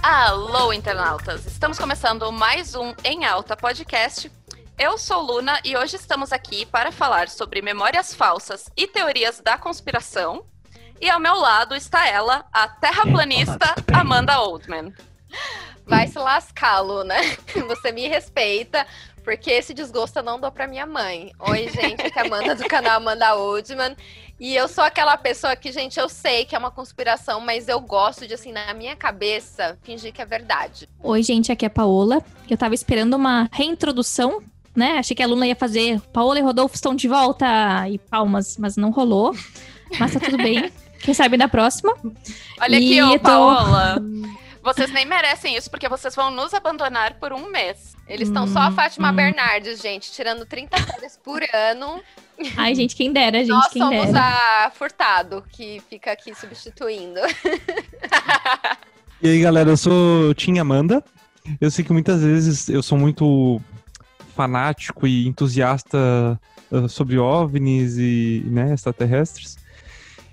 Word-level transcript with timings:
Alô, 0.00 0.72
internautas! 0.72 1.44
Estamos 1.44 1.80
começando 1.80 2.30
mais 2.30 2.76
um 2.76 2.94
Em 3.02 3.24
Alta 3.24 3.56
podcast. 3.56 4.30
Eu 4.78 4.96
sou 4.96 5.20
Luna 5.20 5.60
e 5.64 5.76
hoje 5.76 5.96
estamos 5.96 6.32
aqui 6.32 6.64
para 6.66 6.92
falar 6.92 7.28
sobre 7.28 7.60
memórias 7.60 8.14
falsas 8.14 8.70
e 8.76 8.86
teorias 8.86 9.40
da 9.40 9.58
conspiração. 9.58 10.46
E 11.00 11.10
ao 11.10 11.18
meu 11.18 11.34
lado 11.34 11.74
está 11.74 12.06
ela, 12.06 12.46
a 12.52 12.68
terraplanista 12.68 13.74
Amanda 13.92 14.40
Oldman. 14.40 14.94
Vai 15.84 16.06
se 16.06 16.18
lascar, 16.18 16.80
Luna. 16.80 17.16
Você 17.66 17.90
me 17.90 18.06
respeita, 18.06 18.86
porque 19.28 19.50
esse 19.50 19.74
desgosto 19.74 20.18
eu 20.18 20.22
não 20.22 20.40
dou 20.40 20.50
pra 20.50 20.66
minha 20.66 20.86
mãe. 20.86 21.32
Oi, 21.38 21.68
gente, 21.68 22.00
aqui 22.00 22.18
é 22.18 22.22
a 22.22 22.24
Amanda 22.24 22.54
do 22.54 22.64
canal 22.64 22.96
Amanda 22.96 23.34
Oldman. 23.34 23.94
E 24.40 24.56
eu 24.56 24.66
sou 24.66 24.82
aquela 24.82 25.18
pessoa 25.18 25.54
que, 25.54 25.70
gente, 25.70 26.00
eu 26.00 26.08
sei 26.08 26.46
que 26.46 26.56
é 26.56 26.58
uma 26.58 26.70
conspiração, 26.70 27.38
mas 27.38 27.68
eu 27.68 27.78
gosto 27.78 28.26
de, 28.26 28.32
assim, 28.32 28.52
na 28.52 28.72
minha 28.72 28.96
cabeça, 28.96 29.76
fingir 29.82 30.14
que 30.14 30.22
é 30.22 30.24
verdade. 30.24 30.88
Oi, 31.02 31.22
gente, 31.22 31.52
aqui 31.52 31.66
é 31.66 31.68
a 31.68 31.70
Paola. 31.70 32.24
Eu 32.48 32.56
tava 32.56 32.74
esperando 32.74 33.12
uma 33.14 33.50
reintrodução, 33.52 34.42
né? 34.74 34.92
Achei 34.98 35.14
que 35.14 35.22
a 35.22 35.26
Luna 35.26 35.46
ia 35.46 35.54
fazer 35.56 36.00
Paola 36.10 36.38
e 36.38 36.42
Rodolfo 36.42 36.76
estão 36.76 36.94
de 36.94 37.06
volta 37.06 37.46
e 37.86 37.98
palmas, 37.98 38.56
mas 38.56 38.78
não 38.78 38.90
rolou. 38.90 39.34
Mas 40.00 40.14
tá 40.14 40.20
tudo 40.20 40.38
bem. 40.38 40.72
Quem 41.04 41.12
sabe 41.12 41.36
na 41.36 41.48
próxima. 41.48 41.94
Olha 42.62 42.78
E 42.78 42.98
aqui, 42.98 43.02
ô 43.02 43.12
eu 43.12 43.18
tô- 43.18 43.24
Paola. 43.24 43.96
Vocês 44.68 44.92
nem 44.92 45.06
merecem 45.06 45.56
isso, 45.56 45.70
porque 45.70 45.88
vocês 45.88 46.14
vão 46.14 46.30
nos 46.30 46.52
abandonar 46.52 47.14
por 47.14 47.32
um 47.32 47.50
mês. 47.50 47.96
Eles 48.06 48.28
estão 48.28 48.46
só 48.46 48.58
a 48.58 48.68
Hum, 48.68 48.72
Fátima 48.72 49.10
hum. 49.10 49.16
Bernardes, 49.16 49.80
gente, 49.80 50.12
tirando 50.12 50.44
30 50.44 50.76
férias 50.76 51.18
por 51.24 51.42
ano. 51.54 52.02
Ai, 52.54 52.74
gente, 52.74 52.94
quem 52.94 53.10
dera, 53.10 53.38
gente, 53.38 53.48
Nós 53.48 53.72
quem 53.72 53.80
somos 53.80 54.06
dera. 54.08 54.66
a 54.66 54.70
Furtado, 54.70 55.42
que 55.50 55.80
fica 55.88 56.12
aqui 56.12 56.34
substituindo. 56.34 57.20
E 59.20 59.28
aí, 59.28 59.40
galera, 59.40 59.70
eu 59.70 59.76
sou 59.76 60.32
Tim 60.34 60.60
Amanda. 60.60 61.02
Eu 61.60 61.72
sei 61.72 61.84
que 61.84 61.92
muitas 61.92 62.22
vezes 62.22 62.68
eu 62.68 62.80
sou 62.84 62.96
muito 62.96 63.60
fanático 64.36 65.08
e 65.08 65.26
entusiasta 65.26 66.40
uh, 66.70 66.88
sobre 66.88 67.18
OVNIs 67.18 67.98
e 67.98 68.44
né, 68.46 68.72
extraterrestres. 68.72 69.57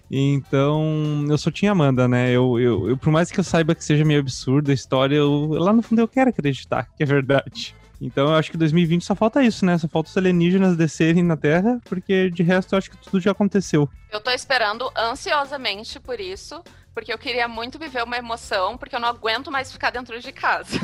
Então, 0.10 1.26
eu 1.30 1.38
sou 1.38 1.52
Tim 1.52 1.68
Amanda, 1.68 2.08
né? 2.08 2.30
Eu, 2.32 2.60
eu, 2.60 2.90
eu- 2.90 2.98
por 2.98 3.12
mais 3.12 3.32
que 3.32 3.40
eu 3.40 3.44
saiba 3.44 3.74
que 3.76 3.84
seja 3.84 4.06
meio 4.06 4.20
absurda 4.20 4.72
a 4.72 4.74
história, 4.76 5.16
eu, 5.16 5.48
lá 5.54 5.74
no 5.74 5.82
fundo 5.82 6.00
eu 6.02 6.08
quero 6.08 6.30
acreditar 6.30 6.88
que 6.96 7.04
é 7.04 7.06
verdade. 7.06 7.76
Então, 8.00 8.28
eu 8.28 8.36
acho 8.36 8.52
que 8.52 8.58
2020 8.58 9.04
só 9.06 9.16
falta 9.16 9.42
isso, 9.44 9.66
né? 9.66 9.78
Só 9.78 9.88
falta 9.88 10.10
os 10.10 10.18
alienígenas 10.18 10.76
descerem 10.78 11.24
na 11.24 11.38
Terra, 11.38 11.80
porque 11.86 12.30
de 12.30 12.44
resto 12.44 12.74
eu 12.74 12.78
acho 12.78 12.92
que 12.92 12.98
tudo 12.98 13.20
já 13.22 13.32
aconteceu. 13.32 13.90
Eu 14.12 14.20
tô 14.20 14.30
esperando 14.32 14.92
ansiosamente 14.98 16.00
por 16.00 16.20
isso, 16.20 16.62
porque 16.94 17.12
eu 17.12 17.18
queria 17.18 17.48
muito 17.48 17.80
viver 17.80 18.04
uma 18.04 18.18
emoção, 18.18 18.78
porque 18.78 18.96
eu 18.96 19.00
não 19.00 19.08
aguento 19.08 19.50
mais 19.52 19.72
ficar 19.72 19.92
dentro 19.92 20.20
de 20.20 20.32
casa. 20.32 20.78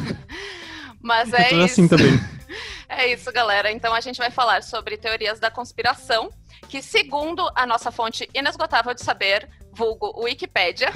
Mas 1.02 1.34
é 1.34 1.46
eu 1.46 1.50
tô 1.50 1.56
isso. 1.56 1.66
assim 1.66 1.88
também. 1.88 2.12
É 2.94 3.08
isso, 3.14 3.32
galera. 3.32 3.72
Então 3.72 3.94
a 3.94 4.02
gente 4.02 4.18
vai 4.18 4.30
falar 4.30 4.62
sobre 4.64 4.98
teorias 4.98 5.40
da 5.40 5.50
conspiração, 5.50 6.30
que 6.72 6.82
segundo 6.82 7.52
a 7.54 7.66
nossa 7.66 7.92
fonte 7.92 8.30
inesgotável 8.34 8.94
de 8.94 9.02
saber, 9.02 9.50
vulgo 9.74 10.18
Wikipédia, 10.24 10.90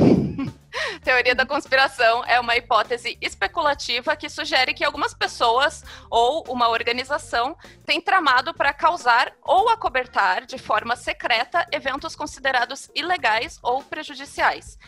teoria 1.03 1.35
da 1.35 1.45
conspiração 1.45 2.23
é 2.23 2.39
uma 2.39 2.55
hipótese 2.55 3.17
especulativa 3.19 4.15
que 4.15 4.29
sugere 4.29 4.73
que 4.73 4.85
algumas 4.85 5.13
pessoas 5.13 5.83
ou 6.09 6.45
uma 6.47 6.69
organização 6.69 7.57
têm 7.85 7.99
tramado 7.99 8.53
para 8.53 8.71
causar 8.71 9.33
ou 9.43 9.67
acobertar 9.67 10.45
de 10.45 10.57
forma 10.57 10.95
secreta 10.95 11.67
eventos 11.73 12.15
considerados 12.15 12.89
ilegais 12.95 13.59
ou 13.61 13.83
prejudiciais. 13.83 14.79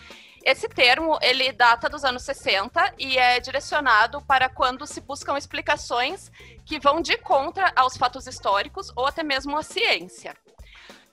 Esse 0.41 0.69
termo, 0.69 1.19
ele 1.21 1.51
data 1.51 1.89
dos 1.89 2.05
anos 2.05 2.23
60 2.23 2.93
e 2.97 3.17
é 3.17 3.41
direcionado 3.41 4.21
para 4.21 4.47
quando 4.47 4.87
se 4.87 5.01
buscam 5.01 5.37
explicações 5.37 6.31
que 6.65 6.79
vão 6.79 7.01
de 7.01 7.17
contra 7.17 7.73
aos 7.75 7.97
fatos 7.97 8.25
históricos 8.25 8.89
ou 8.95 9.05
até 9.05 9.21
mesmo 9.21 9.57
à 9.57 9.63
ciência. 9.63 10.33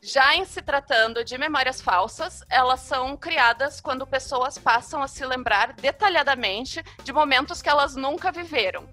Já 0.04 0.36
em 0.36 0.44
se 0.44 0.60
tratando 0.60 1.24
de 1.24 1.38
memórias 1.38 1.80
falsas, 1.80 2.42
elas 2.50 2.80
são 2.80 3.16
criadas 3.16 3.80
quando 3.80 4.06
pessoas 4.06 4.58
passam 4.58 5.02
a 5.02 5.08
se 5.08 5.24
lembrar 5.24 5.72
detalhadamente 5.72 6.84
de 7.02 7.10
momentos 7.10 7.62
que 7.62 7.70
elas 7.70 7.96
nunca 7.96 8.30
viveram. 8.30 8.86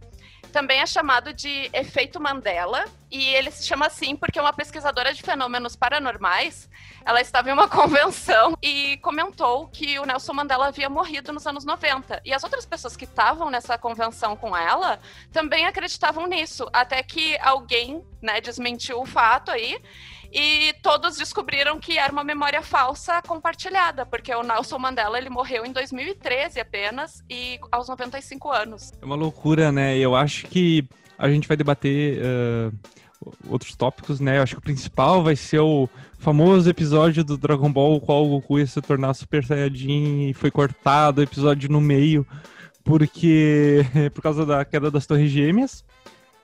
Também 0.54 0.80
é 0.80 0.86
chamado 0.86 1.34
de 1.34 1.70
efeito 1.74 2.18
Mandela, 2.18 2.86
e 3.10 3.28
ele 3.36 3.52
se 3.52 3.68
chama 3.68 3.88
assim 3.88 4.16
porque 4.16 4.40
uma 4.40 4.54
pesquisadora 4.54 5.14
de 5.14 5.22
fenômenos 5.22 5.76
paranormais, 5.76 6.70
ela 7.06 7.20
estava 7.20 7.50
em 7.50 7.54
uma 7.54 7.68
convenção 7.70 8.58
e 8.62 8.96
comentou 8.98 9.68
que 9.68 10.00
o 10.00 10.06
Nelson 10.06 10.34
Mandela 10.34 10.68
havia 10.68 10.90
morrido 10.90 11.34
nos 11.34 11.46
anos 11.46 11.66
90. 11.66 12.22
E 12.24 12.34
as 12.34 12.44
outras 12.44 12.66
pessoas 12.66 12.96
que 12.96 13.04
estavam 13.04 13.50
nessa 13.50 13.78
convenção 13.78 14.38
com 14.38 14.56
ela 14.56 14.98
também 15.34 15.66
acreditavam 15.66 16.26
nisso, 16.26 16.70
até 16.72 17.04
que 17.04 17.38
alguém, 17.40 18.02
né, 18.22 18.40
desmentiu 18.40 19.02
o 19.02 19.06
fato 19.06 19.52
aí. 19.52 19.78
E 20.32 20.74
todos 20.82 21.18
descobriram 21.18 21.80
que 21.80 21.98
era 21.98 22.12
uma 22.12 22.24
memória 22.24 22.62
falsa 22.62 23.22
compartilhada, 23.22 24.06
porque 24.06 24.34
o 24.34 24.44
Nelson 24.44 24.80
Mandela 24.80 25.18
ele 25.18 25.30
morreu 25.30 25.66
em 25.66 25.74
2013 25.74 26.60
apenas 26.60 27.22
e 27.30 27.60
aos 27.70 27.90
95 27.90 28.50
anos. 28.50 28.94
É 29.02 29.06
uma 29.06 29.16
loucura, 29.16 29.72
né? 29.72 29.98
Eu 29.98 30.16
acho 30.16 30.48
que 30.48 30.88
a 31.18 31.30
gente 31.30 31.48
vai 31.48 31.58
debater 31.58 32.20
eh, 32.22 32.72
outros 33.48 33.76
tópicos, 33.76 34.20
né? 34.20 34.38
Eu 34.38 34.44
acho 34.44 34.56
que 34.56 34.60
o 34.60 34.64
principal 34.64 35.22
vai 35.22 35.36
ser 35.36 35.60
o 35.60 35.90
famoso 36.18 36.70
episódio 36.70 37.24
do 37.24 37.38
Dragon 37.38 37.72
Ball, 37.72 37.96
o 37.96 38.02
qual 38.02 38.26
o 38.26 38.30
Goku 38.30 38.60
ia 38.60 38.68
se 38.68 38.82
tornar 38.82 39.14
Super 39.14 39.44
Saiyajin 39.44 40.30
e 40.30 40.34
foi 40.34 40.50
cortado 40.50 41.20
o 41.20 41.24
episódio 41.24 41.70
no 41.70 41.82
meio, 41.82 42.26
porque 42.84 43.86
por 44.14 44.22
causa 44.22 44.46
da 44.46 44.64
queda 44.64 44.90
das 44.90 45.06
Torres 45.06 45.30
Gêmeas. 45.30 45.84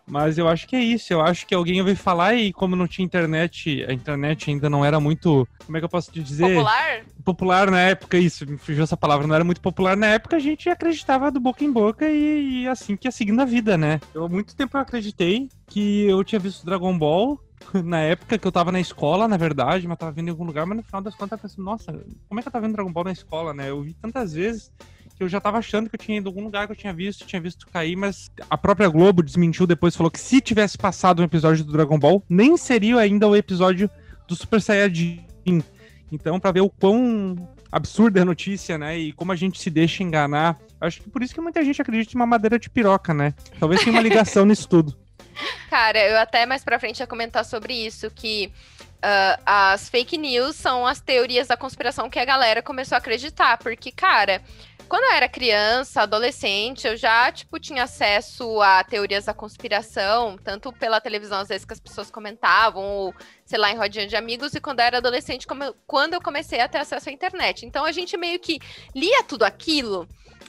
Mas 0.07 0.38
eu 0.38 0.47
acho 0.47 0.66
que 0.68 0.75
é 0.75 0.79
isso, 0.79 1.12
eu 1.12 1.22
acho 1.22 1.45
que 1.45 1.53
alguém 1.53 1.81
ouviu 1.81 1.95
falar 1.95 2.34
e 2.34 2.53
como 2.53 2.75
não 2.75 2.88
tinha 2.88 3.06
internet, 3.06 3.85
a 3.88 3.94
internet 3.94 4.50
ainda 4.50 4.69
não 4.69 4.85
era 4.85 5.00
muito, 5.00 5.47
como 5.66 5.78
é 5.78 5.81
que 5.81 5.85
eu 5.85 5.90
posso 5.90 6.09
te 6.12 6.23
dizer? 6.23 6.56
Popular? 6.56 7.06
popular 7.25 7.69
na 7.69 7.81
época, 7.81 8.18
isso, 8.18 8.50
me 8.50 8.57
fugiu 8.57 8.84
essa 8.84 8.95
palavra, 8.95 9.28
não 9.28 9.35
era 9.35 9.44
muito 9.44 9.59
popular 9.59 9.97
na 9.97 10.07
época, 10.07 10.38
a 10.38 10.40
gente 10.40 10.69
acreditava 10.69 11.29
do 11.29 11.41
boca 11.41 11.63
em 11.63 11.72
boca 11.72 12.09
e, 12.09 12.63
e 12.63 12.68
assim 12.69 12.95
que 12.95 13.06
ia 13.07 13.12
seguindo 13.12 13.41
a 13.41 13.45
vida, 13.45 13.78
né? 13.78 14.00
Eu 14.13 14.23
há 14.23 14.29
muito 14.29 14.56
tempo 14.56 14.78
eu 14.78 14.81
acreditei 14.81 15.50
que 15.68 16.06
eu 16.06 16.24
tinha 16.24 16.39
visto 16.39 16.66
Dragon 16.66 16.97
Ball 16.97 17.38
na 17.84 18.00
época 18.00 18.38
que 18.38 18.47
eu 18.47 18.51
tava 18.51 18.72
na 18.72 18.79
escola, 18.79 19.28
na 19.28 19.35
verdade, 19.35 19.88
mas 19.88 19.97
tava 19.97 20.13
vendo 20.13 20.29
em 20.29 20.31
algum 20.31 20.45
lugar, 20.45 20.66
mas 20.66 20.78
no 20.78 20.84
final 20.84 21.01
das 21.01 21.16
contas 21.16 21.38
eu 21.38 21.41
pensei, 21.41 21.62
nossa, 21.62 21.91
como 22.29 22.39
é 22.39 22.41
que 22.41 22.47
eu 22.47 22.51
tava 22.51 22.66
vendo 22.66 22.75
Dragon 22.75 22.94
Ball 22.94 23.03
na 23.03 23.12
escola, 23.12 23.53
né? 23.53 23.69
Eu 23.69 23.81
vi 23.81 23.94
tantas 23.94 24.31
vezes 24.34 24.72
que 25.17 25.23
eu 25.23 25.28
já 25.28 25.41
tava 25.41 25.57
achando 25.57 25.89
que 25.89 25.95
eu 25.95 26.00
tinha 26.00 26.17
ido 26.17 26.28
em 26.28 26.29
algum 26.29 26.44
lugar 26.44 26.67
que 26.67 26.73
eu 26.73 26.75
tinha 26.75 26.94
visto, 26.94 27.25
tinha 27.25 27.41
visto 27.41 27.67
cair, 27.67 27.95
mas 27.95 28.29
a 28.50 28.57
própria 28.57 28.88
Globo 28.88 29.23
desmentiu 29.23 29.66
depois, 29.66 29.95
falou 29.95 30.11
que 30.11 30.19
se 30.19 30.39
tivesse 30.39 30.78
passado 30.78 31.22
um 31.22 31.25
episódio 31.25 31.66
do 31.66 31.72
Dragon 31.72 31.97
Ball, 31.97 32.23
nem 32.29 32.55
seria 32.55 32.97
ainda 32.97 33.27
o 33.27 33.35
episódio 33.35 33.89
do 34.27 34.35
Super 34.35 34.61
Saiyajin. 34.61 35.25
Então, 36.11 36.39
pra 36.39 36.51
ver 36.51 36.61
o 36.61 36.69
quão 36.69 37.35
absurda 37.72 38.19
é 38.19 38.22
a 38.22 38.25
notícia, 38.25 38.77
né? 38.77 38.97
E 38.97 39.11
como 39.11 39.31
a 39.31 39.35
gente 39.35 39.59
se 39.59 39.69
deixa 39.69 40.03
enganar. 40.03 40.57
Acho 40.79 41.01
que 41.01 41.09
por 41.09 41.22
isso 41.22 41.33
que 41.33 41.41
muita 41.41 41.63
gente 41.63 41.81
acredita 41.81 42.13
em 42.13 42.16
uma 42.16 42.25
madeira 42.25 42.59
de 42.59 42.69
piroca, 42.69 43.13
né? 43.13 43.33
Talvez 43.59 43.81
tenha 43.81 43.95
uma 43.95 44.01
ligação 44.01 44.45
nisso 44.45 44.69
tudo. 44.69 44.95
Cara, 45.69 46.00
eu 46.00 46.17
até 46.17 46.45
mais 46.45 46.63
pra 46.63 46.79
frente 46.79 47.00
ia 47.00 47.07
comentar 47.07 47.44
sobre 47.44 47.73
isso, 47.73 48.09
que 48.09 48.51
ah, 49.01 49.73
as 49.73 49.89
fake 49.89 50.17
news 50.17 50.56
são 50.56 50.85
as 50.85 51.00
teorias 51.00 51.47
da 51.47 51.57
conspiração 51.57 52.09
que 52.09 52.19
a 52.19 52.25
galera 52.25 52.61
começou 52.61 52.95
a 52.95 53.00
acreditar, 53.00 53.57
porque, 53.57 53.91
cara, 53.91 54.41
quando 54.87 55.03
eu 55.03 55.11
era 55.11 55.27
criança, 55.29 56.01
adolescente, 56.01 56.87
eu 56.87 56.95
já, 56.97 57.31
tipo, 57.31 57.59
tinha 57.59 57.83
acesso 57.83 58.61
a 58.61 58.83
teorias 58.83 59.25
da 59.25 59.33
conspiração, 59.33 60.37
tanto 60.37 60.71
pela 60.73 61.01
televisão, 61.01 61.39
às 61.39 61.47
vezes, 61.47 61.65
que 61.65 61.73
as 61.73 61.79
pessoas 61.79 62.09
comentavam, 62.09 62.83
ou, 62.83 63.13
sei 63.45 63.59
lá, 63.59 63.71
em 63.71 63.77
rodinha 63.77 64.07
de 64.07 64.15
amigos, 64.15 64.53
e 64.55 64.61
quando 64.61 64.79
eu 64.79 64.85
era 64.85 64.97
adolescente, 64.97 65.45
eu- 65.50 65.75
quando 65.85 66.13
eu 66.13 66.21
comecei 66.21 66.59
a 66.59 66.67
ter 66.67 66.79
acesso 66.79 67.09
à 67.09 67.12
internet. 67.12 67.65
Então, 67.65 67.85
a 67.85 67.91
gente 67.91 68.15
meio 68.17 68.39
que 68.39 68.59
lia 68.95 69.23
tudo 69.23 69.44
aquilo, 69.44 70.07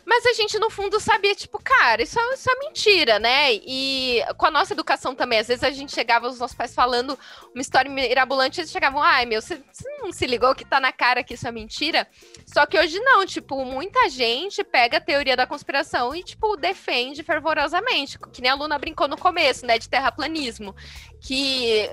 mas 0.08 0.24
a 0.24 0.32
gente, 0.32 0.58
no 0.58 0.70
fundo, 0.70 0.98
sabia, 0.98 1.34
tipo, 1.34 1.62
cara, 1.62 2.02
isso 2.02 2.18
é, 2.18 2.34
isso 2.34 2.50
é 2.50 2.58
mentira, 2.60 3.18
né? 3.18 3.52
E 3.52 4.22
com 4.38 4.46
a 4.46 4.50
nossa 4.50 4.72
educação 4.72 5.14
também, 5.14 5.38
às 5.38 5.48
vezes 5.48 5.62
a 5.62 5.70
gente 5.70 5.94
chegava, 5.94 6.26
os 6.26 6.38
nossos 6.38 6.56
pais 6.56 6.74
falando 6.74 7.18
uma 7.54 7.60
história 7.60 7.90
mirabolante, 7.90 8.58
eles 8.58 8.70
chegavam, 8.70 9.02
ai, 9.02 9.26
meu, 9.26 9.42
você, 9.42 9.62
não 10.00 10.10
se 10.10 10.26
ligou 10.26 10.54
que 10.54 10.64
tá 10.64 10.80
na 10.80 10.92
cara 10.92 11.22
que 11.22 11.34
isso 11.34 11.46
é 11.46 11.52
mentira? 11.52 12.08
Só 12.46 12.64
que 12.64 12.78
hoje 12.78 12.98
não, 13.00 13.26
tipo, 13.26 13.62
muita 13.66 14.08
gente 14.08 14.64
pega 14.64 14.96
a 14.96 15.00
teoria 15.00 15.36
da 15.36 15.46
conspiração 15.46 16.16
e, 16.16 16.24
tipo, 16.24 16.56
defende 16.56 17.22
fervorosamente. 17.22 18.18
Que 18.32 18.40
nem 18.40 18.50
a 18.50 18.54
Luna 18.54 18.78
brincou 18.78 19.08
no 19.08 19.18
começo, 19.18 19.66
né, 19.66 19.78
de 19.78 19.90
terraplanismo. 19.90 20.74
Que, 21.20 21.88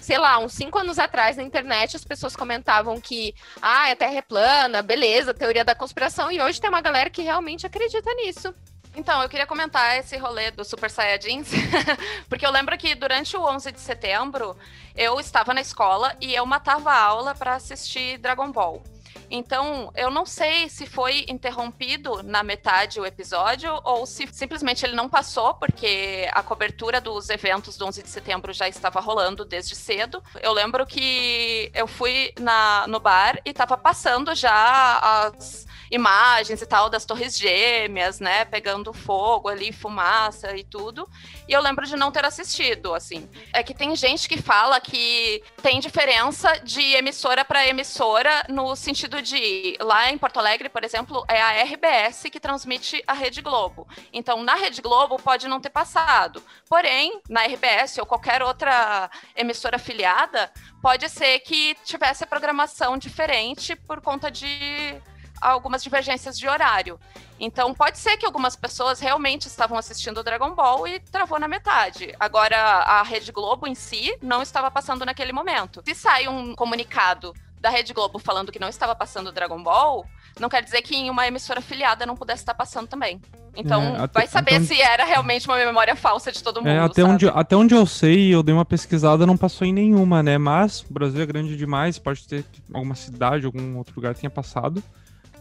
sei 0.00 0.18
lá, 0.18 0.38
uns 0.38 0.52
cinco 0.52 0.78
anos 0.78 0.98
atrás 0.98 1.36
na 1.36 1.42
internet 1.42 1.96
as 1.96 2.04
pessoas 2.04 2.36
comentavam 2.36 3.00
que, 3.00 3.34
ah, 3.60 3.90
a 3.90 3.96
Terra 3.96 4.14
é 4.14 4.22
plana, 4.22 4.82
beleza, 4.82 5.34
teoria 5.34 5.64
da 5.64 5.74
conspiração, 5.74 6.30
e 6.30 6.40
hoje 6.40 6.60
tem 6.60 6.70
uma 6.70 6.80
galera 6.80 7.10
que 7.10 7.22
realmente 7.22 7.66
acredita 7.66 8.12
nisso. 8.14 8.54
Então, 8.94 9.22
eu 9.22 9.28
queria 9.28 9.46
comentar 9.46 9.96
esse 9.98 10.16
rolê 10.16 10.50
do 10.50 10.64
Super 10.64 10.90
Saiyajins, 10.90 11.50
porque 12.28 12.44
eu 12.44 12.50
lembro 12.50 12.76
que 12.76 12.94
durante 12.94 13.36
o 13.36 13.42
11 13.44 13.70
de 13.70 13.80
setembro 13.80 14.56
eu 14.96 15.20
estava 15.20 15.54
na 15.54 15.60
escola 15.60 16.16
e 16.20 16.34
eu 16.34 16.44
matava 16.44 16.90
a 16.90 17.00
aula 17.00 17.34
para 17.34 17.54
assistir 17.54 18.18
Dragon 18.18 18.50
Ball. 18.50 18.82
Então, 19.30 19.92
eu 19.94 20.10
não 20.10 20.24
sei 20.24 20.68
se 20.68 20.86
foi 20.86 21.24
interrompido 21.28 22.22
na 22.22 22.42
metade 22.42 23.00
o 23.00 23.06
episódio 23.06 23.70
ou 23.84 24.06
se 24.06 24.26
simplesmente 24.32 24.84
ele 24.84 24.94
não 24.94 25.08
passou, 25.08 25.54
porque 25.54 26.28
a 26.32 26.42
cobertura 26.42 27.00
dos 27.00 27.28
eventos 27.28 27.76
do 27.76 27.86
11 27.86 28.02
de 28.02 28.08
setembro 28.08 28.52
já 28.52 28.68
estava 28.68 29.00
rolando 29.00 29.44
desde 29.44 29.76
cedo. 29.76 30.22
Eu 30.42 30.52
lembro 30.52 30.86
que 30.86 31.70
eu 31.74 31.86
fui 31.86 32.32
na, 32.40 32.86
no 32.88 32.98
bar 32.98 33.40
e 33.44 33.50
estava 33.50 33.76
passando 33.76 34.34
já 34.34 34.98
as 34.98 35.67
imagens 35.90 36.60
e 36.62 36.66
tal 36.66 36.88
das 36.88 37.04
torres 37.04 37.36
gêmeas, 37.36 38.20
né, 38.20 38.44
pegando 38.44 38.92
fogo 38.92 39.48
ali, 39.48 39.72
fumaça 39.72 40.56
e 40.56 40.64
tudo. 40.64 41.08
E 41.46 41.52
eu 41.52 41.60
lembro 41.60 41.86
de 41.86 41.96
não 41.96 42.10
ter 42.10 42.24
assistido, 42.24 42.94
assim. 42.94 43.28
É 43.52 43.62
que 43.62 43.74
tem 43.74 43.94
gente 43.96 44.28
que 44.28 44.40
fala 44.40 44.80
que 44.80 45.42
tem 45.62 45.80
diferença 45.80 46.58
de 46.60 46.82
emissora 46.94 47.44
para 47.44 47.66
emissora 47.66 48.44
no 48.48 48.74
sentido 48.76 49.22
de 49.22 49.76
lá 49.80 50.10
em 50.10 50.18
Porto 50.18 50.38
Alegre, 50.38 50.68
por 50.68 50.84
exemplo, 50.84 51.24
é 51.28 51.40
a 51.40 51.62
RBS 51.62 52.24
que 52.30 52.40
transmite 52.40 53.02
a 53.06 53.12
Rede 53.12 53.40
Globo. 53.40 53.86
Então, 54.12 54.42
na 54.42 54.54
Rede 54.54 54.82
Globo 54.82 55.16
pode 55.18 55.48
não 55.48 55.60
ter 55.60 55.70
passado. 55.70 56.42
Porém, 56.68 57.20
na 57.28 57.44
RBS 57.44 57.98
ou 57.98 58.06
qualquer 58.06 58.42
outra 58.42 59.10
emissora 59.34 59.76
afiliada, 59.76 60.52
pode 60.82 61.08
ser 61.08 61.40
que 61.40 61.74
tivesse 61.84 62.24
programação 62.26 62.96
diferente 62.96 63.74
por 63.74 64.00
conta 64.00 64.30
de 64.30 65.00
algumas 65.40 65.82
divergências 65.82 66.38
de 66.38 66.48
horário. 66.48 66.98
Então, 67.40 67.72
pode 67.72 67.98
ser 67.98 68.16
que 68.16 68.26
algumas 68.26 68.56
pessoas 68.56 69.00
realmente 69.00 69.46
estavam 69.46 69.78
assistindo 69.78 70.18
o 70.18 70.22
Dragon 70.22 70.54
Ball 70.54 70.86
e 70.88 70.98
travou 71.00 71.38
na 71.38 71.46
metade. 71.46 72.14
Agora, 72.18 72.56
a 72.56 73.02
Rede 73.02 73.30
Globo 73.30 73.66
em 73.66 73.74
si 73.74 74.16
não 74.20 74.42
estava 74.42 74.70
passando 74.70 75.04
naquele 75.04 75.32
momento. 75.32 75.82
Se 75.86 75.94
sai 75.94 76.26
um 76.26 76.54
comunicado 76.54 77.32
da 77.60 77.70
Rede 77.70 77.92
Globo 77.92 78.18
falando 78.18 78.52
que 78.52 78.58
não 78.58 78.68
estava 78.68 78.94
passando 78.94 79.28
o 79.28 79.32
Dragon 79.32 79.62
Ball, 79.62 80.06
não 80.38 80.48
quer 80.48 80.62
dizer 80.62 80.82
que 80.82 80.96
em 80.96 81.10
uma 81.10 81.26
emissora 81.26 81.58
afiliada 81.58 82.06
não 82.06 82.16
pudesse 82.16 82.42
estar 82.42 82.54
passando 82.54 82.88
também. 82.88 83.20
Então, 83.56 83.82
é, 83.82 84.02
até, 84.02 84.20
vai 84.20 84.26
saber 84.28 84.54
então... 84.54 84.66
se 84.66 84.80
era 84.80 85.04
realmente 85.04 85.48
uma 85.48 85.56
memória 85.56 85.96
falsa 85.96 86.30
de 86.30 86.42
todo 86.42 86.60
é, 86.60 86.62
mundo. 86.62 86.70
É, 86.70 86.78
até, 86.78 87.02
onde, 87.02 87.28
até 87.28 87.56
onde 87.56 87.74
eu 87.74 87.84
sei, 87.86 88.32
eu 88.32 88.42
dei 88.42 88.54
uma 88.54 88.64
pesquisada, 88.64 89.26
não 89.26 89.36
passou 89.36 89.66
em 89.66 89.72
nenhuma, 89.72 90.22
né? 90.22 90.38
Mas 90.38 90.82
o 90.82 90.92
Brasil 90.92 91.20
é 91.20 91.26
grande 91.26 91.56
demais, 91.56 91.98
pode 91.98 92.26
ter 92.26 92.44
alguma 92.72 92.94
cidade, 92.94 93.46
algum 93.46 93.76
outro 93.76 93.94
lugar 93.96 94.14
que 94.14 94.20
tenha 94.20 94.30
passado. 94.30 94.82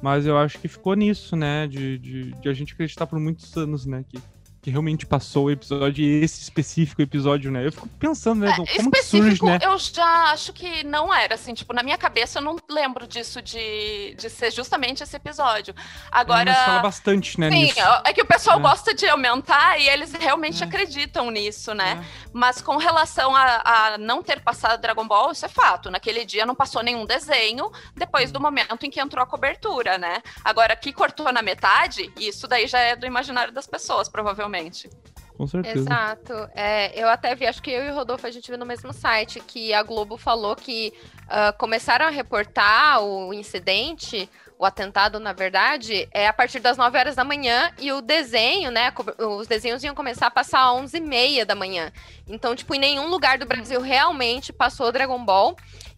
Mas 0.02 0.26
eu 0.26 0.38
acho 0.38 0.60
que 0.60 0.68
ficou 0.68 0.96
nisso, 0.96 1.36
né? 1.36 1.68
De, 1.68 1.98
de, 2.00 2.36
de 2.36 2.50
a 2.50 2.54
gente 2.54 2.74
acreditar 2.74 3.08
por 3.08 3.20
muitos 3.20 3.56
anos, 3.58 3.86
né? 3.86 4.04
Que 4.08 4.24
que 4.62 4.72
realmente 4.72 5.06
passou 5.06 5.46
o 5.46 5.52
episódio, 5.52 6.04
esse 6.04 6.42
específico 6.42 7.02
episódio, 7.02 7.52
né? 7.52 7.66
Eu 7.66 7.72
fico 7.72 7.88
pensando, 8.00 8.42
né? 8.42 8.52
É, 8.52 8.78
como 8.78 8.92
que 8.92 9.04
surge, 9.04 9.44
né? 9.44 9.60
Eu 9.62 9.78
já 9.78 10.32
acho 10.32 10.52
que 10.52 10.84
não 10.84 11.14
era, 11.14 11.36
assim, 11.36 11.54
tipo, 11.54 11.74
na 11.74 11.84
minha 11.84 11.98
cabeça 11.98 12.40
eu 12.40 12.44
não 12.44 12.58
lembro 12.70 13.08
disso 13.08 13.42
de, 13.42 14.16
de 14.18 14.30
ser 14.30 14.52
justamente 14.52 15.04
esse 15.04 15.16
episódio. 15.16 15.76
Agora. 16.12 16.50
É, 16.50 16.54
mas 16.54 16.66
fala 16.66 16.80
bastante, 16.80 17.40
né? 17.40 17.52
Sim, 17.52 17.64
nisso. 17.64 17.80
é 18.04 18.14
que 18.14 18.22
o 18.22 18.26
pessoal 18.26 18.58
é. 18.58 18.62
gosta 18.62 18.94
de 18.94 19.08
aumentar 19.08 19.80
e 19.80 19.88
eles 19.88 20.12
realmente 20.14 20.64
é. 20.64 20.66
acreditam 20.66 21.30
nisso, 21.30 21.74
né? 21.74 22.04
É. 22.04 22.28
Mas 22.34 22.62
com 22.62 22.78
relação 22.78 23.36
a, 23.36 23.62
a, 23.64 23.98
não 23.98 24.24
ter 24.24 24.42
passado 24.42 24.82
Dragon 24.82 25.08
Ball, 25.08 25.32
isso 25.32 25.46
é 25.46 25.50
fato. 25.50 25.92
Naquele 25.92 26.26
dia 26.26 26.46
não 26.46 26.56
passou 26.56 26.82
nenhum 26.82 27.06
desenho 27.06 27.72
depois 27.96 28.32
do 28.32 28.40
momento 28.40 28.86
em 28.86 28.90
que 28.90 29.00
entrou 29.00 29.24
a 29.24 29.28
cobertura, 29.28 29.98
né? 29.98 30.22
Agora, 30.44 30.76
que 30.76 30.92
cortou 30.92 31.32
na 31.32 31.42
metade, 31.42 32.12
isso 32.18 32.48
daí 32.48 32.68
já 32.68 32.80
é 32.80 32.96
do 32.96 33.06
imaginário 33.06 33.54
das 33.54 33.68
pessoas, 33.68 34.10
provavelmente 34.10 34.47
realmente. 34.48 34.90
Com 35.38 35.46
certeza. 35.46 35.78
Exato. 35.78 36.34
É, 36.56 37.00
eu 37.00 37.08
até 37.08 37.36
vi, 37.36 37.46
acho 37.46 37.62
que 37.62 37.70
eu 37.70 37.86
e 37.86 37.92
o 37.92 37.94
Rodolfo 37.94 38.26
a 38.26 38.32
gente 38.32 38.50
viu 38.50 38.58
no 38.58 38.66
mesmo 38.66 38.92
site 38.92 39.40
que 39.40 39.72
a 39.72 39.84
Globo 39.84 40.18
falou 40.18 40.56
que 40.56 40.92
uh, 41.26 41.56
começaram 41.60 42.08
a 42.08 42.10
reportar 42.10 43.04
o 43.04 43.32
incidente, 43.32 44.28
o 44.58 44.66
atentado, 44.66 45.20
na 45.20 45.34
verdade, 45.34 46.10
é 46.12 46.28
a 46.28 46.34
partir 46.34 46.60
das 46.60 46.76
9 46.76 46.98
horas 46.98 47.16
da 47.16 47.24
manhã 47.24 47.72
e 47.80 47.92
o 47.92 48.02
desenho, 48.02 48.72
né? 48.72 48.92
Os 49.20 49.46
desenhos 49.46 49.84
iam 49.84 49.94
começar 49.94 50.26
a 50.26 50.32
passar 50.32 50.68
às 50.68 50.76
11 50.82 50.98
e 50.98 51.02
meia 51.02 51.46
da 51.46 51.54
manhã. 51.54 51.92
Então, 52.28 52.56
tipo, 52.56 52.74
em 52.74 52.80
nenhum 52.80 53.08
lugar 53.08 53.38
do 53.38 53.46
Brasil 53.46 53.80
realmente 53.80 54.52
passou 54.52 54.92
Dragon 54.92 55.24
Ball. 55.24 55.56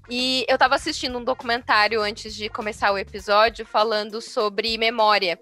E 0.09 0.43
eu 0.49 0.57
tava 0.57 0.75
assistindo 0.75 1.17
um 1.17 1.23
documentário 1.23 2.01
antes 2.01 2.35
de 2.35 2.49
começar 2.49 2.91
o 2.91 2.97
episódio 2.97 3.65
falando 3.65 4.19
sobre 4.19 4.77
memória 4.77 5.39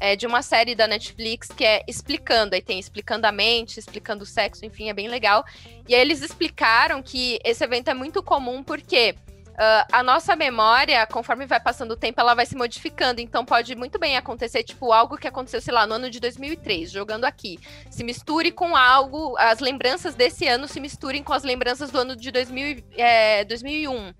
é, 0.00 0.16
de 0.16 0.26
uma 0.26 0.42
série 0.42 0.74
da 0.74 0.86
Netflix 0.86 1.48
que 1.48 1.64
é 1.64 1.82
Explicando. 1.86 2.54
Aí 2.54 2.62
tem 2.62 2.78
Explicando 2.78 3.26
a 3.26 3.32
Mente, 3.32 3.78
Explicando 3.78 4.24
o 4.24 4.26
Sexo, 4.26 4.64
enfim, 4.64 4.88
é 4.88 4.94
bem 4.94 5.08
legal. 5.08 5.44
E 5.88 5.94
aí 5.94 6.00
eles 6.00 6.22
explicaram 6.22 7.02
que 7.02 7.38
esse 7.44 7.64
evento 7.64 7.88
é 7.88 7.94
muito 7.94 8.22
comum 8.22 8.62
porque 8.62 9.14
Uh, 9.58 9.82
a 9.90 10.04
nossa 10.04 10.36
memória, 10.36 11.04
conforme 11.08 11.44
vai 11.44 11.58
passando 11.58 11.90
o 11.90 11.96
tempo, 11.96 12.20
ela 12.20 12.32
vai 12.32 12.46
se 12.46 12.54
modificando. 12.54 13.20
Então, 13.20 13.44
pode 13.44 13.74
muito 13.74 13.98
bem 13.98 14.16
acontecer, 14.16 14.62
tipo, 14.62 14.92
algo 14.92 15.18
que 15.18 15.26
aconteceu, 15.26 15.60
sei 15.60 15.74
lá, 15.74 15.84
no 15.84 15.94
ano 15.94 16.08
de 16.08 16.20
2003, 16.20 16.88
jogando 16.88 17.24
aqui. 17.24 17.58
Se 17.90 18.04
misture 18.04 18.52
com 18.52 18.76
algo, 18.76 19.36
as 19.36 19.58
lembranças 19.58 20.14
desse 20.14 20.46
ano 20.46 20.68
se 20.68 20.78
misturem 20.78 21.24
com 21.24 21.32
as 21.32 21.42
lembranças 21.42 21.90
do 21.90 21.98
ano 21.98 22.14
de 22.14 22.30
2000, 22.30 22.84
é, 22.96 23.44
2001. 23.46 24.14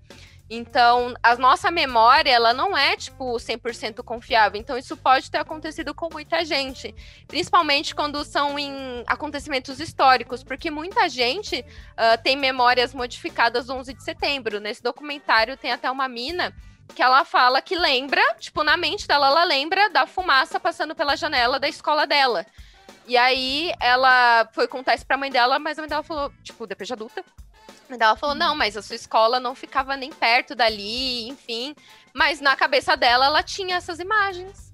Então, 0.49 1.13
a 1.21 1.35
nossa 1.35 1.69
memória, 1.69 2.31
ela 2.31 2.53
não 2.53 2.75
é, 2.75 2.97
tipo, 2.97 3.35
100% 3.35 4.03
confiável. 4.03 4.59
Então, 4.59 4.77
isso 4.77 4.97
pode 4.97 5.29
ter 5.29 5.37
acontecido 5.37 5.93
com 5.93 6.09
muita 6.11 6.43
gente. 6.43 6.95
Principalmente 7.27 7.93
quando 7.93 8.25
são 8.25 8.57
em 8.57 9.03
acontecimentos 9.05 9.79
históricos. 9.79 10.43
Porque 10.43 10.71
muita 10.71 11.07
gente 11.07 11.59
uh, 11.59 12.21
tem 12.23 12.35
memórias 12.35 12.95
modificadas 12.95 13.67
do 13.67 13.75
11 13.75 13.93
de 13.93 14.03
setembro. 14.03 14.59
Nesse 14.59 14.81
documentário 14.81 15.55
tem 15.55 15.71
até 15.71 15.89
uma 15.91 16.07
mina 16.07 16.51
que 16.95 17.03
ela 17.03 17.23
fala 17.23 17.61
que 17.61 17.75
lembra, 17.75 18.21
tipo, 18.39 18.63
na 18.63 18.75
mente 18.75 19.07
dela, 19.07 19.27
ela 19.27 19.43
lembra 19.43 19.91
da 19.91 20.07
fumaça 20.07 20.59
passando 20.59 20.95
pela 20.95 21.15
janela 21.15 21.59
da 21.59 21.69
escola 21.69 22.07
dela. 22.07 22.43
E 23.05 23.15
aí, 23.15 23.71
ela 23.79 24.49
foi 24.51 24.67
contar 24.67 24.95
isso 24.95 25.05
pra 25.05 25.17
mãe 25.17 25.31
dela, 25.31 25.59
mas 25.59 25.77
a 25.77 25.81
mãe 25.83 25.89
dela 25.89 26.01
falou, 26.01 26.31
tipo, 26.43 26.65
depois 26.65 26.87
de 26.87 26.93
adulta, 26.93 27.23
ela 27.97 28.15
falou: 28.15 28.35
não, 28.35 28.55
mas 28.55 28.77
a 28.77 28.81
sua 28.81 28.95
escola 28.95 29.39
não 29.39 29.55
ficava 29.55 29.95
nem 29.95 30.11
perto 30.11 30.55
dali, 30.55 31.27
enfim. 31.27 31.75
Mas 32.13 32.39
na 32.39 32.55
cabeça 32.55 32.95
dela, 32.95 33.25
ela 33.25 33.43
tinha 33.43 33.75
essas 33.75 33.99
imagens. 33.99 34.69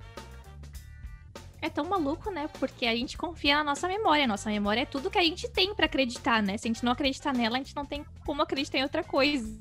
É 1.61 1.69
tão 1.69 1.85
maluco, 1.85 2.29
né? 2.29 2.47
Porque 2.59 2.85
a 2.85 2.95
gente 2.95 3.17
confia 3.17 3.55
na 3.57 3.63
nossa 3.63 3.87
memória. 3.87 4.27
Nossa 4.27 4.49
memória 4.49 4.81
é 4.81 4.85
tudo 4.85 5.09
que 5.09 5.17
a 5.17 5.23
gente 5.23 5.49
tem 5.49 5.73
para 5.73 5.85
acreditar, 5.85 6.43
né? 6.43 6.57
Se 6.57 6.67
a 6.67 6.69
gente 6.71 6.83
não 6.83 6.91
acreditar 6.91 7.33
nela, 7.33 7.55
a 7.55 7.57
gente 7.59 7.75
não 7.75 7.85
tem 7.85 8.05
como 8.25 8.41
acreditar 8.41 8.77
em 8.77 8.83
outra 8.83 9.03
coisa. 9.03 9.57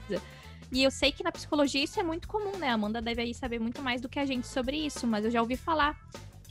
E 0.70 0.82
eu 0.82 0.90
sei 0.90 1.12
que 1.12 1.22
na 1.22 1.32
psicologia 1.32 1.82
isso 1.82 1.98
é 1.98 2.02
muito 2.02 2.26
comum, 2.28 2.58
né? 2.58 2.68
A 2.68 2.74
Amanda 2.74 3.00
deve 3.00 3.22
aí 3.22 3.32
saber 3.32 3.60
muito 3.60 3.80
mais 3.80 4.00
do 4.00 4.08
que 4.08 4.18
a 4.18 4.26
gente 4.26 4.46
sobre 4.46 4.76
isso, 4.76 5.06
mas 5.06 5.24
eu 5.24 5.30
já 5.30 5.40
ouvi 5.40 5.56
falar 5.56 5.96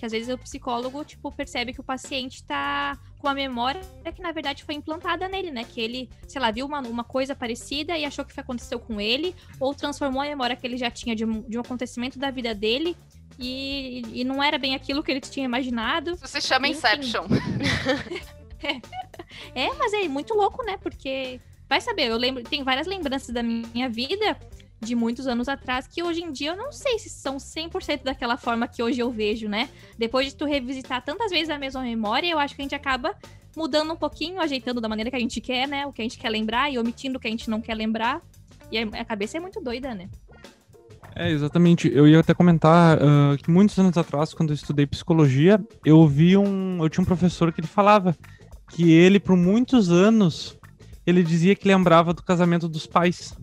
que 0.03 0.07
às 0.07 0.11
vezes 0.11 0.27
o 0.33 0.37
psicólogo, 0.37 1.05
tipo, 1.05 1.31
percebe 1.31 1.71
que 1.71 1.79
o 1.79 1.83
paciente 1.83 2.43
tá 2.43 2.99
com 3.19 3.29
a 3.29 3.33
memória 3.33 3.79
que 4.13 4.21
na 4.21 4.33
verdade 4.33 4.61
foi 4.61 4.75
implantada 4.75 5.29
nele, 5.29 5.49
né? 5.49 5.63
Que 5.63 5.79
ele, 5.79 6.09
sei 6.27 6.41
lá, 6.41 6.51
viu 6.51 6.65
uma, 6.65 6.81
uma 6.81 7.05
coisa 7.05 7.33
parecida 7.33 7.97
e 7.97 8.03
achou 8.03 8.25
que 8.25 8.37
aconteceu 8.37 8.81
com 8.81 8.99
ele, 8.99 9.33
ou 9.61 9.73
transformou 9.73 10.21
a 10.21 10.25
memória 10.25 10.57
que 10.57 10.67
ele 10.67 10.75
já 10.75 10.91
tinha 10.91 11.15
de 11.15 11.23
um, 11.23 11.41
de 11.43 11.57
um 11.57 11.61
acontecimento 11.61 12.19
da 12.19 12.29
vida 12.31 12.53
dele 12.53 12.97
e, 13.39 14.01
e 14.11 14.25
não 14.25 14.43
era 14.43 14.57
bem 14.57 14.75
aquilo 14.75 15.01
que 15.01 15.09
ele 15.09 15.21
tinha 15.21 15.45
imaginado. 15.45 16.11
Isso 16.15 16.27
se 16.27 16.41
chama 16.41 16.67
Enfim. 16.67 16.79
Inception. 16.79 17.23
é, 19.55 19.73
mas 19.73 19.93
é 19.93 20.05
muito 20.09 20.33
louco, 20.33 20.65
né? 20.65 20.75
Porque 20.75 21.39
vai 21.69 21.79
saber, 21.79 22.09
eu 22.09 22.17
lembro, 22.17 22.43
tem 22.43 22.61
várias 22.61 22.87
lembranças 22.87 23.33
da 23.33 23.41
minha 23.41 23.87
vida 23.87 24.37
de 24.83 24.95
muitos 24.95 25.27
anos 25.27 25.47
atrás, 25.47 25.87
que 25.87 26.03
hoje 26.03 26.21
em 26.21 26.31
dia 26.31 26.51
eu 26.51 26.57
não 26.57 26.71
sei 26.71 26.99
se 26.99 27.09
são 27.09 27.37
100% 27.37 28.03
daquela 28.03 28.37
forma 28.37 28.67
que 28.67 28.83
hoje 28.83 28.99
eu 28.99 29.09
vejo, 29.09 29.47
né? 29.47 29.69
Depois 29.97 30.27
de 30.27 30.35
tu 30.35 30.45
revisitar 30.45 31.03
tantas 31.03 31.31
vezes 31.31 31.49
a 31.49 31.57
mesma 31.57 31.81
memória, 31.81 32.29
eu 32.29 32.37
acho 32.37 32.55
que 32.55 32.61
a 32.61 32.65
gente 32.65 32.75
acaba 32.75 33.15
mudando 33.55 33.93
um 33.93 33.95
pouquinho, 33.95 34.41
ajeitando 34.41 34.81
da 34.81 34.89
maneira 34.89 35.09
que 35.09 35.15
a 35.15 35.19
gente 35.19 35.39
quer, 35.39 35.67
né? 35.67 35.85
O 35.85 35.93
que 35.93 36.01
a 36.01 36.05
gente 36.05 36.17
quer 36.17 36.29
lembrar 36.29 36.71
e 36.71 36.77
omitindo 36.77 37.17
o 37.17 37.19
que 37.19 37.27
a 37.27 37.31
gente 37.31 37.49
não 37.49 37.61
quer 37.61 37.75
lembrar. 37.75 38.21
E 38.71 38.77
a 38.77 39.05
cabeça 39.05 39.37
é 39.37 39.39
muito 39.39 39.61
doida, 39.61 39.93
né? 39.93 40.09
É, 41.15 41.29
exatamente. 41.29 41.91
Eu 41.93 42.07
ia 42.07 42.19
até 42.19 42.33
comentar 42.33 42.97
uh, 42.97 43.37
que 43.37 43.49
muitos 43.49 43.77
anos 43.77 43.97
atrás, 43.97 44.33
quando 44.33 44.49
eu 44.49 44.55
estudei 44.55 44.87
psicologia, 44.87 45.63
eu 45.85 46.07
vi 46.07 46.35
um. 46.35 46.81
Eu 46.81 46.89
tinha 46.89 47.03
um 47.03 47.05
professor 47.05 47.51
que 47.53 47.61
ele 47.61 47.67
falava 47.67 48.15
que 48.69 48.91
ele, 48.91 49.19
por 49.19 49.37
muitos 49.37 49.91
anos, 49.91 50.57
ele 51.05 51.21
dizia 51.21 51.55
que 51.55 51.67
lembrava 51.67 52.13
do 52.13 52.23
casamento 52.23 52.67
dos 52.67 52.87
pais 52.87 53.35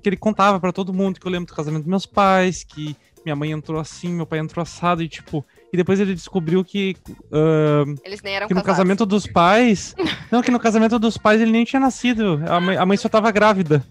que 0.00 0.08
ele 0.08 0.16
contava 0.16 0.58
para 0.58 0.72
todo 0.72 0.92
mundo 0.92 1.20
que 1.20 1.26
eu 1.26 1.30
lembro 1.30 1.46
do 1.46 1.54
casamento 1.54 1.82
dos 1.82 1.90
meus 1.90 2.06
pais, 2.06 2.64
que 2.64 2.96
minha 3.24 3.36
mãe 3.36 3.50
entrou 3.50 3.80
assim, 3.80 4.08
meu 4.08 4.26
pai 4.26 4.38
entrou 4.38 4.62
assado, 4.62 5.02
e 5.02 5.08
tipo. 5.08 5.44
E 5.72 5.76
depois 5.76 5.98
ele 6.00 6.14
descobriu 6.14 6.64
que. 6.64 6.96
Uh, 7.08 7.98
Eles 8.04 8.22
nem 8.22 8.36
eram 8.36 8.48
que 8.48 8.54
no 8.54 8.60
casados. 8.60 8.78
casamento 8.78 9.06
dos 9.06 9.26
pais. 9.26 9.94
não, 10.30 10.42
que 10.42 10.50
no 10.50 10.60
casamento 10.60 10.98
dos 10.98 11.16
pais 11.16 11.40
ele 11.40 11.50
nem 11.50 11.64
tinha 11.64 11.80
nascido. 11.80 12.40
A 12.48 12.60
mãe, 12.60 12.76
a 12.76 12.86
mãe 12.86 12.96
só 12.96 13.08
tava 13.08 13.30
grávida. 13.30 13.84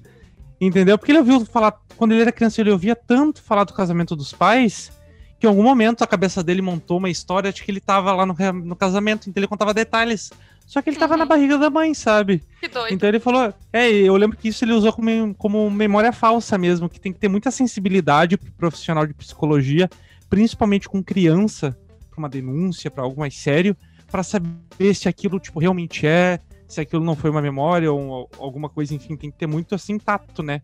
Entendeu? 0.59 0.97
Porque 0.97 1.11
ele 1.11 1.19
ouviu 1.19 1.45
falar. 1.45 1.79
Quando 1.97 2.13
ele 2.13 2.21
era 2.21 2.31
criança, 2.31 2.61
ele 2.61 2.71
ouvia 2.71 2.95
tanto 2.95 3.41
falar 3.41 3.65
do 3.65 3.73
casamento 3.73 4.15
dos 4.15 4.33
pais 4.33 4.91
que 5.39 5.45
em 5.45 5.49
algum 5.49 5.63
momento 5.63 6.03
a 6.03 6.07
cabeça 6.07 6.41
dele 6.43 6.61
montou 6.61 6.97
uma 6.97 7.09
história 7.09 7.51
de 7.51 7.63
que 7.63 7.69
ele 7.69 7.81
tava 7.81 8.13
lá 8.13 8.25
no, 8.25 8.35
no 8.63 8.75
casamento, 8.75 9.29
então 9.29 9.39
ele 9.41 9.47
contava 9.47 9.73
detalhes. 9.73 10.31
Só 10.65 10.81
que 10.81 10.89
ele 10.89 10.97
tava 10.97 11.13
Uhum. 11.13 11.19
na 11.19 11.25
barriga 11.25 11.57
da 11.57 11.69
mãe, 11.69 11.93
sabe? 11.93 12.43
Que 12.59 12.67
doido. 12.67 12.93
Então 12.93 13.07
ele 13.07 13.19
falou. 13.19 13.53
É, 13.71 13.89
eu 13.91 14.15
lembro 14.17 14.35
que 14.37 14.47
isso 14.47 14.65
ele 14.65 14.73
usou 14.73 14.91
como, 14.91 15.35
como 15.35 15.69
memória 15.69 16.11
falsa 16.11 16.57
mesmo, 16.57 16.89
que 16.89 16.99
tem 16.99 17.13
que 17.13 17.19
ter 17.19 17.27
muita 17.27 17.51
sensibilidade 17.51 18.35
pro 18.37 18.51
profissional 18.53 19.05
de 19.05 19.13
psicologia, 19.13 19.89
principalmente 20.29 20.89
com 20.89 21.03
criança, 21.03 21.77
pra 22.09 22.17
uma 22.19 22.29
denúncia, 22.29 22.89
pra 22.89 23.03
algo 23.03 23.19
mais 23.19 23.35
sério, 23.37 23.75
pra 24.11 24.23
saber 24.23 24.93
se 24.95 25.07
aquilo, 25.07 25.39
tipo, 25.39 25.59
realmente 25.59 26.07
é, 26.07 26.39
se 26.67 26.81
aquilo 26.81 27.03
não 27.03 27.15
foi 27.15 27.29
uma 27.29 27.41
memória 27.41 27.91
ou 27.91 28.27
alguma 28.39 28.67
coisa, 28.67 28.95
enfim, 28.95 29.15
tem 29.15 29.29
que 29.29 29.37
ter 29.37 29.47
muito 29.47 29.75
assim 29.75 29.99
tato, 29.99 30.41
né? 30.41 30.61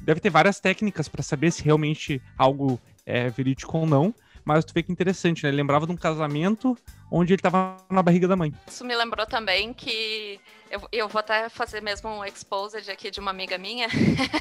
Deve 0.00 0.20
ter 0.20 0.30
várias 0.30 0.58
técnicas 0.60 1.08
pra 1.08 1.22
saber 1.22 1.50
se 1.52 1.62
realmente 1.62 2.20
algo 2.36 2.80
é 3.06 3.30
verídico 3.30 3.78
ou 3.78 3.86
não. 3.86 4.14
Mas 4.44 4.64
tu 4.64 4.74
vê 4.74 4.82
que 4.82 4.90
interessante, 4.90 5.42
né? 5.42 5.50
Ele 5.50 5.56
lembrava 5.56 5.86
de 5.86 5.92
um 5.92 5.96
casamento 5.96 6.76
onde 7.10 7.32
ele 7.32 7.42
tava 7.42 7.76
na 7.90 8.02
barriga 8.02 8.26
da 8.26 8.34
mãe. 8.34 8.52
Isso 8.66 8.84
me 8.84 8.96
lembrou 8.96 9.26
também 9.26 9.72
que 9.72 10.40
eu, 10.70 10.80
eu 10.90 11.08
vou 11.08 11.20
até 11.20 11.48
fazer 11.48 11.82
mesmo 11.82 12.08
um 12.08 12.24
exposed 12.24 12.90
aqui 12.90 13.10
de 13.10 13.20
uma 13.20 13.30
amiga 13.30 13.58
minha, 13.58 13.88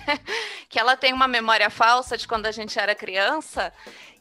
que 0.70 0.80
ela 0.80 0.96
tem 0.96 1.14
uma 1.14 1.28
memória 1.28 1.70
falsa 1.70 2.18
de 2.18 2.28
quando 2.28 2.46
a 2.46 2.52
gente 2.52 2.80
era 2.80 2.96
criança, 2.96 3.74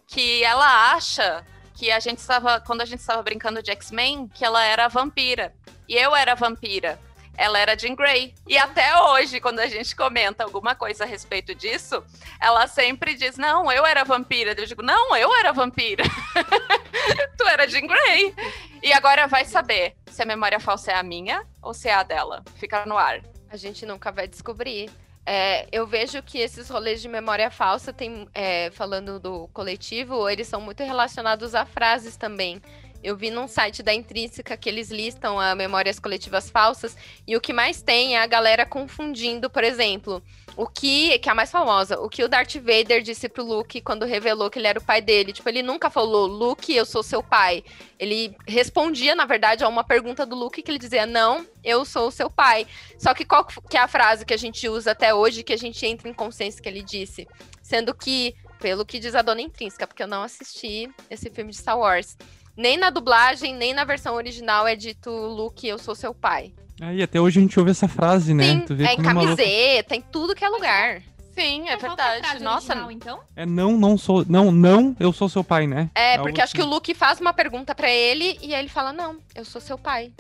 que 0.07 0.43
ela 0.43 0.93
acha 0.93 1.45
que 1.75 1.91
a 1.91 2.01
gente 2.01 2.19
estava, 2.19 2.61
quando 2.61 2.83
a 2.83 2.85
gente 2.85 3.01
estava 3.01 3.23
brincando 3.23 3.63
de 3.63 3.71
X-Men, 3.71 4.29
que 4.29 4.45
ela 4.45 4.63
era 4.65 4.89
vampira. 4.89 5.55
E 5.89 5.95
eu 5.95 6.15
era 6.15 6.35
vampira. 6.35 7.01
Ela 7.41 7.59
era 7.59 7.75
Jean 7.75 7.95
Grey. 7.95 8.35
E 8.47 8.59
até 8.59 8.95
hoje, 9.01 9.41
quando 9.41 9.61
a 9.61 9.67
gente 9.67 9.97
comenta 9.97 10.45
alguma 10.45 10.75
coisa 10.75 11.05
a 11.05 11.07
respeito 11.07 11.55
disso, 11.55 12.05
ela 12.39 12.67
sempre 12.67 13.15
diz: 13.15 13.39
Não, 13.39 13.73
eu 13.73 13.87
era 13.87 14.05
vampira. 14.05 14.55
Eu 14.55 14.67
digo: 14.67 14.83
Não, 14.83 15.17
eu 15.17 15.35
era 15.35 15.51
vampira. 15.51 16.05
tu 17.39 17.49
era 17.49 17.67
Jean 17.67 17.87
Grey. 17.87 18.35
E 18.83 18.93
agora 18.93 19.27
vai 19.27 19.47
saber 19.47 19.97
se 20.11 20.23
a 20.23 20.27
memória 20.27 20.61
falsa 20.61 20.93
é 20.93 20.97
a 20.97 21.03
minha 21.03 21.43
ou 21.63 21.73
se 21.73 21.89
é 21.89 21.95
a 21.95 22.03
dela. 22.03 22.45
Fica 22.57 22.85
no 22.85 22.99
ar. 22.99 23.23
A 23.49 23.57
gente 23.57 23.87
nunca 23.87 24.13
vai 24.13 24.29
descobrir. 24.29 24.91
É, 25.25 25.67
eu 25.73 25.87
vejo 25.87 26.23
que 26.23 26.39
esses 26.39 26.69
rolês 26.69 27.01
de 27.01 27.09
memória 27.09 27.51
falsa, 27.51 27.91
tem, 27.91 28.29
é, 28.35 28.71
falando 28.73 29.19
do 29.19 29.49
coletivo, 29.49 30.29
eles 30.29 30.47
são 30.47 30.61
muito 30.61 30.83
relacionados 30.83 31.55
a 31.55 31.65
frases 31.65 32.19
também. 32.19 32.61
Eu 33.03 33.17
vi 33.17 33.31
num 33.31 33.49
site 33.49 33.83
da 33.83 33.95
Intrínseca 33.95 34.57
que 34.57 34.69
eles 34.69 34.91
listam 34.91 35.41
a 35.41 35.55
memórias 35.55 35.99
coletivas 35.99 36.51
falsas 36.51 36.97
e 37.27 37.35
o 37.35 37.41
que 37.41 37.53
mais 37.53 37.81
tem 37.81 38.17
é 38.17 38.23
a 38.23 38.27
galera 38.27 38.67
confundindo, 38.67 39.49
por 39.49 39.65
exemplo, 39.65 40.23
o 40.55 40.67
que, 40.67 41.19
que 41.19 41.29
é 41.29 41.33
a 41.33 41.35
mais 41.35 41.51
famosa, 41.51 41.99
o 41.99 42.11
que 42.11 42.23
o 42.23 42.29
Darth 42.29 42.57
Vader 42.57 43.01
disse 43.01 43.27
pro 43.27 43.43
Luke 43.43 43.81
quando 43.81 44.05
revelou 44.05 44.51
que 44.51 44.59
ele 44.59 44.67
era 44.67 44.79
o 44.79 44.85
pai 44.85 45.01
dele. 45.01 45.33
Tipo, 45.33 45.49
ele 45.49 45.63
nunca 45.63 45.89
falou, 45.89 46.27
Luke, 46.27 46.75
eu 46.75 46.85
sou 46.85 47.03
seu 47.03 47.23
pai. 47.23 47.65
Ele 47.99 48.37
respondia, 48.47 49.15
na 49.15 49.25
verdade, 49.25 49.65
a 49.65 49.69
uma 49.69 49.83
pergunta 49.83 50.27
do 50.27 50.37
Luke 50.37 50.63
que 50.63 50.71
ele 50.71 50.79
dizia, 50.79 51.07
não, 51.07 51.47
eu 51.65 51.87
sou 51.87 52.09
o 52.09 52.13
seu 52.13 52.29
pai. 52.29 52.67
Só 52.99 53.15
que 53.15 53.25
qual 53.25 53.47
que 53.47 53.79
é 53.79 53.81
a 53.81 53.89
frase 53.89 54.27
que 54.27 54.35
a 54.35 54.39
gente 54.39 54.69
usa 54.69 54.91
até 54.91 55.15
hoje, 55.15 55.43
que 55.43 55.55
a 55.55 55.59
gente 55.59 55.87
entra 55.87 56.07
em 56.07 56.13
consciência 56.13 56.63
que 56.63 56.69
ele 56.69 56.83
disse? 56.83 57.27
Sendo 57.63 57.95
que, 57.95 58.35
pelo 58.59 58.85
que 58.85 58.99
diz 58.99 59.15
a 59.15 59.23
dona 59.23 59.41
Intrínseca, 59.41 59.87
porque 59.87 60.03
eu 60.03 60.09
não 60.09 60.23
assisti 60.23 60.91
esse 61.09 61.31
filme 61.31 61.53
de 61.53 61.57
Star 61.57 61.79
Wars, 61.79 62.19
nem 62.61 62.77
na 62.77 62.91
dublagem, 62.91 63.55
nem 63.55 63.73
na 63.73 63.85
versão 63.85 64.15
original 64.15 64.67
é 64.67 64.77
dito, 64.77 65.11
Luke, 65.11 65.67
eu 65.67 65.79
sou 65.79 65.95
seu 65.95 66.15
pai. 66.15 66.53
É, 66.81 66.95
e 66.95 67.03
até 67.03 67.21
hoje 67.21 67.39
a 67.39 67.43
gente 67.43 67.59
ouve 67.59 67.71
essa 67.71 67.89
frase, 67.89 68.33
né? 68.35 68.45
Sim, 68.45 68.61
Tu 68.61 68.75
vê 68.75 68.85
é 68.85 68.93
em 68.93 68.97
como 68.97 69.11
o 69.11 69.15
maluco- 69.15 69.37
camiseta, 69.37 69.97
em 69.97 70.01
tudo 70.03 70.35
que 70.35 70.45
é 70.45 70.49
lugar. 70.49 71.03
Sim, 71.35 71.69
é 71.69 71.73
Mas 71.73 71.79
que 71.81 71.87
a 71.87 71.89
verdade. 71.89 72.21
frase 72.27 72.45
Nossa, 72.45 72.73
original, 72.73 72.91
então? 72.91 73.21
É 73.37 73.47
não, 73.47 73.73
não 73.79 73.97
sou. 73.97 74.25
Não, 74.29 74.51
não, 74.53 74.95
eu 75.01 75.13
sou 75.13 75.29
seu 75.29 75.43
pai, 75.45 75.67
né? 75.67 75.89
É, 75.95 76.13
Algo 76.13 76.25
porque 76.25 76.41
acho 76.41 76.53
que 76.55 76.61
o 76.61 76.65
assim. 76.65 76.71
Luke 76.75 76.95
faz 76.95 77.21
uma 77.21 77.33
pergunta 77.33 77.75
pra 77.75 77.89
ele 77.91 78.39
e 78.43 78.53
aí 78.55 78.61
ele 78.61 78.69
fala, 78.69 78.93
não, 78.93 79.17
eu 79.35 79.45
sou 79.45 79.61
seu 79.61 79.79
pai. 79.79 80.13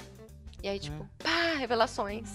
E 0.63 0.69
aí, 0.69 0.79
tipo, 0.79 1.07
pá, 1.23 1.57
revelações. 1.59 2.29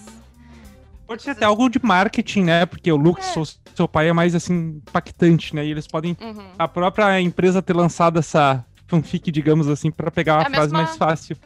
Pode 1.06 1.22
ser 1.22 1.30
até 1.30 1.44
algo 1.44 1.68
de 1.68 1.80
marketing, 1.82 2.42
né? 2.42 2.66
Porque 2.66 2.90
o 2.90 2.96
Luke, 2.96 3.20
É. 3.20 3.24
sou 3.24 3.44
seu 3.74 3.86
pai, 3.88 4.08
é 4.08 4.12
mais 4.12 4.34
assim, 4.34 4.80
impactante, 4.86 5.54
né? 5.54 5.64
E 5.64 5.70
eles 5.70 5.86
podem. 5.86 6.16
Uhum. 6.20 6.46
A 6.58 6.66
própria 6.68 7.20
empresa 7.20 7.62
ter 7.62 7.74
lançado 7.74 8.18
essa 8.18 8.64
fanfic, 8.86 9.30
digamos 9.30 9.68
assim, 9.68 9.90
pra 9.90 10.10
pegar 10.10 10.34
uma 10.34 10.42
É 10.42 10.46
a 10.46 10.50
frase 10.50 10.72
mesma- 10.72 10.82
mais 10.84 10.96
fácil. 10.96 11.36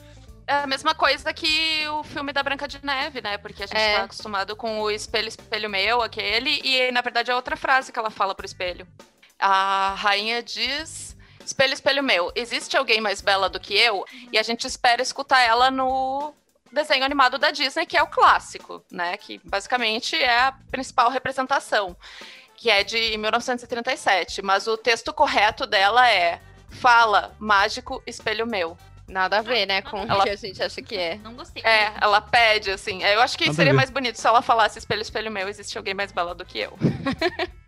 É 0.47 0.55
a 0.55 0.67
mesma 0.67 0.95
coisa 0.95 1.33
que 1.33 1.87
o 1.89 2.03
filme 2.03 2.33
da 2.33 2.43
Branca 2.43 2.67
de 2.67 2.85
Neve, 2.85 3.21
né? 3.21 3.39
Porque 3.39 3.63
a 3.63 3.67
gente 3.67 3.77
É. 3.77 3.99
tá 3.99 4.03
acostumado 4.05 4.57
com 4.57 4.81
o 4.81 4.91
espelho, 4.91 5.29
espelho 5.29 5.71
meu, 5.71 6.03
aquele, 6.03 6.61
e 6.65 6.91
na 6.91 7.01
verdade 7.01 7.31
é 7.31 7.35
outra 7.37 7.57
frase 7.57 7.93
que 7.93 7.99
ela 7.99 8.11
fala 8.11 8.35
pro 8.35 8.45
espelho. 8.45 8.87
A 9.39 9.95
rainha 9.97 10.43
diz: 10.43 11.17
Espelho, 11.45 11.73
espelho 11.73 12.03
meu, 12.03 12.33
existe 12.35 12.77
alguém 12.77 13.01
mais 13.01 13.21
bela 13.21 13.49
do 13.49 13.61
que 13.61 13.75
eu? 13.75 14.05
E 14.33 14.39
a 14.39 14.43
gente 14.43 14.67
espera 14.67 15.01
escutar 15.01 15.41
ela 15.41 15.71
no 15.71 16.35
desenho 16.73 17.05
animado 17.05 17.39
da 17.39 17.51
Disney, 17.51 17.87
que 17.87 17.97
é 17.97 18.03
o 18.03 18.07
clássico, 18.09 18.85
né? 18.91 19.17
Que 19.17 19.41
basicamente 19.45 20.17
é 20.17 20.37
a 20.41 20.53
principal 20.71 21.11
representação, 21.11 21.97
que 22.57 22.69
é 22.71 22.83
de 22.85 23.17
1937. 23.19 24.43
Mas 24.43 24.67
o 24.67 24.77
texto 24.77 25.13
correto 25.13 25.65
dela 25.67 26.09
é: 26.11 26.41
Fala, 26.71 27.35
mágico, 27.39 28.03
espelho 28.07 28.47
meu. 28.47 28.77
Nada 29.07 29.39
a 29.39 29.43
ver, 29.43 29.67
né, 29.67 29.83
com 29.83 29.99
Ela- 30.03 30.21
o 30.21 30.23
que 30.23 30.31
a 30.31 30.37
gente 30.37 30.63
acha 30.63 30.81
que 30.81 30.97
é. 30.97 31.17
Não 31.17 31.35
gostei. 31.35 31.63
É, 31.65 31.93
ela 32.01 32.21
pede, 32.21 32.71
assim. 32.71 33.03
Eu 33.03 33.21
acho 33.21 33.37
que 33.37 33.47
Nada 33.47 33.57
seria 33.57 33.75
mais 33.75 33.91
bonito 33.91 34.15
se 34.17 34.27
ela 34.27 34.41
falasse 34.41 34.79
espelho, 34.79 35.03
espelho 35.03 35.33
meu, 35.33 35.49
existe 35.49 35.77
alguém 35.77 35.95
mais 35.95 36.13
bela 36.13 36.33
do 36.35 36.45
que 36.45 36.61
eu. 36.61 36.79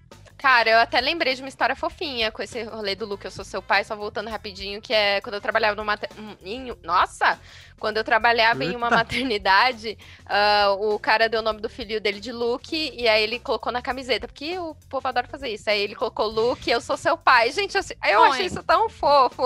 Cara, 0.42 0.68
eu 0.70 0.78
até 0.78 1.00
lembrei 1.00 1.37
de 1.37 1.40
uma 1.40 1.49
história 1.49 1.76
fofinha 1.76 2.32
com 2.32 2.42
esse 2.42 2.64
rolê 2.64 2.96
do 2.96 3.06
Luke, 3.06 3.25
eu 3.25 3.30
sou 3.30 3.44
seu 3.44 3.62
pai, 3.62 3.84
só 3.84 3.94
voltando 3.94 4.28
rapidinho, 4.28 4.82
que 4.82 4.92
é 4.92 5.20
quando 5.20 5.34
eu 5.37 5.40
trabalhava 5.40 5.76
numa. 5.76 5.96
em- 6.44 6.76
Nossa! 6.82 7.38
Quando 7.78 7.99
eu 7.99 8.02
trabalhava 8.04 8.64
em 8.64 8.75
uma 8.75 8.87
Eita. 8.87 8.96
maternidade, 8.96 9.96
ah, 10.26 10.75
o 10.80 10.99
cara 10.99 11.28
deu 11.28 11.38
o 11.38 11.44
nome 11.44 11.61
do 11.61 11.68
filho 11.70 12.00
dele 12.00 12.18
de 12.18 12.32
Luke, 12.32 12.92
e 12.92 13.06
aí 13.06 13.22
ele 13.22 13.38
colocou 13.38 13.70
na 13.70 13.80
camiseta, 13.80 14.26
porque 14.26 14.58
o 14.58 14.75
povo 14.88 15.06
adora 15.06 15.28
fazer 15.28 15.49
isso. 15.49 15.70
Aí 15.70 15.80
ele 15.80 15.94
colocou 15.94 16.26
Luke, 16.26 16.68
eu 16.68 16.80
sou 16.80 16.96
seu 16.96 17.16
pai. 17.16 17.52
Gente, 17.52 17.78
assim, 17.78 17.94
eu 18.04 18.20
Oi. 18.22 18.28
achei 18.30 18.46
isso 18.46 18.62
tão 18.64 18.88
fofo. 18.88 19.44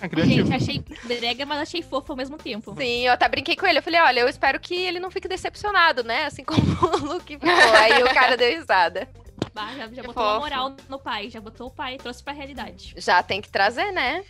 É. 0.00 0.24
Gente, 0.26 0.54
achei 0.54 0.84
brega, 1.04 1.44
mas 1.46 1.60
achei 1.60 1.82
fofo 1.82 2.12
ao 2.12 2.16
mesmo 2.16 2.36
tempo. 2.36 2.74
Sim, 2.78 3.06
eu 3.06 3.12
até 3.14 3.26
brinquei 3.28 3.56
com 3.56 3.66
ele. 3.66 3.78
Eu 3.78 3.82
falei, 3.82 4.00
olha, 4.00 4.20
eu 4.20 4.28
espero 4.28 4.60
que 4.60 4.74
ele 4.74 5.00
não 5.00 5.10
fique 5.10 5.26
decepcionado, 5.26 6.04
né? 6.04 6.26
Assim 6.26 6.44
como 6.44 6.60
o 6.86 6.96
Luke 7.14 7.34
ficou. 7.38 7.50
Aí 7.74 8.02
o 8.02 8.14
cara 8.14 8.36
deu 8.36 8.50
risada. 8.50 9.08
Bah, 9.54 9.74
já, 9.74 9.88
já 9.88 10.02
botou 10.02 10.22
uma 10.22 10.32
fofo. 10.32 10.40
moral 10.40 10.76
no 10.88 10.98
pai, 10.98 11.30
já 11.30 11.40
botou 11.40 11.68
o 11.68 11.70
pai, 11.70 11.96
trouxe 11.96 12.22
pra 12.22 12.32
realidade. 12.32 12.94
Já 12.96 13.22
tem 13.22 13.40
que 13.40 13.48
trazer, 13.48 13.90
né? 13.92 14.24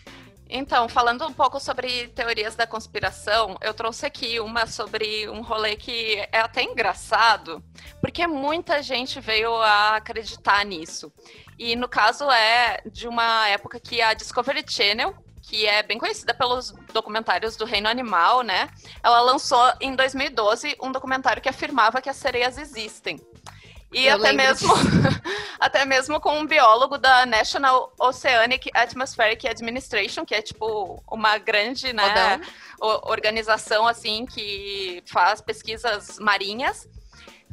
Então, 0.51 0.89
falando 0.89 1.27
um 1.27 1.33
pouco 1.33 1.61
sobre 1.61 2.09
teorias 2.09 2.55
da 2.55 2.67
conspiração, 2.67 3.59
eu 3.61 3.75
trouxe 3.75 4.07
aqui 4.07 4.41
uma 4.41 4.67
sobre 4.67 5.29
um 5.29 5.43
rolê 5.43 5.77
que 5.77 6.17
é 6.33 6.41
até 6.41 6.63
engraçado, 6.63 7.63
porque 8.01 8.27
muita 8.27 8.83
gente 8.83 9.21
veio 9.21 9.55
a 9.57 9.97
acreditar 9.97 10.65
nisso. 10.65 11.13
E 11.59 11.77
no 11.77 11.87
caso 11.87 12.31
é 12.31 12.81
de 12.91 13.07
uma 13.07 13.47
época 13.49 13.79
que 13.79 14.01
a 14.01 14.15
Discovery 14.15 14.65
Channel, 14.67 15.15
que 15.43 15.67
é 15.67 15.83
bem 15.83 15.99
conhecida 15.99 16.33
pelos 16.33 16.73
documentários 16.95 17.57
do 17.57 17.67
Reino 17.67 17.89
Animal, 17.89 18.43
né? 18.43 18.71
Ela 19.03 19.21
lançou 19.21 19.71
em 19.81 19.95
2012 19.95 20.77
um 20.81 20.93
documentário 20.93 21.43
que 21.43 21.49
afirmava 21.49 22.01
que 22.01 22.09
as 22.09 22.17
sereias 22.17 22.57
existem. 22.57 23.21
E 23.93 24.07
Eu 24.07 24.17
até 24.17 24.33
lembro 24.33 24.47
mesmo, 24.47 24.75
até 25.59 25.85
mesmo 25.85 26.21
com 26.21 26.39
um 26.39 26.47
biólogo 26.47 26.99
da 26.99 27.25
National 27.25 27.93
Oceanic 27.99 28.71
Atmospheric 28.75 29.49
Administration, 29.49 30.25
que 30.25 30.35
é 30.35 30.43
tipo 30.43 31.03
uma 31.11 31.39
grande, 31.39 31.93
né, 31.93 32.41
organização 32.81 33.87
assim 33.87 34.27
que 34.27 35.03
faz 35.07 35.41
pesquisas 35.41 36.19
marinhas, 36.19 36.87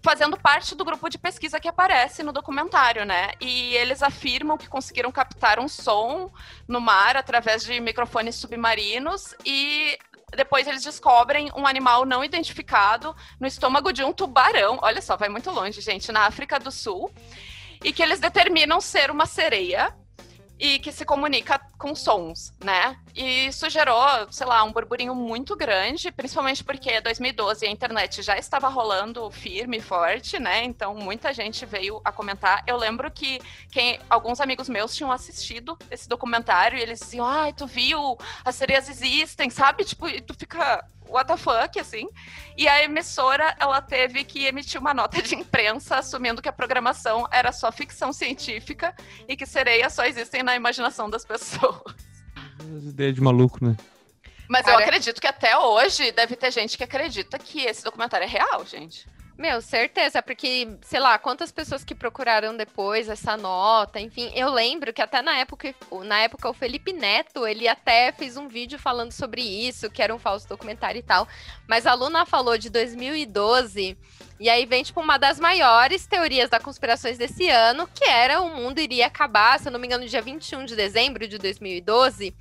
fazendo 0.04 0.38
parte 0.38 0.76
do 0.76 0.86
grupo 0.86 1.10
de 1.10 1.18
pesquisa 1.18 1.60
que 1.60 1.68
aparece 1.68 2.22
no 2.22 2.32
documentário, 2.32 3.06
né? 3.06 3.32
E 3.42 3.74
eles 3.76 4.04
afirmam 4.04 4.56
que 4.56 4.68
conseguiram 4.68 5.12
captar 5.12 5.58
um 5.58 5.68
som 5.68 6.32
no 6.68 6.80
mar 6.80 7.18
através 7.18 7.64
de 7.64 7.80
microfones 7.80 8.36
submarinos 8.36 9.34
e 9.44 9.98
depois 10.36 10.68
eles 10.68 10.84
descobrem 10.84 11.50
um 11.56 11.66
animal 11.66 12.06
não 12.06 12.24
identificado 12.24 13.16
no 13.40 13.48
estômago 13.48 13.92
de 13.92 14.04
um 14.04 14.14
tubarão. 14.14 14.80
Olha 14.82 15.02
só, 15.02 15.16
vai 15.16 15.30
muito 15.30 15.50
longe, 15.52 15.82
gente, 15.82 16.12
na 16.12 16.22
África 16.26 16.60
do 16.60 16.72
Sul. 16.72 17.12
E 17.84 17.92
que 17.92 18.02
eles 18.02 18.20
determinam 18.20 18.80
ser 18.82 19.12
uma 19.12 19.26
sereia 19.26 19.96
e 20.60 20.80
que 20.80 20.92
se 20.92 21.06
comunica 21.06 21.60
com 21.78 21.94
sons, 21.94 22.54
né? 22.64 22.98
E 23.14 23.48
isso 23.48 23.70
gerou, 23.70 24.32
sei 24.32 24.48
lá, 24.48 24.64
um 24.64 24.72
burburinho 24.72 25.14
muito 25.14 25.56
grande, 25.56 26.12
principalmente 26.12 26.64
porque 26.64 26.92
em 26.92 27.02
2012 27.02 27.66
a 27.66 27.70
internet 27.70 28.22
já 28.22 28.38
estava 28.38 28.68
rolando 28.68 29.30
firme 29.32 29.78
e 29.78 29.82
forte, 29.82 30.40
né? 30.40 30.64
Então 30.64 30.96
muita 30.96 31.34
gente 31.34 31.66
veio 31.66 32.02
a 32.04 32.12
comentar. 32.12 32.64
Eu 32.66 32.78
lembro 32.78 33.12
que 33.12 33.40
quem, 33.72 34.00
alguns 34.10 34.40
amigos 34.40 34.70
meus 34.70 34.96
tinham 34.96 35.12
assistido 35.12 35.78
esse 35.92 36.08
documentário 36.08 36.78
e 36.78 36.82
eles 36.82 37.00
diziam: 37.00 37.26
"Ai, 37.26 37.54
tu 37.54 37.68
viu? 37.68 38.18
As 38.44 38.56
sereias 38.56 38.90
existem", 38.90 39.50
sabe? 39.50 39.84
Tipo, 39.84 40.08
e 40.08 40.22
tu 40.22 40.34
fica 40.34 40.84
what 41.08 41.28
the 41.28 41.38
fuck, 41.38 41.80
assim. 41.80 42.08
E 42.58 42.68
a 42.68 42.84
emissora, 42.84 43.56
ela 43.60 43.82
teve 43.82 44.24
que 44.24 44.46
emitir 44.46 44.80
uma 44.80 44.94
nota 44.94 45.22
de 45.22 45.36
imprensa 45.36 45.98
assumindo 45.98 46.42
que 46.42 46.50
a 46.50 46.54
programação 46.54 47.28
era 47.32 47.52
só 47.52 47.72
ficção 47.72 48.14
científica 48.14 48.96
e 49.28 49.36
que 49.36 49.46
sereias 49.46 49.94
só 49.94 50.06
existem 50.06 50.44
na 50.44 50.56
imaginação 50.56 51.10
das 51.10 51.26
pessoas. 51.26 51.82
Ideia 52.88 53.12
de 53.12 53.22
maluco, 53.22 53.64
né? 53.64 53.76
Mas 54.48 54.66
Cara, 54.66 54.78
eu 54.78 54.84
acredito 54.84 55.20
que 55.20 55.28
até 55.28 55.58
hoje 55.58 56.12
deve 56.12 56.36
ter 56.36 56.52
gente 56.52 56.78
que 56.78 56.84
acredita 56.84 57.38
que 57.40 57.62
esse 57.62 57.84
documentário 57.84 58.26
é 58.26 58.30
real, 58.30 58.66
gente. 58.66 59.08
Meu, 59.38 59.62
certeza, 59.62 60.22
porque, 60.22 60.78
sei 60.82 61.00
lá, 61.00 61.20
quantas 61.20 61.52
pessoas 61.52 61.84
que 61.84 61.94
procuraram 61.94 62.56
depois 62.56 63.10
essa 63.10 63.36
nota, 63.36 64.00
enfim, 64.00 64.32
eu 64.34 64.50
lembro 64.50 64.94
que 64.94 65.02
até 65.02 65.22
na 65.22 65.38
época, 65.38 65.76
na 66.06 66.20
época 66.20 66.50
o 66.50 66.54
Felipe 66.54 66.94
Neto, 66.94 67.46
ele 67.46 67.68
até 67.68 68.14
fez 68.14 68.38
um 68.38 68.48
vídeo 68.48 68.80
falando 68.80 69.12
sobre 69.12 69.42
isso, 69.42 69.92
que 69.92 70.02
era 70.02 70.16
um 70.16 70.20
falso 70.20 70.48
documentário 70.48 71.00
e 71.00 71.04
tal, 71.04 71.28
mas 71.68 71.86
a 71.86 71.94
Luna 71.94 72.26
falou 72.26 72.58
de 72.58 72.70
2012, 72.70 73.98
e 74.40 74.50
aí 74.50 74.66
vem, 74.66 74.84
tipo, 74.84 75.02
uma 75.02 75.18
das 75.18 75.38
maiores 75.38 76.08
teorias 76.08 76.50
da 76.50 76.60
conspirações 76.60 77.18
desse 77.18 77.50
ano, 77.50 77.90
que 77.94 78.06
era 78.06 78.42
o 78.42 78.50
mundo 78.50 78.80
iria 78.80 79.08
acabar, 79.08 79.60
se 79.60 79.68
eu 79.68 79.72
não 79.72 79.80
me 79.80 79.86
engano, 79.86 80.08
dia 80.08 80.22
21 80.22 80.64
de 80.64 80.78
dezembro 80.78 81.28
de 81.28 81.38
2012, 81.38 82.34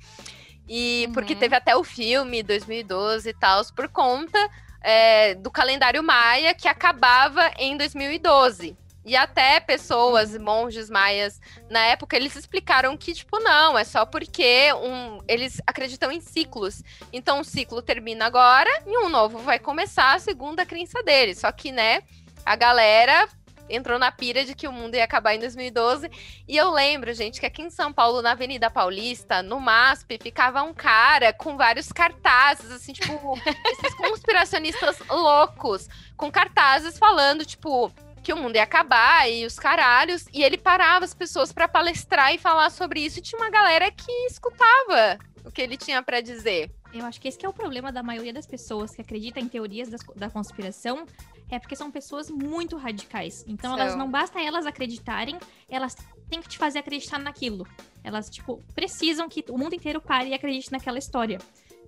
e 0.65 1.05
uhum. 1.07 1.13
porque 1.13 1.35
teve 1.35 1.57
até 1.57 1.75
o 1.75 1.83
filme 1.83 2.41
2012 2.41 3.29
e 3.29 3.33
tal, 3.33 3.61
por 3.75 3.89
conta 3.89 4.39
é, 4.85 5.33
do 5.33 5.49
calendário 5.49 6.03
maia 6.03 6.53
que 6.53 6.67
acabava 6.67 7.51
em 7.57 7.75
2012. 7.75 8.77
E 9.03 9.15
até 9.15 9.59
pessoas, 9.59 10.35
monges 10.37 10.89
maias, 10.89 11.39
na 11.69 11.79
época, 11.85 12.15
eles 12.15 12.35
explicaram 12.35 12.95
que, 12.95 13.13
tipo, 13.13 13.39
não, 13.39 13.77
é 13.77 13.83
só 13.83 14.05
porque 14.05 14.71
um, 14.73 15.19
eles 15.27 15.61
acreditam 15.65 16.11
em 16.11 16.19
ciclos. 16.19 16.83
Então, 17.11 17.39
o 17.39 17.43
ciclo 17.43 17.81
termina 17.81 18.25
agora 18.25 18.69
e 18.85 18.97
um 18.97 19.09
novo 19.09 19.39
vai 19.39 19.59
começar, 19.59 20.19
segundo 20.19 20.59
a 20.59 20.65
crença 20.65 21.03
deles. 21.03 21.39
Só 21.39 21.51
que, 21.51 21.71
né, 21.71 22.01
a 22.43 22.55
galera 22.55 23.27
entrou 23.69 23.97
na 23.97 24.11
pira 24.11 24.45
de 24.45 24.55
que 24.55 24.67
o 24.67 24.71
mundo 24.71 24.95
ia 24.95 25.03
acabar 25.03 25.35
em 25.35 25.39
2012. 25.39 26.09
E 26.47 26.55
eu 26.55 26.71
lembro, 26.71 27.13
gente, 27.13 27.39
que 27.39 27.45
aqui 27.45 27.61
em 27.61 27.69
São 27.69 27.91
Paulo, 27.91 28.21
na 28.21 28.31
Avenida 28.31 28.69
Paulista, 28.69 29.41
no 29.41 29.59
MASP, 29.59 30.19
ficava 30.21 30.63
um 30.63 30.73
cara 30.73 31.33
com 31.33 31.57
vários 31.57 31.91
cartazes, 31.91 32.71
assim, 32.71 32.93
tipo, 32.93 33.37
esses 33.71 33.93
conspiracionistas 33.95 34.99
loucos, 35.09 35.87
com 36.15 36.31
cartazes 36.31 36.97
falando, 36.97 37.45
tipo, 37.45 37.91
que 38.25 38.33
o 38.33 38.37
mundo 38.37 38.55
ia 38.55 38.63
acabar 38.63 39.29
e 39.29 39.45
os 39.45 39.59
caralhos. 39.59 40.25
E 40.33 40.43
ele 40.43 40.57
parava 40.57 41.05
as 41.05 41.13
pessoas 41.13 41.53
para 41.53 41.67
palestrar 41.67 42.33
e 42.33 42.39
falar 42.39 42.71
sobre 42.71 42.99
isso. 43.01 43.19
E 43.19 43.21
tinha 43.21 43.39
uma 43.39 43.51
galera 43.51 43.91
que 43.91 44.11
escutava 44.27 45.19
o 45.45 45.51
que 45.51 45.61
ele 45.61 45.77
tinha 45.77 46.01
para 46.01 46.21
dizer. 46.21 46.71
Eu 46.95 47.05
acho 47.05 47.19
que 47.19 47.27
esse 47.27 47.37
que 47.37 47.45
é 47.45 47.49
o 47.49 47.53
problema 47.53 47.91
da 47.91 48.01
maioria 48.01 48.31
das 48.31 48.45
pessoas 48.45 48.95
que 48.95 49.01
acredita 49.01 49.37
em 49.37 49.49
teorias 49.49 49.89
das, 49.89 49.99
da 50.15 50.29
conspiração, 50.29 51.05
é 51.49 51.59
porque 51.59 51.75
são 51.75 51.91
pessoas 51.91 52.29
muito 52.29 52.77
radicais. 52.77 53.43
Então, 53.45 53.71
São. 53.71 53.79
elas 53.79 53.97
não 53.97 54.09
basta 54.09 54.41
elas 54.41 54.65
acreditarem, 54.65 55.37
elas 55.67 55.93
têm 56.29 56.41
que 56.41 56.47
te 56.47 56.57
fazer 56.57 56.79
acreditar 56.79 57.19
naquilo. 57.19 57.67
Elas, 58.01 58.29
tipo, 58.29 58.63
precisam 58.73 59.27
que 59.27 59.43
o 59.49 59.57
mundo 59.57 59.75
inteiro 59.75 59.99
pare 59.99 60.29
e 60.29 60.33
acredite 60.33 60.71
naquela 60.71 60.97
história. 60.97 61.37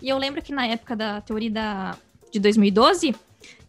E 0.01 0.09
eu 0.09 0.17
lembro 0.17 0.41
que 0.41 0.51
na 0.51 0.67
época 0.67 0.93
da 0.93 1.21
teoria 1.21 1.51
da, 1.51 1.97
de 2.29 2.37
2012, 2.41 3.15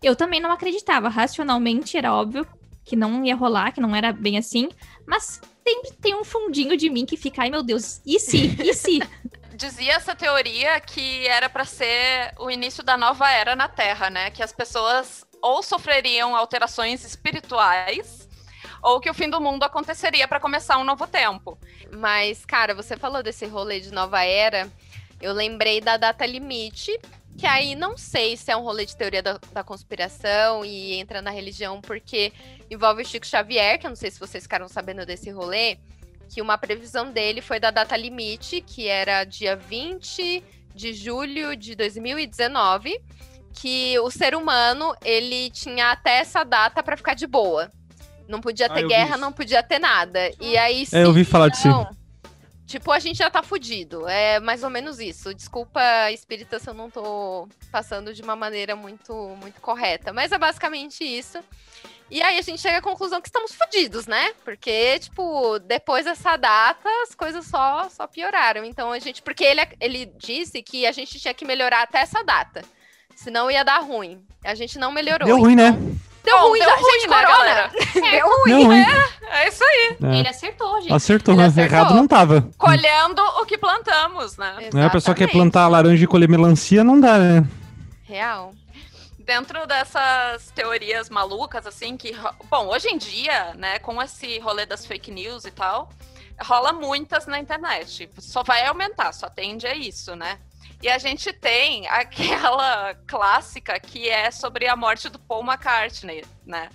eu 0.03 0.17
também 0.17 0.41
não 0.41 0.51
acreditava. 0.51 1.09
Racionalmente, 1.09 1.97
era 1.97 2.13
óbvio 2.13 2.45
que 2.85 2.97
não 2.97 3.25
ia 3.25 3.37
rolar, 3.37 3.71
que 3.71 3.81
não 3.81 3.95
era 3.95 4.13
bem 4.13 4.37
assim. 4.37 4.71
Mas 5.07 5.41
sempre 5.65 5.93
tem 6.01 6.17
um 6.17 6.25
fundinho 6.25 6.77
de 6.77 6.91
mim 6.91 7.07
que 7.07 7.17
fica, 7.17 7.43
ai 7.43 7.51
meu 7.51 7.63
Deus, 7.63 8.01
e 8.05 8.19
se? 8.19 8.57
E 8.61 8.75
se? 8.75 8.99
Dizia 9.59 9.95
essa 9.95 10.15
teoria 10.15 10.79
que 10.79 11.27
era 11.27 11.51
para 11.51 11.65
ser 11.65 12.33
o 12.39 12.49
início 12.49 12.81
da 12.81 12.97
nova 12.97 13.29
era 13.29 13.57
na 13.57 13.67
Terra, 13.67 14.09
né? 14.09 14.31
Que 14.31 14.41
as 14.41 14.53
pessoas 14.53 15.27
ou 15.43 15.65
sofreriam 15.65 16.37
alterações 16.37 17.05
espirituais 17.05 18.29
ou 18.81 19.01
que 19.01 19.11
o 19.11 19.15
fim 19.15 19.29
do 19.29 19.41
mundo 19.41 19.65
aconteceria 19.65 20.29
para 20.29 20.39
começar 20.39 20.79
um 20.79 20.85
novo 20.85 21.09
tempo. 21.09 21.59
Mas, 21.93 22.47
cara, 22.47 22.73
você 22.73 22.97
falou 22.97 23.21
desse 23.21 23.47
rolê 23.47 23.81
de 23.81 23.93
nova 23.93 24.23
era, 24.23 24.71
eu 25.21 25.33
lembrei 25.33 25.81
da 25.81 25.97
data 25.97 26.25
limite, 26.25 26.97
que 27.37 27.45
aí 27.45 27.75
não 27.75 27.97
sei 27.97 28.37
se 28.37 28.53
é 28.53 28.57
um 28.57 28.63
rolê 28.63 28.87
de 28.87 28.97
teoria 28.97 29.25
da, 29.25 29.41
da, 29.53 29.65
conspiração 29.65 30.65
e 30.65 30.95
entra 30.95 31.21
na 31.21 31.33
religião, 31.33 31.81
porque 31.81 32.33
envolve 32.71 33.03
o 33.03 33.05
Chico 33.05 33.27
Xavier, 33.27 33.81
que 33.81 33.87
eu 33.87 33.91
não 33.91 33.97
sei 33.97 34.13
se 34.13 34.21
vocês 34.21 34.45
ficaram 34.45 34.69
sabendo 34.69 35.05
desse 35.05 35.31
rolê, 35.31 35.79
que 36.29 36.43
uma 36.43 36.59
previsão 36.59 37.11
dele 37.11 37.41
foi 37.41 37.59
da 37.59 37.71
data 37.71 37.97
limite, 37.97 38.61
que 38.61 38.87
era 38.87 39.25
dia 39.25 39.57
20 39.57 40.43
de 40.75 40.93
julho 40.93 41.57
de 41.57 41.75
2019 41.75 43.01
que 43.61 43.99
o 43.99 44.11
ser 44.11 44.37
humano 44.37 44.95
ele 45.05 45.51
tinha 45.51 45.91
até 45.91 46.19
essa 46.19 46.45
data 46.45 46.83
para 46.83 46.97
ficar 46.97 47.15
de 47.15 47.27
boa. 47.27 47.71
Não 48.29 48.41
podia 48.41 48.67
ah, 48.67 48.69
ter 48.69 48.85
ah, 48.85 48.89
guerra, 48.89 49.17
não 49.17 49.33
podia 49.33 49.63
ter 49.63 49.79
nada. 49.79 50.31
E 50.41 50.57
aí 50.57 50.87
É, 50.93 51.03
eu 51.03 51.09
ouvi 51.09 51.25
falar 51.25 51.49
disso. 51.49 51.69
Tipo, 52.67 52.93
a 52.93 52.99
gente 52.99 53.17
já 53.17 53.31
tá 53.31 53.43
fudido. 53.43 54.07
É 54.07 54.39
mais 54.39 54.63
ou 54.63 54.69
menos 54.69 55.01
isso. 55.01 55.35
Desculpa, 55.35 55.81
espírita, 56.13 56.59
se 56.59 56.69
eu 56.69 56.75
não 56.75 56.91
tô 56.91 57.49
passando 57.73 58.13
de 58.13 58.21
uma 58.21 58.37
maneira 58.37 58.77
muito, 58.77 59.15
muito 59.41 59.61
correta. 59.61 60.13
Mas 60.13 60.31
é 60.31 60.39
basicamente 60.39 61.03
isso. 61.03 61.39
E 62.11 62.23
aí 62.23 62.39
a 62.39 62.43
gente 62.43 62.61
chega 62.61 62.79
à 62.79 62.83
conclusão 62.83 63.21
que 63.21 63.29
estamos 63.29 63.55
fudidos, 63.55 64.07
né? 64.07 64.33
Porque, 64.45 64.99
tipo, 64.99 65.59
depois 65.61 66.05
dessa 66.07 66.37
data, 66.37 66.89
as 67.03 67.15
coisas 67.15 67.47
só, 67.47 67.89
só 67.91 68.07
pioraram. 68.07 68.65
Então 68.65 68.93
a 68.93 68.99
gente. 68.99 69.21
Porque 69.23 69.45
ele, 69.45 69.61
ele 69.81 70.07
disse 70.19 70.63
que 70.63 70.87
a 70.87 70.93
gente 70.93 71.21
tinha 71.21 71.35
que 71.35 71.45
melhorar 71.45 71.83
até 71.83 71.99
essa 71.99 72.23
data. 72.25 72.63
Senão 73.15 73.51
ia 73.51 73.65
dar 73.65 73.81
ruim. 73.81 74.23
A 74.45 74.55
gente 74.55 74.79
não 74.79 74.93
melhorou. 74.93 75.27
Deu 75.27 75.39
ruim, 75.39 75.57
né? 75.57 75.69
então... 75.69 75.81
né? 75.81 75.99
Deu 76.25 76.37
Bom, 76.37 76.49
ruim, 76.49 76.59
deu 76.61 76.71
ruim, 76.71 76.93
gente, 76.93 77.09
né, 77.09 77.25
corona. 77.25 77.71
Deu 78.11 78.27
ruim. 78.27 78.45
Deu 78.47 78.63
ruim. 78.65 78.81
É, 78.81 79.45
é 79.45 79.49
isso 79.49 79.65
aí. 79.65 79.97
É. 80.03 80.19
Ele 80.19 80.29
acertou, 80.29 80.81
gente. 80.81 80.93
Acertou, 80.93 81.41
acertou. 81.41 81.65
errado 81.65 81.95
não 81.95 82.07
tava. 82.07 82.49
Colhendo 82.59 83.23
o 83.41 83.47
que 83.47 83.57
plantamos, 83.57 84.37
né? 84.37 84.69
É, 84.75 84.85
a 84.85 84.91
pessoa 84.91 85.15
quer 85.15 85.31
plantar 85.31 85.69
laranja 85.69 86.05
e 86.05 86.07
colher 86.07 86.29
melancia, 86.29 86.85
não 86.85 87.01
dá, 87.01 87.19
né? 87.19 87.47
Real. 88.05 88.53
Dentro 89.29 89.67
dessas 89.67 90.51
teorias 90.53 91.11
malucas, 91.11 91.67
assim, 91.67 91.99
que. 91.99 92.15
Bom, 92.49 92.69
hoje 92.69 92.89
em 92.89 92.97
dia, 92.97 93.53
né, 93.53 93.79
com 93.79 94.01
esse 94.01 94.39
rolê 94.39 94.65
das 94.65 94.87
fake 94.87 95.11
news 95.11 95.45
e 95.45 95.51
tal, 95.51 95.91
rola 96.41 96.73
muitas 96.73 97.27
na 97.27 97.39
internet. 97.39 98.09
Só 98.17 98.43
vai 98.43 98.65
aumentar, 98.65 99.13
só 99.13 99.29
tende 99.29 99.67
a 99.67 99.75
isso, 99.75 100.17
né? 100.17 100.41
E 100.83 100.89
a 100.89 100.97
gente 100.97 101.31
tem 101.31 101.87
aquela 101.93 102.95
clássica 103.07 103.79
que 103.79 104.09
é 104.09 104.31
sobre 104.31 104.67
a 104.67 104.75
morte 104.75 105.11
do 105.11 105.19
Paul 105.19 105.45
McCartney, 105.45 106.25
né? 106.47 106.71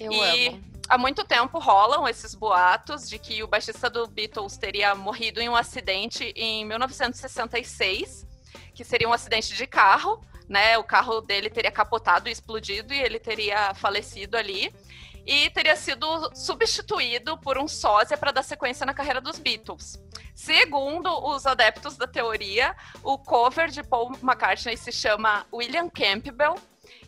Eu 0.00 0.10
e 0.10 0.48
amo. 0.48 0.64
há 0.88 0.96
muito 0.96 1.22
tempo 1.22 1.58
rolam 1.58 2.08
esses 2.08 2.34
boatos 2.34 3.10
de 3.10 3.18
que 3.18 3.42
o 3.42 3.46
baixista 3.46 3.90
do 3.90 4.06
Beatles 4.06 4.56
teria 4.56 4.94
morrido 4.94 5.38
em 5.38 5.50
um 5.50 5.54
acidente 5.54 6.32
em 6.34 6.64
1966, 6.64 8.26
que 8.74 8.84
seria 8.84 9.06
um 9.06 9.12
acidente 9.12 9.54
de 9.54 9.66
carro, 9.66 10.24
né? 10.50 10.76
O 10.76 10.82
carro 10.82 11.20
dele 11.20 11.48
teria 11.48 11.70
capotado 11.70 12.28
e 12.28 12.32
explodido 12.32 12.92
e 12.92 13.00
ele 13.00 13.20
teria 13.20 13.72
falecido 13.72 14.36
ali 14.36 14.74
e 15.24 15.48
teria 15.50 15.76
sido 15.76 16.34
substituído 16.34 17.38
por 17.38 17.56
um 17.56 17.68
sósia 17.68 18.18
para 18.18 18.32
dar 18.32 18.42
sequência 18.42 18.84
na 18.84 18.92
carreira 18.92 19.20
dos 19.20 19.38
Beatles. 19.38 20.02
Segundo 20.34 21.08
os 21.24 21.46
adeptos 21.46 21.96
da 21.96 22.06
teoria, 22.08 22.74
o 23.04 23.16
cover 23.16 23.68
de 23.68 23.82
Paul 23.84 24.10
McCartney 24.20 24.76
se 24.76 24.90
chama 24.90 25.46
William 25.52 25.88
Campbell 25.88 26.56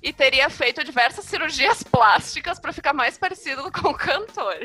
e 0.00 0.12
teria 0.12 0.48
feito 0.48 0.85
diversas 0.85 1.24
cirurgias 1.24 1.83
plásticas 1.90 2.61
para 2.61 2.72
ficar 2.72 2.92
mais 2.92 3.18
parecido 3.18 3.72
com 3.72 3.88
o 3.88 3.94
cantor. 3.94 4.57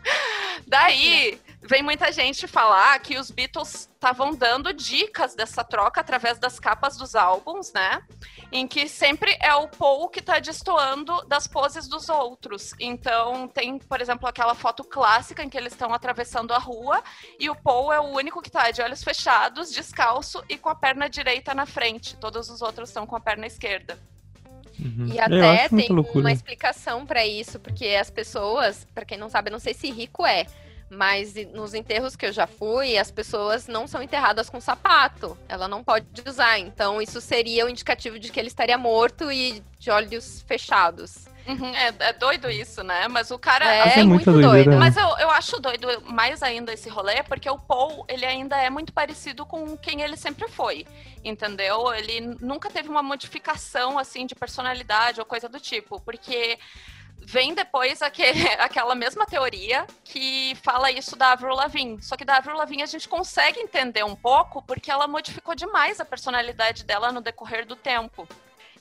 Daí 0.66 1.38
vem 1.62 1.82
muita 1.82 2.12
gente 2.12 2.46
falar 2.46 2.98
que 3.00 3.18
os 3.18 3.30
Beatles 3.30 3.88
estavam 3.94 4.34
dando 4.34 4.72
dicas 4.72 5.34
dessa 5.34 5.64
troca 5.64 6.00
através 6.00 6.38
das 6.38 6.60
capas 6.60 6.96
dos 6.96 7.16
álbuns, 7.16 7.72
né? 7.72 8.02
Em 8.52 8.66
que 8.66 8.88
sempre 8.88 9.36
é 9.40 9.54
o 9.54 9.68
Paul 9.68 10.08
que 10.08 10.20
está 10.20 10.38
destoando 10.38 11.20
das 11.26 11.46
poses 11.46 11.88
dos 11.88 12.08
outros. 12.08 12.72
Então 12.78 13.48
tem, 13.48 13.78
por 13.78 14.00
exemplo, 14.00 14.28
aquela 14.28 14.54
foto 14.54 14.84
clássica 14.84 15.42
em 15.42 15.48
que 15.48 15.58
eles 15.58 15.72
estão 15.72 15.92
atravessando 15.92 16.52
a 16.52 16.58
rua 16.58 17.02
e 17.38 17.50
o 17.50 17.56
Paul 17.56 17.92
é 17.92 18.00
o 18.00 18.04
único 18.04 18.40
que 18.40 18.48
está 18.48 18.70
de 18.70 18.80
olhos 18.80 19.02
fechados, 19.02 19.70
descalço 19.70 20.42
e 20.48 20.56
com 20.56 20.68
a 20.68 20.74
perna 20.74 21.08
direita 21.08 21.54
na 21.54 21.66
frente. 21.66 22.16
Todos 22.16 22.48
os 22.50 22.62
outros 22.62 22.88
estão 22.88 23.06
com 23.06 23.16
a 23.16 23.20
perna 23.20 23.46
esquerda. 23.46 23.98
Uhum. 24.78 25.08
E 25.12 25.18
até 25.18 25.68
tem 25.68 25.88
uma 25.90 26.30
explicação 26.30 27.04
para 27.04 27.26
isso, 27.26 27.58
porque 27.58 27.86
as 28.00 28.10
pessoas, 28.10 28.86
para 28.94 29.04
quem 29.04 29.18
não 29.18 29.28
sabe, 29.28 29.50
não 29.50 29.58
sei 29.58 29.74
se 29.74 29.90
rico 29.90 30.24
é, 30.24 30.46
mas 30.90 31.34
nos 31.52 31.74
enterros 31.74 32.16
que 32.16 32.26
eu 32.26 32.32
já 32.32 32.46
fui, 32.46 32.96
as 32.96 33.10
pessoas 33.10 33.66
não 33.66 33.86
são 33.86 34.02
enterradas 34.02 34.48
com 34.48 34.60
sapato. 34.60 35.36
Ela 35.48 35.68
não 35.68 35.84
pode 35.84 36.06
usar. 36.26 36.58
Então, 36.58 37.00
isso 37.00 37.20
seria 37.20 37.64
o 37.64 37.66
um 37.66 37.70
indicativo 37.70 38.18
de 38.18 38.30
que 38.30 38.40
ele 38.40 38.48
estaria 38.48 38.78
morto 38.78 39.30
e 39.30 39.62
de 39.78 39.90
olhos 39.90 40.42
fechados. 40.46 41.26
Uhum, 41.48 41.74
é, 41.74 41.94
é, 42.00 42.12
doido 42.12 42.50
isso, 42.50 42.82
né? 42.82 43.08
Mas 43.08 43.30
o 43.30 43.38
cara. 43.38 43.64
É, 43.64 44.00
é 44.00 44.04
muito 44.04 44.30
doido. 44.30 44.70
Né? 44.70 44.76
Mas 44.76 44.96
eu, 44.98 45.08
eu 45.18 45.30
acho 45.30 45.58
doido 45.58 45.88
mais 46.04 46.42
ainda 46.42 46.74
esse 46.74 46.90
rolê, 46.90 47.22
porque 47.22 47.48
o 47.48 47.58
Paul, 47.58 48.04
ele 48.06 48.26
ainda 48.26 48.56
é 48.58 48.68
muito 48.68 48.92
parecido 48.92 49.46
com 49.46 49.74
quem 49.78 50.02
ele 50.02 50.16
sempre 50.16 50.46
foi. 50.48 50.86
Entendeu? 51.24 51.92
Ele 51.94 52.36
nunca 52.40 52.68
teve 52.68 52.90
uma 52.90 53.02
modificação, 53.02 53.98
assim, 53.98 54.26
de 54.26 54.34
personalidade 54.34 55.20
ou 55.20 55.26
coisa 55.26 55.48
do 55.48 55.58
tipo. 55.58 55.98
Porque 56.00 56.58
vem 57.28 57.52
depois 57.52 58.00
aquele, 58.00 58.48
aquela 58.58 58.94
mesma 58.94 59.26
teoria 59.26 59.86
que 60.02 60.56
fala 60.62 60.90
isso 60.90 61.14
da 61.14 61.32
Avril 61.32 61.54
Lavigne. 61.54 62.02
Só 62.02 62.16
que 62.16 62.24
da 62.24 62.38
Avril 62.38 62.56
Lavigne 62.56 62.82
a 62.82 62.86
gente 62.86 63.06
consegue 63.06 63.60
entender 63.60 64.02
um 64.02 64.16
pouco 64.16 64.62
porque 64.62 64.90
ela 64.90 65.06
modificou 65.06 65.54
demais 65.54 66.00
a 66.00 66.06
personalidade 66.06 66.84
dela 66.84 67.12
no 67.12 67.20
decorrer 67.20 67.66
do 67.66 67.76
tempo. 67.76 68.26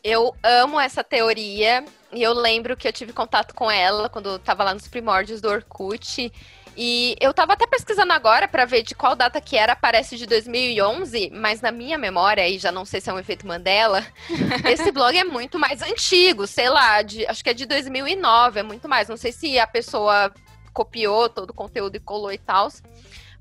Eu 0.02 0.34
amo 0.42 0.80
essa 0.80 1.04
teoria 1.04 1.84
e 2.14 2.24
eu 2.24 2.32
lembro 2.32 2.78
que 2.78 2.88
eu 2.88 2.94
tive 2.94 3.12
contato 3.12 3.54
com 3.54 3.70
ela 3.70 4.08
quando 4.08 4.30
eu 4.30 4.40
tava 4.40 4.64
lá 4.64 4.74
nos 4.74 4.88
primórdios 4.88 5.42
do 5.42 5.50
Orkut. 5.50 6.32
E 6.80 7.16
eu 7.20 7.34
tava 7.34 7.54
até 7.54 7.66
pesquisando 7.66 8.14
agora 8.14 8.48
para 8.48 8.64
ver 8.64 8.84
de 8.84 8.94
qual 8.94 9.16
data 9.16 9.42
que 9.42 9.58
era, 9.58 9.76
parece 9.76 10.16
de 10.16 10.28
2011, 10.28 11.32
mas 11.34 11.60
na 11.60 11.72
minha 11.72 11.98
memória, 11.98 12.48
e 12.48 12.60
já 12.60 12.72
não 12.72 12.86
sei 12.86 13.02
se 13.02 13.10
é 13.10 13.14
um 13.14 13.18
efeito 13.18 13.48
Mandela, 13.48 14.06
esse 14.70 14.92
blog 14.92 15.18
é 15.18 15.24
muito 15.24 15.58
mais 15.58 15.82
antigo, 15.82 16.46
sei 16.46 16.70
lá, 16.70 17.02
de, 17.02 17.26
acho 17.26 17.44
que 17.44 17.50
é 17.50 17.54
de 17.56 17.66
2009, 17.66 18.60
é 18.60 18.64
muito 18.64 18.88
mais. 18.88 19.10
Não 19.10 19.18
sei 19.18 19.32
se 19.32 19.58
a 19.58 19.66
pessoa 19.66 20.32
copiou 20.72 21.28
todo 21.28 21.50
o 21.50 21.54
conteúdo 21.54 21.96
e 21.96 22.00
colou 22.00 22.32
e 22.32 22.38
tal. 22.38 22.70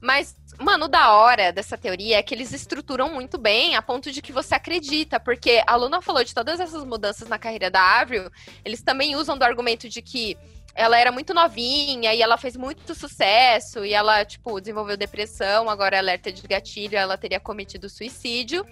Mas, 0.01 0.35
mano, 0.59 0.88
da 0.88 1.12
hora 1.12 1.53
dessa 1.53 1.77
teoria 1.77 2.18
é 2.18 2.22
que 2.22 2.35
eles 2.35 2.53
estruturam 2.53 3.12
muito 3.12 3.37
bem 3.37 3.77
a 3.77 3.83
ponto 3.83 4.11
de 4.11 4.22
que 4.22 4.33
você 4.33 4.55
acredita, 4.55 5.20
porque 5.20 5.62
a 5.66 5.77
Luna 5.77 6.01
falou 6.01 6.25
de 6.25 6.35
todas 6.35 6.59
essas 6.59 6.85
mudanças 6.85 7.29
na 7.29 7.38
carreira 7.38 7.70
da 7.70 8.01
Avril, 8.01 8.31
eles 8.64 8.83
também 8.83 9.14
usam 9.14 9.37
do 9.37 9.42
argumento 9.42 9.88
de 9.88 10.01
que 10.01 10.38
ela 10.76 10.98
era 10.98 11.10
muito 11.10 11.32
novinha 11.32 12.12
e 12.14 12.20
ela 12.20 12.36
fez 12.36 12.56
muito 12.56 12.94
sucesso 12.94 13.84
e 13.84 13.94
ela, 13.94 14.24
tipo, 14.24 14.60
desenvolveu 14.60 14.96
depressão, 14.96 15.70
agora 15.70 15.96
é 15.96 15.98
alerta 15.98 16.30
de 16.30 16.46
gatilho, 16.46 16.96
ela 16.96 17.16
teria 17.16 17.40
cometido 17.40 17.88
suicídio. 17.88 18.64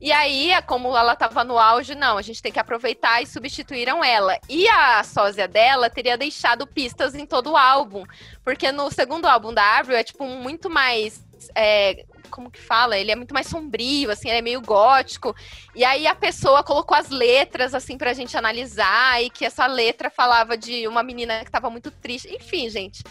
E 0.00 0.10
aí, 0.10 0.50
como 0.66 0.96
ela 0.96 1.12
estava 1.12 1.44
no 1.44 1.58
auge, 1.58 1.94
não, 1.94 2.16
a 2.16 2.22
gente 2.22 2.40
tem 2.40 2.50
que 2.50 2.58
aproveitar 2.58 3.22
e 3.22 3.26
substituíram 3.26 4.02
ela. 4.02 4.38
E 4.48 4.66
a 4.66 5.04
sósia 5.04 5.46
dela 5.46 5.90
teria 5.90 6.16
deixado 6.16 6.66
pistas 6.66 7.14
em 7.14 7.26
todo 7.26 7.50
o 7.50 7.56
álbum. 7.56 8.04
Porque 8.42 8.72
no 8.72 8.90
segundo 8.90 9.26
álbum 9.26 9.52
da 9.52 9.78
Avril 9.78 9.98
é, 9.98 10.02
tipo, 10.02 10.24
muito 10.24 10.70
mais. 10.70 11.22
É, 11.54 12.06
como 12.30 12.50
que 12.50 12.60
fala? 12.60 12.96
Ele 12.96 13.10
é 13.10 13.16
muito 13.16 13.34
mais 13.34 13.46
sombrio, 13.46 14.10
assim, 14.10 14.28
ele 14.28 14.38
é 14.38 14.42
meio 14.42 14.60
gótico. 14.60 15.34
E 15.74 15.84
aí 15.84 16.06
a 16.06 16.14
pessoa 16.14 16.62
colocou 16.62 16.96
as 16.96 17.10
letras, 17.10 17.74
assim, 17.74 17.98
pra 17.98 18.14
gente 18.14 18.36
analisar, 18.36 19.22
e 19.22 19.28
que 19.28 19.44
essa 19.44 19.66
letra 19.66 20.08
falava 20.08 20.56
de 20.56 20.86
uma 20.88 21.02
menina 21.02 21.44
que 21.44 21.50
tava 21.50 21.68
muito 21.68 21.90
triste. 21.90 22.34
Enfim, 22.34 22.70
gente. 22.70 23.02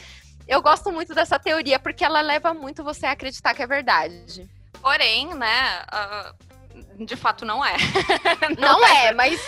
Eu 0.48 0.62
gosto 0.62 0.92
muito 0.92 1.14
dessa 1.14 1.38
teoria, 1.38 1.78
porque 1.78 2.04
ela 2.04 2.22
leva 2.22 2.54
muito 2.54 2.84
você 2.84 3.06
a 3.06 3.12
acreditar 3.12 3.54
que 3.54 3.62
é 3.62 3.68
verdade. 3.68 4.50
Porém, 4.82 5.36
né, 5.36 5.84
uh 5.94 6.49
de 7.06 7.16
fato 7.16 7.46
não 7.46 7.64
é. 7.64 7.76
não, 8.58 8.80
não 8.80 8.86
é, 8.86 9.08
é, 9.08 9.12
mas 9.14 9.40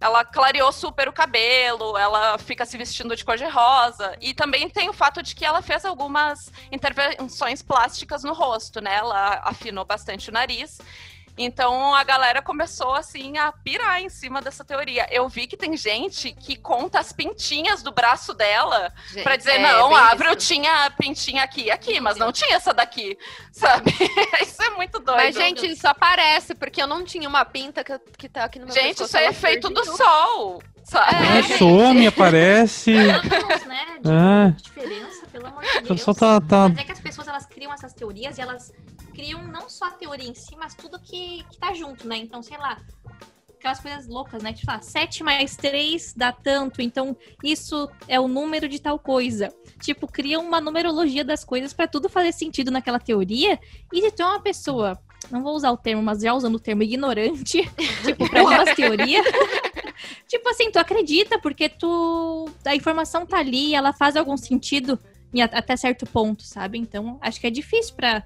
ela 0.00 0.24
clareou 0.24 0.70
super 0.72 1.08
o 1.08 1.12
cabelo, 1.12 1.96
ela 1.96 2.38
fica 2.38 2.64
se 2.64 2.76
vestindo 2.76 3.16
de 3.16 3.24
cor 3.24 3.36
de 3.36 3.46
rosa. 3.46 4.16
E 4.20 4.34
também 4.34 4.68
tem 4.68 4.88
o 4.88 4.92
fato 4.92 5.22
de 5.22 5.34
que 5.34 5.44
ela 5.44 5.62
fez 5.62 5.84
algumas 5.84 6.52
intervenções 6.70 7.62
plásticas 7.62 8.22
no 8.22 8.32
rosto, 8.32 8.80
né? 8.80 8.94
Ela 8.94 9.40
afinou 9.44 9.84
bastante 9.84 10.28
o 10.28 10.32
nariz. 10.32 10.78
Então 11.36 11.94
a 11.94 12.02
galera 12.02 12.40
começou 12.40 12.94
assim 12.94 13.36
a 13.36 13.52
pirar 13.52 14.00
em 14.00 14.08
cima 14.08 14.40
dessa 14.40 14.64
teoria. 14.64 15.06
Eu 15.10 15.28
vi 15.28 15.46
que 15.46 15.56
tem 15.56 15.76
gente 15.76 16.32
que 16.32 16.56
conta 16.56 16.98
as 16.98 17.12
pintinhas 17.12 17.82
do 17.82 17.92
braço 17.92 18.32
dela 18.32 18.92
para 19.22 19.36
dizer, 19.36 19.52
é, 19.52 19.58
não, 19.58 19.94
a 19.94 20.12
Avril 20.12 20.34
tinha 20.36 20.90
pintinha 20.98 21.42
aqui 21.42 21.64
e 21.64 21.70
aqui, 21.70 22.00
mas 22.00 22.16
não 22.16 22.32
tinha 22.32 22.56
essa 22.56 22.72
daqui, 22.72 23.18
sabe? 23.52 23.92
isso 24.40 24.62
é 24.62 24.70
muito 24.70 24.98
doido. 24.98 25.18
Mas, 25.18 25.34
gente, 25.34 25.66
isso 25.66 25.86
aparece, 25.86 26.54
porque 26.54 26.80
eu 26.80 26.86
não 26.86 27.04
tinha 27.04 27.28
uma 27.28 27.44
pinta 27.44 27.84
que, 27.84 27.98
que 28.16 28.28
tá 28.28 28.44
aqui 28.44 28.58
no 28.58 28.66
meu 28.66 28.74
Gente, 28.74 29.02
isso 29.02 29.16
é 29.16 29.26
efeito 29.26 29.68
do 29.68 29.84
sol. 29.84 30.62
Sabe? 30.84 31.16
É, 31.16 31.58
some, 31.58 32.06
aparece. 32.06 32.94
Anos, 32.94 33.64
né? 33.66 33.98
De, 34.00 34.08
é. 34.08 34.62
diferença, 34.62 35.26
pelo 35.32 35.46
amor 35.48 35.64
de 35.64 35.80
Deus. 35.80 36.04
Tá, 36.04 36.40
tá... 36.40 36.68
Mas 36.68 36.78
é 36.78 36.84
que 36.84 36.92
as 36.92 37.00
pessoas 37.00 37.26
elas 37.26 37.44
criam 37.44 37.72
essas 37.72 37.92
teorias 37.92 38.38
e 38.38 38.40
elas 38.40 38.72
criam 39.16 39.48
não 39.48 39.66
só 39.66 39.86
a 39.86 39.90
teoria 39.92 40.28
em 40.28 40.34
si, 40.34 40.54
mas 40.56 40.74
tudo 40.74 41.00
que, 41.00 41.42
que 41.50 41.56
tá 41.56 41.72
junto, 41.72 42.06
né? 42.06 42.18
Então, 42.18 42.42
sei 42.42 42.58
lá, 42.58 42.78
aquelas 43.58 43.80
coisas 43.80 44.06
loucas, 44.06 44.42
né? 44.42 44.52
Tipo, 44.52 44.70
ah, 44.70 44.82
7 44.82 45.24
mais 45.24 45.56
3 45.56 46.12
dá 46.14 46.30
tanto, 46.30 46.82
então 46.82 47.16
isso 47.42 47.88
é 48.06 48.20
o 48.20 48.28
número 48.28 48.68
de 48.68 48.78
tal 48.78 48.98
coisa. 48.98 49.48
Tipo, 49.82 50.06
cria 50.06 50.38
uma 50.38 50.60
numerologia 50.60 51.24
das 51.24 51.42
coisas 51.44 51.72
para 51.72 51.88
tudo 51.88 52.10
fazer 52.10 52.32
sentido 52.32 52.70
naquela 52.70 53.00
teoria. 53.00 53.58
E 53.90 54.02
se 54.02 54.10
tu 54.10 54.22
é 54.22 54.26
uma 54.26 54.40
pessoa, 54.40 55.00
não 55.30 55.42
vou 55.42 55.56
usar 55.56 55.70
o 55.70 55.78
termo, 55.78 56.02
mas 56.02 56.20
já 56.20 56.34
usando 56.34 56.56
o 56.56 56.60
termo 56.60 56.82
ignorante, 56.82 57.62
tipo, 58.04 58.28
pra 58.28 58.42
aquelas 58.44 58.74
teorias. 58.74 59.24
tipo 60.28 60.46
assim, 60.50 60.70
tu 60.70 60.78
acredita 60.78 61.38
porque 61.38 61.70
tu. 61.70 62.50
A 62.66 62.76
informação 62.76 63.24
tá 63.24 63.38
ali, 63.38 63.74
ela 63.74 63.94
faz 63.94 64.14
algum 64.14 64.36
sentido 64.36 64.98
até 65.52 65.76
certo 65.76 66.06
ponto, 66.06 66.42
sabe? 66.42 66.78
Então, 66.78 67.18
acho 67.20 67.40
que 67.40 67.46
é 67.46 67.50
difícil 67.50 67.94
para, 67.94 68.22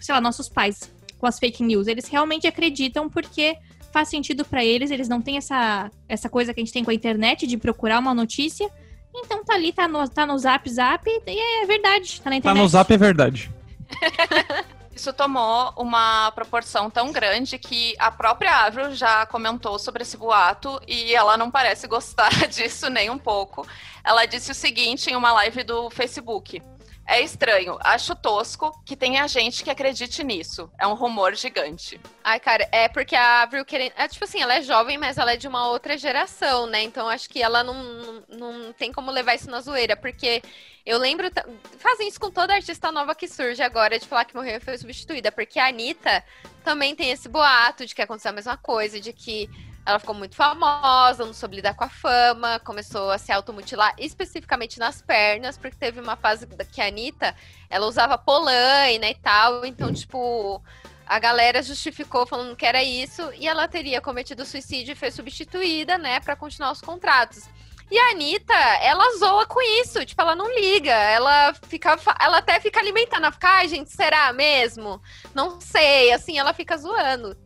sei 0.00 0.14
lá, 0.14 0.20
nossos 0.20 0.48
pais 0.48 0.92
com 1.18 1.26
as 1.26 1.38
fake 1.38 1.62
news. 1.62 1.86
Eles 1.86 2.06
realmente 2.08 2.46
acreditam 2.46 3.08
porque 3.08 3.56
faz 3.92 4.08
sentido 4.08 4.44
para 4.44 4.64
eles, 4.64 4.90
eles 4.90 5.08
não 5.08 5.22
têm 5.22 5.36
essa, 5.36 5.90
essa 6.08 6.28
coisa 6.28 6.52
que 6.52 6.60
a 6.60 6.64
gente 6.64 6.72
tem 6.72 6.84
com 6.84 6.90
a 6.90 6.94
internet 6.94 7.46
de 7.46 7.56
procurar 7.56 7.98
uma 7.98 8.14
notícia. 8.14 8.68
Então 9.14 9.44
tá 9.44 9.54
ali, 9.54 9.72
tá 9.72 9.86
no, 9.86 10.08
tá 10.08 10.26
no 10.26 10.36
zap 10.36 10.68
zap 10.68 11.08
e 11.08 11.62
é 11.62 11.66
verdade, 11.66 12.20
tá 12.20 12.28
na 12.30 12.36
internet. 12.36 12.56
Tá 12.56 12.62
no 12.62 12.68
zap 12.68 12.92
é 12.92 12.96
verdade. 12.96 13.50
Isso 14.94 15.12
tomou 15.12 15.72
uma 15.76 16.30
proporção 16.32 16.88
tão 16.88 17.10
grande 17.10 17.58
que 17.58 17.94
a 17.98 18.12
própria 18.12 18.64
Avril 18.64 18.94
já 18.94 19.26
comentou 19.26 19.78
sobre 19.78 20.02
esse 20.02 20.16
boato 20.16 20.80
e 20.86 21.12
ela 21.14 21.36
não 21.36 21.50
parece 21.50 21.86
gostar 21.88 22.30
disso 22.48 22.88
nem 22.88 23.10
um 23.10 23.18
pouco. 23.18 23.66
Ela 24.04 24.24
disse 24.24 24.52
o 24.52 24.54
seguinte 24.54 25.10
em 25.10 25.16
uma 25.16 25.32
live 25.32 25.64
do 25.64 25.90
Facebook. 25.90 26.62
É 27.06 27.20
estranho, 27.20 27.76
acho 27.80 28.14
tosco 28.14 28.72
que 28.84 28.96
tenha 28.96 29.28
gente 29.28 29.62
que 29.62 29.70
acredite 29.70 30.24
nisso. 30.24 30.70
É 30.78 30.86
um 30.86 30.94
rumor 30.94 31.34
gigante. 31.34 32.00
Ai, 32.22 32.40
cara, 32.40 32.66
é 32.72 32.88
porque 32.88 33.14
a 33.14 33.42
Avril 33.42 33.64
querendo. 33.64 33.92
É, 33.96 34.08
tipo 34.08 34.24
assim, 34.24 34.40
ela 34.40 34.54
é 34.54 34.62
jovem, 34.62 34.96
mas 34.96 35.18
ela 35.18 35.32
é 35.32 35.36
de 35.36 35.46
uma 35.46 35.68
outra 35.68 35.98
geração, 35.98 36.66
né? 36.66 36.82
Então 36.82 37.06
acho 37.06 37.28
que 37.28 37.42
ela 37.42 37.62
não, 37.62 38.22
não, 38.28 38.72
tem 38.72 38.90
como 38.90 39.10
levar 39.10 39.34
isso 39.34 39.50
na 39.50 39.60
zoeira. 39.60 39.94
Porque 39.96 40.42
Eu 40.86 40.98
lembro, 40.98 41.30
fazem 41.78 42.08
isso 42.08 42.18
com 42.18 42.30
toda 42.30 42.54
artista 42.54 42.90
nova 42.90 43.14
que 43.14 43.28
surge 43.28 43.62
agora, 43.62 43.98
de 43.98 44.08
falar 44.08 44.24
que 44.24 44.34
morreu 44.34 44.56
e 44.56 44.60
foi 44.60 44.76
substituída, 44.78 45.30
porque 45.30 45.58
a 45.58 45.68
Anitta 45.68 46.24
também 46.62 46.94
tem 46.96 47.10
esse 47.10 47.28
boato 47.28 47.84
de 47.84 47.94
que 47.94 48.02
aconteceu 48.02 48.30
a 48.30 48.34
mesma 48.34 48.56
coisa, 48.56 48.98
de 48.98 49.12
que 49.12 49.48
ela 49.86 49.98
ficou 49.98 50.14
muito 50.14 50.34
famosa, 50.34 51.24
não 51.24 51.34
soube 51.34 51.56
lidar 51.56 51.74
com 51.74 51.84
a 51.84 51.88
fama, 51.88 52.58
começou 52.60 53.10
a 53.10 53.18
se 53.18 53.30
automutilar, 53.30 53.94
especificamente 53.98 54.78
nas 54.78 55.02
pernas, 55.02 55.58
porque 55.58 55.76
teve 55.76 56.00
uma 56.00 56.16
fase 56.16 56.46
que 56.72 56.80
a 56.80 56.86
Anitta, 56.86 57.34
ela 57.68 57.86
usava 57.86 58.16
polaina 58.16 59.08
e 59.08 59.14
tal, 59.14 59.66
então, 59.66 59.92
tipo, 59.92 60.62
a 61.06 61.18
galera 61.18 61.62
justificou 61.62 62.26
falando 62.26 62.56
que 62.56 62.64
era 62.64 62.82
isso, 62.82 63.30
e 63.34 63.46
ela 63.46 63.68
teria 63.68 64.00
cometido 64.00 64.46
suicídio 64.46 64.92
e 64.92 64.96
foi 64.96 65.10
substituída, 65.10 65.98
né, 65.98 66.18
para 66.18 66.34
continuar 66.34 66.72
os 66.72 66.80
contratos. 66.80 67.48
E 67.90 67.98
a 67.98 68.10
Anitta, 68.12 68.54
ela 68.80 69.18
zoa 69.18 69.44
com 69.44 69.60
isso, 69.82 70.04
tipo, 70.06 70.20
ela 70.22 70.34
não 70.34 70.50
liga, 70.58 70.90
ela 70.90 71.52
fica, 71.68 71.98
ela 72.18 72.38
até 72.38 72.58
fica 72.58 72.80
alimentando, 72.80 73.30
fica, 73.30 73.48
ai, 73.48 73.68
gente, 73.68 73.90
será 73.90 74.32
mesmo? 74.32 75.00
Não 75.34 75.60
sei, 75.60 76.10
assim, 76.10 76.38
ela 76.38 76.54
fica 76.54 76.78
zoando. 76.78 77.36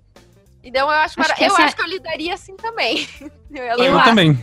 Então 0.68 0.82
eu 0.82 0.90
acho, 0.90 1.18
acho 1.18 1.34
que 1.34 1.42
eu 1.42 1.46
essa... 1.46 1.62
acho 1.62 1.76
que 1.76 1.82
eu 1.82 1.88
lidaria 1.88 2.34
assim 2.34 2.54
também. 2.56 3.08
Eu, 3.50 3.82
eu 3.82 4.04
também. 4.04 4.38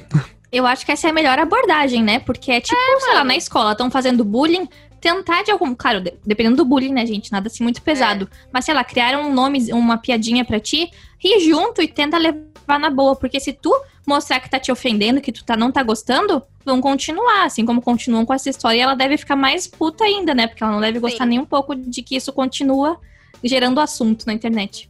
Eu 0.51 0.65
acho 0.65 0.83
que 0.83 0.91
essa 0.91 1.05
é 1.05 1.11
a 1.11 1.13
melhor 1.13 1.37
abordagem, 1.37 2.01
né? 2.01 2.17
Porque 2.17 2.51
é 2.51 2.59
tipo, 2.59 2.75
é, 2.75 2.99
sei 3.01 3.13
lá, 3.13 3.23
na 3.23 3.35
escola, 3.35 3.73
estão 3.73 3.91
fazendo 3.91 4.25
bullying, 4.25 4.67
tentar 4.99 5.43
de 5.43 5.51
algum. 5.51 5.75
Claro, 5.75 6.01
dependendo 6.25 6.55
do 6.55 6.65
bullying, 6.65 6.91
né, 6.91 7.05
gente? 7.05 7.31
Nada 7.31 7.45
assim 7.45 7.63
muito 7.63 7.83
pesado. 7.83 8.27
É. 8.31 8.47
Mas, 8.51 8.65
sei 8.65 8.73
lá, 8.73 8.83
criar 8.83 9.15
um 9.19 9.31
nome, 9.31 9.71
uma 9.71 9.99
piadinha 9.99 10.43
pra 10.43 10.59
ti, 10.59 10.89
ri 11.19 11.39
junto 11.39 11.83
e 11.83 11.87
tenta 11.87 12.17
levar 12.17 12.79
na 12.79 12.89
boa. 12.89 13.15
Porque 13.15 13.39
se 13.39 13.53
tu 13.53 13.71
mostrar 14.07 14.39
que 14.39 14.49
tá 14.49 14.59
te 14.59 14.71
ofendendo, 14.71 15.21
que 15.21 15.31
tu 15.31 15.45
tá, 15.45 15.55
não 15.55 15.71
tá 15.71 15.83
gostando, 15.83 16.41
vão 16.65 16.81
continuar. 16.81 17.45
Assim 17.45 17.63
como 17.63 17.79
continuam 17.79 18.25
com 18.25 18.33
essa 18.33 18.49
história, 18.49 18.79
e 18.79 18.81
ela 18.81 18.95
deve 18.95 19.17
ficar 19.17 19.35
mais 19.35 19.67
puta 19.67 20.03
ainda, 20.03 20.33
né? 20.33 20.47
Porque 20.47 20.63
ela 20.63 20.73
não 20.73 20.81
deve 20.81 20.97
gostar 20.97 21.25
Sim. 21.25 21.29
nem 21.29 21.39
um 21.39 21.45
pouco 21.45 21.75
de 21.75 22.01
que 22.01 22.15
isso 22.15 22.33
continua 22.33 22.99
gerando 23.43 23.79
assunto 23.79 24.25
na 24.25 24.33
internet 24.33 24.89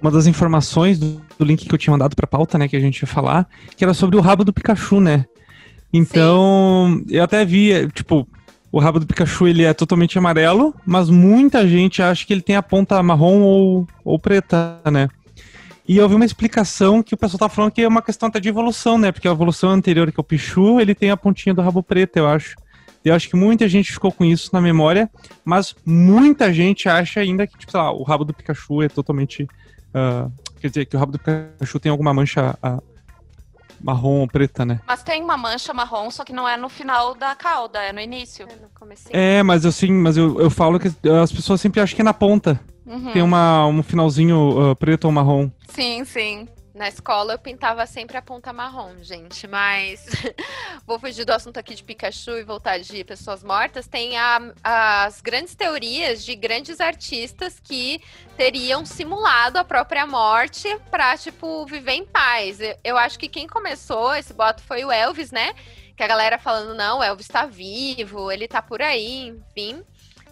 uma 0.00 0.10
das 0.10 0.26
informações 0.26 0.98
do, 0.98 1.20
do, 1.38 1.44
link 1.44 1.66
que 1.66 1.74
eu 1.74 1.78
tinha 1.78 1.92
mandado 1.92 2.16
pra 2.16 2.26
pauta, 2.26 2.56
né, 2.56 2.68
que 2.68 2.76
a 2.76 2.80
gente 2.80 3.00
ia 3.00 3.06
falar, 3.06 3.48
que 3.76 3.84
era 3.84 3.94
sobre 3.94 4.16
o 4.16 4.20
rabo 4.20 4.44
do 4.44 4.52
Pikachu, 4.52 5.00
né? 5.00 5.26
Então, 5.92 7.02
Sim. 7.06 7.14
eu 7.14 7.24
até 7.24 7.44
vi, 7.44 7.88
tipo, 7.92 8.26
o 8.72 8.78
rabo 8.78 9.00
do 9.00 9.06
Pikachu 9.06 9.48
ele 9.48 9.64
é 9.64 9.74
totalmente 9.74 10.16
amarelo, 10.16 10.74
mas 10.86 11.10
muita 11.10 11.66
gente 11.66 12.00
acha 12.00 12.24
que 12.24 12.32
ele 12.32 12.42
tem 12.42 12.56
a 12.56 12.62
ponta 12.62 13.02
marrom 13.02 13.40
ou, 13.40 13.88
ou 14.04 14.18
preta, 14.18 14.80
né? 14.90 15.08
E 15.88 15.96
eu 15.96 16.08
vi 16.08 16.14
uma 16.14 16.24
explicação 16.24 17.02
que 17.02 17.14
o 17.14 17.16
pessoal 17.16 17.40
tá 17.40 17.48
falando 17.48 17.72
que 17.72 17.82
é 17.82 17.88
uma 17.88 18.00
questão 18.00 18.28
até 18.28 18.38
de 18.38 18.48
evolução, 18.48 18.96
né? 18.96 19.10
Porque 19.10 19.26
a 19.26 19.32
evolução 19.32 19.70
anterior, 19.70 20.12
que 20.12 20.20
é 20.20 20.22
o 20.22 20.24
Pichu, 20.24 20.80
ele 20.80 20.94
tem 20.94 21.10
a 21.10 21.16
pontinha 21.16 21.52
do 21.52 21.60
rabo 21.60 21.82
preto, 21.82 22.16
eu 22.16 22.28
acho. 22.28 22.54
Eu 23.04 23.12
acho 23.12 23.28
que 23.28 23.34
muita 23.34 23.68
gente 23.68 23.92
ficou 23.92 24.12
com 24.12 24.24
isso 24.24 24.50
na 24.52 24.60
memória, 24.60 25.10
mas 25.44 25.74
muita 25.84 26.52
gente 26.52 26.88
acha 26.88 27.18
ainda 27.18 27.44
que, 27.44 27.58
tipo, 27.58 27.76
lá, 27.76 27.90
o 27.90 28.04
rabo 28.04 28.24
do 28.24 28.32
Pikachu 28.32 28.82
é 28.82 28.88
totalmente 28.88 29.48
Uh, 29.94 30.30
quer 30.60 30.68
dizer, 30.68 30.86
que 30.86 30.96
o 30.96 30.98
rabo 30.98 31.12
do 31.12 31.18
Pikachu 31.18 31.80
tem 31.80 31.90
alguma 31.90 32.14
mancha 32.14 32.56
uh, 32.62 32.82
marrom 33.82 34.20
ou 34.20 34.28
preta, 34.28 34.64
né? 34.64 34.80
Mas 34.86 35.02
tem 35.02 35.22
uma 35.22 35.36
mancha 35.36 35.72
marrom, 35.72 36.10
só 36.10 36.24
que 36.24 36.32
não 36.32 36.48
é 36.48 36.56
no 36.56 36.68
final 36.68 37.14
da 37.14 37.34
cauda, 37.34 37.80
é 37.82 37.92
no 37.92 38.00
início. 38.00 38.46
É, 38.46 38.56
no 38.56 38.92
é 39.10 39.42
mas 39.42 39.64
eu 39.64 39.72
sim, 39.72 39.92
mas 39.92 40.16
eu, 40.16 40.40
eu 40.40 40.50
falo 40.50 40.78
que 40.78 40.88
as 41.08 41.32
pessoas 41.32 41.60
sempre 41.60 41.80
acham 41.80 41.96
que 41.96 42.02
é 42.02 42.04
na 42.04 42.14
ponta. 42.14 42.60
Uhum. 42.86 43.12
Tem 43.12 43.22
uma, 43.22 43.66
um 43.66 43.82
finalzinho 43.82 44.70
uh, 44.70 44.76
preto 44.76 45.04
ou 45.04 45.12
marrom. 45.12 45.50
Sim, 45.68 46.04
sim. 46.04 46.48
Na 46.80 46.88
escola 46.88 47.34
eu 47.34 47.38
pintava 47.38 47.84
sempre 47.84 48.16
a 48.16 48.22
ponta 48.22 48.54
marrom, 48.54 48.96
gente, 49.02 49.46
mas 49.46 50.06
vou 50.86 50.98
fugir 50.98 51.26
do 51.26 51.30
assunto 51.30 51.58
aqui 51.58 51.74
de 51.74 51.84
Pikachu 51.84 52.38
e 52.38 52.42
voltar 52.42 52.78
de 52.78 53.04
pessoas 53.04 53.44
mortas. 53.44 53.86
Tem 53.86 54.16
a, 54.16 54.40
as 54.64 55.20
grandes 55.20 55.54
teorias 55.54 56.24
de 56.24 56.34
grandes 56.34 56.80
artistas 56.80 57.60
que 57.60 58.02
teriam 58.34 58.86
simulado 58.86 59.58
a 59.58 59.62
própria 59.62 60.06
morte 60.06 60.74
para 60.90 61.18
tipo 61.18 61.66
viver 61.66 61.92
em 61.92 62.06
paz. 62.06 62.62
Eu, 62.62 62.74
eu 62.82 62.96
acho 62.96 63.18
que 63.18 63.28
quem 63.28 63.46
começou 63.46 64.14
esse 64.14 64.32
boato 64.32 64.62
foi 64.62 64.82
o 64.82 64.90
Elvis, 64.90 65.30
né? 65.30 65.52
Que 65.94 66.02
a 66.02 66.08
galera 66.08 66.38
falando 66.38 66.74
não, 66.74 67.00
o 67.00 67.02
Elvis 67.02 67.26
está 67.26 67.44
vivo, 67.44 68.32
ele 68.32 68.48
tá 68.48 68.62
por 68.62 68.80
aí, 68.80 69.26
enfim, 69.28 69.84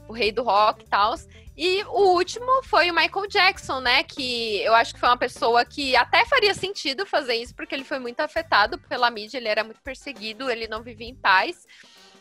o 0.08 0.14
rei 0.14 0.32
do 0.32 0.42
rock 0.42 0.82
e 0.82 0.88
tal. 0.88 1.14
E 1.60 1.82
o 1.88 2.14
último 2.14 2.62
foi 2.62 2.88
o 2.88 2.94
Michael 2.94 3.26
Jackson, 3.26 3.80
né? 3.80 4.04
Que 4.04 4.62
eu 4.62 4.72
acho 4.76 4.94
que 4.94 5.00
foi 5.00 5.08
uma 5.08 5.16
pessoa 5.16 5.64
que 5.64 5.96
até 5.96 6.24
faria 6.24 6.54
sentido 6.54 7.04
fazer 7.04 7.34
isso, 7.34 7.52
porque 7.52 7.74
ele 7.74 7.82
foi 7.82 7.98
muito 7.98 8.20
afetado 8.20 8.78
pela 8.78 9.10
mídia, 9.10 9.38
ele 9.38 9.48
era 9.48 9.64
muito 9.64 9.80
perseguido, 9.80 10.48
ele 10.48 10.68
não 10.68 10.84
vivia 10.84 11.08
em 11.08 11.16
paz. 11.16 11.66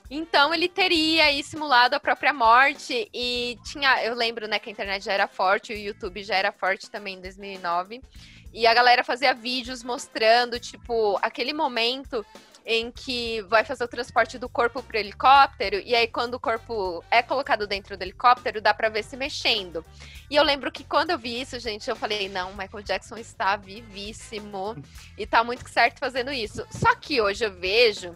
Então 0.10 0.52
ele 0.56 0.68
teria 0.68 1.26
aí 1.26 1.44
simulado 1.44 1.96
a 1.96 2.00
própria 2.00 2.34
morte 2.34 3.08
e 3.14 3.60
tinha, 3.64 4.04
eu 4.04 4.16
lembro, 4.16 4.48
né, 4.48 4.58
que 4.58 4.70
a 4.70 4.72
internet 4.72 5.06
já 5.06 5.14
era 5.14 5.28
forte, 5.28 5.72
o 5.72 5.78
YouTube 5.78 6.24
já 6.24 6.34
era 6.36 6.52
forte 6.52 6.90
também 6.90 7.18
em 7.18 7.22
2009. 7.22 8.02
E 8.52 8.66
a 8.66 8.74
galera 8.74 9.04
fazia 9.04 9.36
vídeos 9.36 9.84
mostrando, 9.84 10.60
tipo, 10.60 11.20
aquele 11.22 11.54
momento 11.54 12.26
em 12.70 12.92
que 12.92 13.42
vai 13.44 13.64
fazer 13.64 13.86
o 13.86 13.88
transporte 13.88 14.38
do 14.38 14.50
corpo 14.50 14.84
pro 14.84 14.98
helicóptero, 14.98 15.78
e 15.86 15.96
aí 15.96 16.06
quando 16.06 16.34
o 16.34 16.40
corpo 16.40 17.02
é 17.10 17.24
colocado 17.24 17.66
dentro 17.66 17.96
do 17.96 18.02
helicóptero, 18.02 18.62
dá 18.62 18.74
pra 18.74 18.90
ver 18.90 19.06
se 19.06 19.16
mexendo. 19.16 19.86
E 20.30 20.36
eu 20.36 20.44
lembro 20.44 20.70
que 20.70 20.84
quando 20.84 21.12
eu 21.12 21.18
vi 21.18 21.40
isso, 21.40 21.58
gente, 21.60 21.90
eu 21.90 21.96
falei, 21.96 22.28
não, 22.28 22.52
Michael 22.52 22.84
Jackson 22.84 23.16
está 23.16 23.56
vivíssimo 23.56 24.76
e 25.18 25.26
tá 25.26 25.46
muito 25.46 25.68
certo 25.70 25.98
fazendo 25.98 26.30
isso. 26.30 26.68
Só 26.70 26.94
que 26.94 27.22
hoje 27.22 27.46
eu 27.46 27.54
vejo 27.54 28.14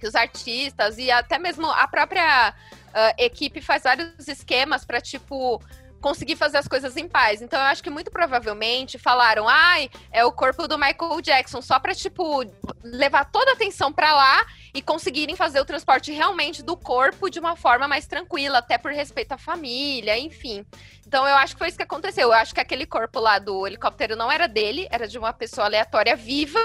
que 0.00 0.08
os 0.08 0.14
artistas 0.14 0.96
e 0.96 1.10
até 1.10 1.38
mesmo 1.38 1.66
a 1.66 1.86
própria 1.86 2.54
uh, 2.88 3.22
equipe 3.22 3.60
faz 3.60 3.82
vários 3.82 4.26
esquemas 4.26 4.82
para 4.82 4.98
tipo 4.98 5.62
conseguir 6.04 6.36
fazer 6.36 6.58
as 6.58 6.68
coisas 6.68 6.98
em 6.98 7.08
paz. 7.08 7.40
Então 7.40 7.58
eu 7.58 7.64
acho 7.64 7.82
que 7.82 7.88
muito 7.88 8.10
provavelmente 8.10 8.98
falaram, 8.98 9.48
ai, 9.48 9.88
é 10.12 10.22
o 10.22 10.30
corpo 10.30 10.68
do 10.68 10.76
Michael 10.76 11.18
Jackson, 11.22 11.62
só 11.62 11.80
pra, 11.80 11.94
tipo, 11.94 12.44
levar 12.82 13.24
toda 13.24 13.52
a 13.52 13.54
atenção 13.54 13.90
para 13.90 14.12
lá 14.12 14.44
e 14.74 14.82
conseguirem 14.82 15.34
fazer 15.34 15.62
o 15.62 15.64
transporte 15.64 16.12
realmente 16.12 16.62
do 16.62 16.76
corpo 16.76 17.30
de 17.30 17.40
uma 17.40 17.56
forma 17.56 17.88
mais 17.88 18.06
tranquila, 18.06 18.58
até 18.58 18.76
por 18.76 18.92
respeito 18.92 19.32
à 19.32 19.38
família, 19.38 20.18
enfim. 20.18 20.66
Então 21.06 21.26
eu 21.26 21.36
acho 21.36 21.54
que 21.54 21.58
foi 21.60 21.68
isso 21.68 21.78
que 21.78 21.82
aconteceu. 21.82 22.28
Eu 22.28 22.34
acho 22.34 22.54
que 22.54 22.60
aquele 22.60 22.84
corpo 22.84 23.18
lá 23.18 23.38
do 23.38 23.66
helicóptero 23.66 24.14
não 24.14 24.30
era 24.30 24.46
dele, 24.46 24.86
era 24.90 25.08
de 25.08 25.18
uma 25.18 25.32
pessoa 25.32 25.68
aleatória 25.68 26.14
viva, 26.14 26.60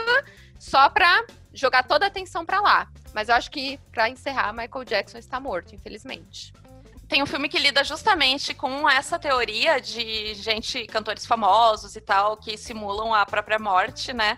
só 0.60 0.90
pra 0.90 1.24
jogar 1.54 1.84
toda 1.84 2.04
a 2.04 2.10
atenção 2.10 2.46
para 2.46 2.60
lá. 2.60 2.90
Mas 3.14 3.30
eu 3.30 3.36
acho 3.36 3.50
que, 3.50 3.80
para 3.94 4.10
encerrar, 4.10 4.52
Michael 4.52 4.84
Jackson 4.84 5.18
está 5.18 5.40
morto, 5.40 5.74
infelizmente 5.74 6.52
tem 7.10 7.24
um 7.24 7.26
filme 7.26 7.50
que 7.50 7.58
lida 7.58 7.84
justamente 7.84 8.54
com 8.54 8.88
essa 8.88 9.18
teoria 9.18 9.82
de 9.82 10.36
gente, 10.36 10.86
cantores 10.86 11.26
famosos 11.26 11.96
e 11.96 12.02
tal, 12.02 12.38
que 12.38 12.56
simulam 12.56 13.16
a 13.16 13.26
própria 13.26 13.58
morte, 13.58 14.14
né? 14.14 14.38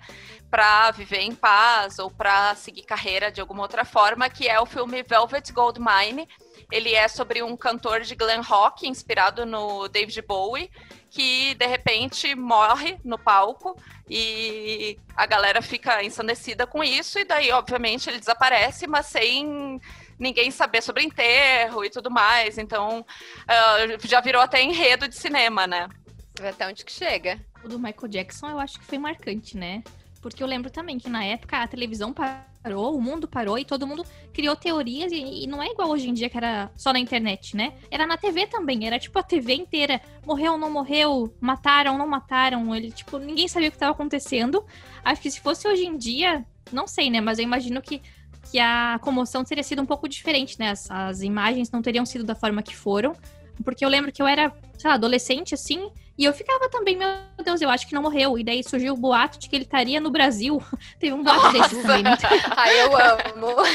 Pra 0.50 0.90
viver 0.92 1.20
em 1.20 1.36
paz 1.36 2.00
ou 2.00 2.10
pra 2.10 2.56
seguir 2.56 2.84
carreira 2.84 3.30
de 3.30 3.42
alguma 3.42 3.62
outra 3.62 3.84
forma, 3.84 4.30
que 4.30 4.48
é 4.48 4.58
o 4.58 4.66
filme 4.66 5.04
Velvet 5.04 5.52
Goldmine. 5.52 6.28
Ele 6.72 6.96
é 6.96 7.10
sobre 7.10 7.44
um 7.44 7.58
cantor 7.58 8.02
de 8.02 8.16
glam 8.16 8.42
rock 8.42 8.88
inspirado 8.88 9.46
no 9.46 9.90
David 9.90 10.22
Bowie, 10.22 10.72
que 11.10 11.54
de 11.56 11.66
repente 11.66 12.34
morre 12.36 12.98
no 13.04 13.20
palco 13.20 13.76
e 14.10 14.98
a 15.14 15.26
galera 15.26 15.62
fica 15.62 16.02
ensandecida 16.02 16.66
com 16.66 16.82
isso, 16.82 17.20
e 17.20 17.26
daí, 17.26 17.52
obviamente, 17.52 18.10
ele 18.10 18.20
desaparece, 18.20 18.88
mas 18.88 19.08
sem 19.08 19.82
ninguém 20.22 20.52
saber 20.52 20.82
sobre 20.84 21.04
enterro 21.04 21.84
e 21.84 21.90
tudo 21.90 22.12
mais. 22.12 22.60
Então, 22.60 23.00
uh, 23.02 24.08
já 24.08 24.22
virou 24.22 24.42
até 24.42 24.62
enredo 24.62 25.08
de 25.08 25.16
cinema, 25.16 25.66
né? 25.66 25.90
Você 26.36 26.44
vê 26.44 26.50
até 26.50 26.68
onde 26.68 26.86
que 26.86 26.92
chega. 26.92 27.40
O 27.64 27.68
do 27.68 27.80
Michael 27.80 28.08
Jackson 28.08 28.50
eu 28.50 28.60
acho 28.60 28.80
que 28.80 28.86
foi 28.86 29.00
marcante, 29.00 29.58
né? 29.58 29.84
Porque 30.22 30.44
eu 30.44 30.48
lembro 30.48 30.70
também 30.70 31.00
que 31.00 31.10
na 31.10 31.26
época 31.26 31.58
a 31.58 31.68
televisão 31.68 32.14
parou, 32.14 32.96
o 32.96 33.02
mundo 33.02 33.28
parou 33.28 33.58
e 33.58 33.66
todo 33.66 33.88
mundo 33.88 34.06
criou 34.32 34.56
teorias. 34.56 35.12
E, 35.12 35.44
e, 35.44 35.48
não 35.48 35.62
é 35.62 35.68
igual 35.68 35.90
hoje 35.90 36.08
em 36.08 36.14
dia 36.14 36.30
que 36.30 36.38
era 36.38 36.72
só 36.76 36.94
na 36.94 37.00
internet, 37.00 37.56
né? 37.56 37.74
Era 37.90 38.06
na 38.06 38.18
TV 38.18 38.46
também, 38.46 38.86
era 38.86 39.00
tipo 39.00 39.18
a 39.18 39.24
TV 39.24 39.56
inteira. 39.56 40.00
Morreu, 40.24 40.56
não 40.60 40.70
morreu, 40.70 41.36
mataram, 41.42 41.98
não 41.98 42.08
mataram. 42.08 42.76
Ele, 42.76 42.92
tipo, 42.92 43.18
ninguém 43.18 43.48
sabia 43.48 43.70
o 43.70 43.72
que 43.72 43.78
estava 43.78 43.94
acontecendo. 43.94 44.64
Acho 45.04 45.22
que 45.22 45.32
se 45.32 45.42
fosse 45.42 45.68
hoje 45.68 45.88
em 45.88 45.98
dia, 45.98 46.46
não 46.72 46.86
sei, 46.86 47.10
né? 47.10 47.20
Mas 47.20 47.40
eu 47.40 47.44
imagino 47.44 47.82
que 47.82 48.04
que 48.52 48.60
a 48.60 49.00
comoção 49.02 49.44
teria 49.46 49.64
sido 49.64 49.82
um 49.82 49.86
pouco 49.86 50.10
diferente, 50.10 50.60
né? 50.60 50.72
As, 50.72 50.92
as, 50.92 51.22
imagens 51.22 51.72
não 51.72 51.82
teriam 51.82 52.06
sido 52.06 52.24
da 52.26 52.36
forma 52.36 52.62
que 52.62 52.76
foram. 52.76 53.16
Porque 53.64 53.86
eu 53.86 53.90
lembro 53.90 54.12
que 54.12 54.22
eu 54.22 54.28
era, 54.28 54.52
sei 54.78 54.90
lá, 54.90 54.96
adolescente 54.96 55.54
assim, 55.54 55.90
e 56.18 56.26
eu 56.26 56.34
ficava 56.34 56.68
também, 56.70 56.98
meu 56.98 57.08
Deus, 57.44 57.62
eu 57.62 57.70
acho 57.70 57.88
que 57.88 57.96
não 57.96 58.02
morreu. 58.02 58.38
E 58.38 58.44
daí 58.44 58.64
surgiu 58.64 58.94
o 58.94 58.98
boato 58.98 59.40
de 59.40 59.48
que 59.48 59.56
ele 59.56 59.64
estaria 59.64 60.02
no 60.02 60.12
Brasil. 60.12 60.62
Teve 61.00 61.14
um 61.14 61.24
boato 61.24 61.58
Nossa. 61.58 61.70
desse 61.70 61.82
também. 61.82 62.04
Ai, 62.56 62.82
eu 62.82 62.98
amo. 62.98 63.56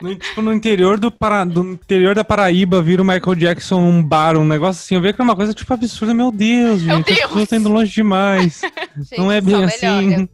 No, 0.00 0.14
tipo, 0.14 0.40
no 0.40 0.52
interior 0.52 0.96
do, 0.96 1.10
para... 1.10 1.44
do 1.44 1.72
interior 1.72 2.14
da 2.14 2.22
Paraíba, 2.22 2.80
vira 2.80 3.02
o 3.02 3.04
Michael 3.04 3.34
Jackson 3.34 3.80
um 3.80 4.00
bar, 4.00 4.36
um 4.36 4.44
negócio 4.44 4.80
assim. 4.80 4.94
Eu 4.94 5.00
vejo 5.00 5.14
que 5.14 5.20
é 5.20 5.24
uma 5.24 5.34
coisa, 5.34 5.52
tipo, 5.52 5.74
absurda. 5.74 6.14
Meu 6.14 6.30
Deus, 6.30 6.82
gente. 6.82 6.86
Meu 6.86 7.02
Deus. 7.02 7.18
As 7.18 7.24
pessoas 7.24 7.42
estão 7.42 7.58
indo 7.58 7.68
longe 7.68 7.92
demais. 7.92 8.60
gente, 8.96 9.18
não 9.18 9.32
é 9.32 9.40
bem 9.40 9.64
assim. 9.64 10.06
Melhor. 10.06 10.28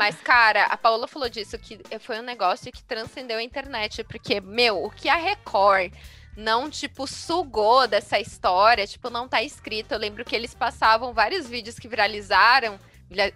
Mas, 0.00 0.16
cara, 0.22 0.64
a 0.64 0.78
Paola 0.78 1.06
falou 1.06 1.28
disso, 1.28 1.58
que 1.58 1.78
foi 1.98 2.18
um 2.18 2.22
negócio 2.22 2.72
que 2.72 2.82
transcendeu 2.82 3.36
a 3.36 3.42
internet. 3.42 4.02
Porque, 4.04 4.40
meu, 4.40 4.82
o 4.82 4.90
que 4.90 5.10
a 5.10 5.16
Record 5.16 5.92
não, 6.34 6.70
tipo, 6.70 7.06
sugou 7.06 7.86
dessa 7.86 8.18
história, 8.18 8.86
tipo, 8.86 9.10
não 9.10 9.28
tá 9.28 9.42
escrito. 9.42 9.92
Eu 9.92 9.98
lembro 9.98 10.24
que 10.24 10.34
eles 10.34 10.54
passavam 10.54 11.12
vários 11.12 11.46
vídeos 11.46 11.78
que 11.78 11.86
viralizaram, 11.86 12.80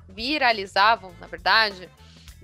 viralizavam, 0.09 1.14
na 1.20 1.27
verdade, 1.27 1.87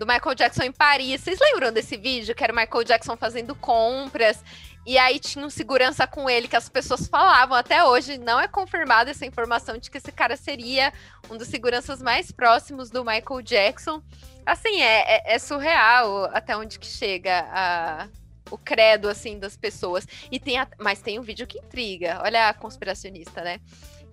do 0.00 0.06
Michael 0.06 0.34
Jackson 0.34 0.62
em 0.62 0.72
Paris. 0.72 1.20
Vocês 1.20 1.38
lembram 1.38 1.70
desse 1.70 1.94
vídeo? 1.94 2.34
Que 2.34 2.42
era 2.42 2.50
o 2.50 2.56
Michael 2.56 2.84
Jackson 2.84 3.18
fazendo 3.18 3.54
compras. 3.54 4.42
E 4.86 4.96
aí 4.96 5.18
tinha 5.18 5.44
um 5.44 5.50
segurança 5.50 6.06
com 6.06 6.28
ele 6.28 6.48
que 6.48 6.56
as 6.56 6.70
pessoas 6.70 7.06
falavam 7.06 7.54
até 7.54 7.84
hoje. 7.84 8.16
Não 8.16 8.40
é 8.40 8.48
confirmada 8.48 9.10
essa 9.10 9.26
informação 9.26 9.76
de 9.76 9.90
que 9.90 9.98
esse 9.98 10.10
cara 10.10 10.38
seria 10.38 10.90
um 11.28 11.36
dos 11.36 11.48
seguranças 11.48 12.00
mais 12.00 12.32
próximos 12.32 12.88
do 12.88 13.04
Michael 13.04 13.42
Jackson. 13.42 14.02
Assim, 14.46 14.80
é, 14.80 15.16
é, 15.16 15.34
é 15.34 15.38
surreal 15.38 16.30
até 16.32 16.56
onde 16.56 16.78
que 16.78 16.86
chega 16.86 17.46
a, 17.52 18.08
o 18.50 18.56
credo, 18.56 19.06
assim, 19.06 19.38
das 19.38 19.54
pessoas. 19.54 20.06
E 20.32 20.40
tem 20.40 20.58
a... 20.58 20.66
Mas 20.78 21.02
tem 21.02 21.18
um 21.18 21.22
vídeo 21.22 21.46
que 21.46 21.58
intriga. 21.58 22.22
Olha 22.24 22.48
a 22.48 22.54
conspiracionista, 22.54 23.42
né? 23.42 23.60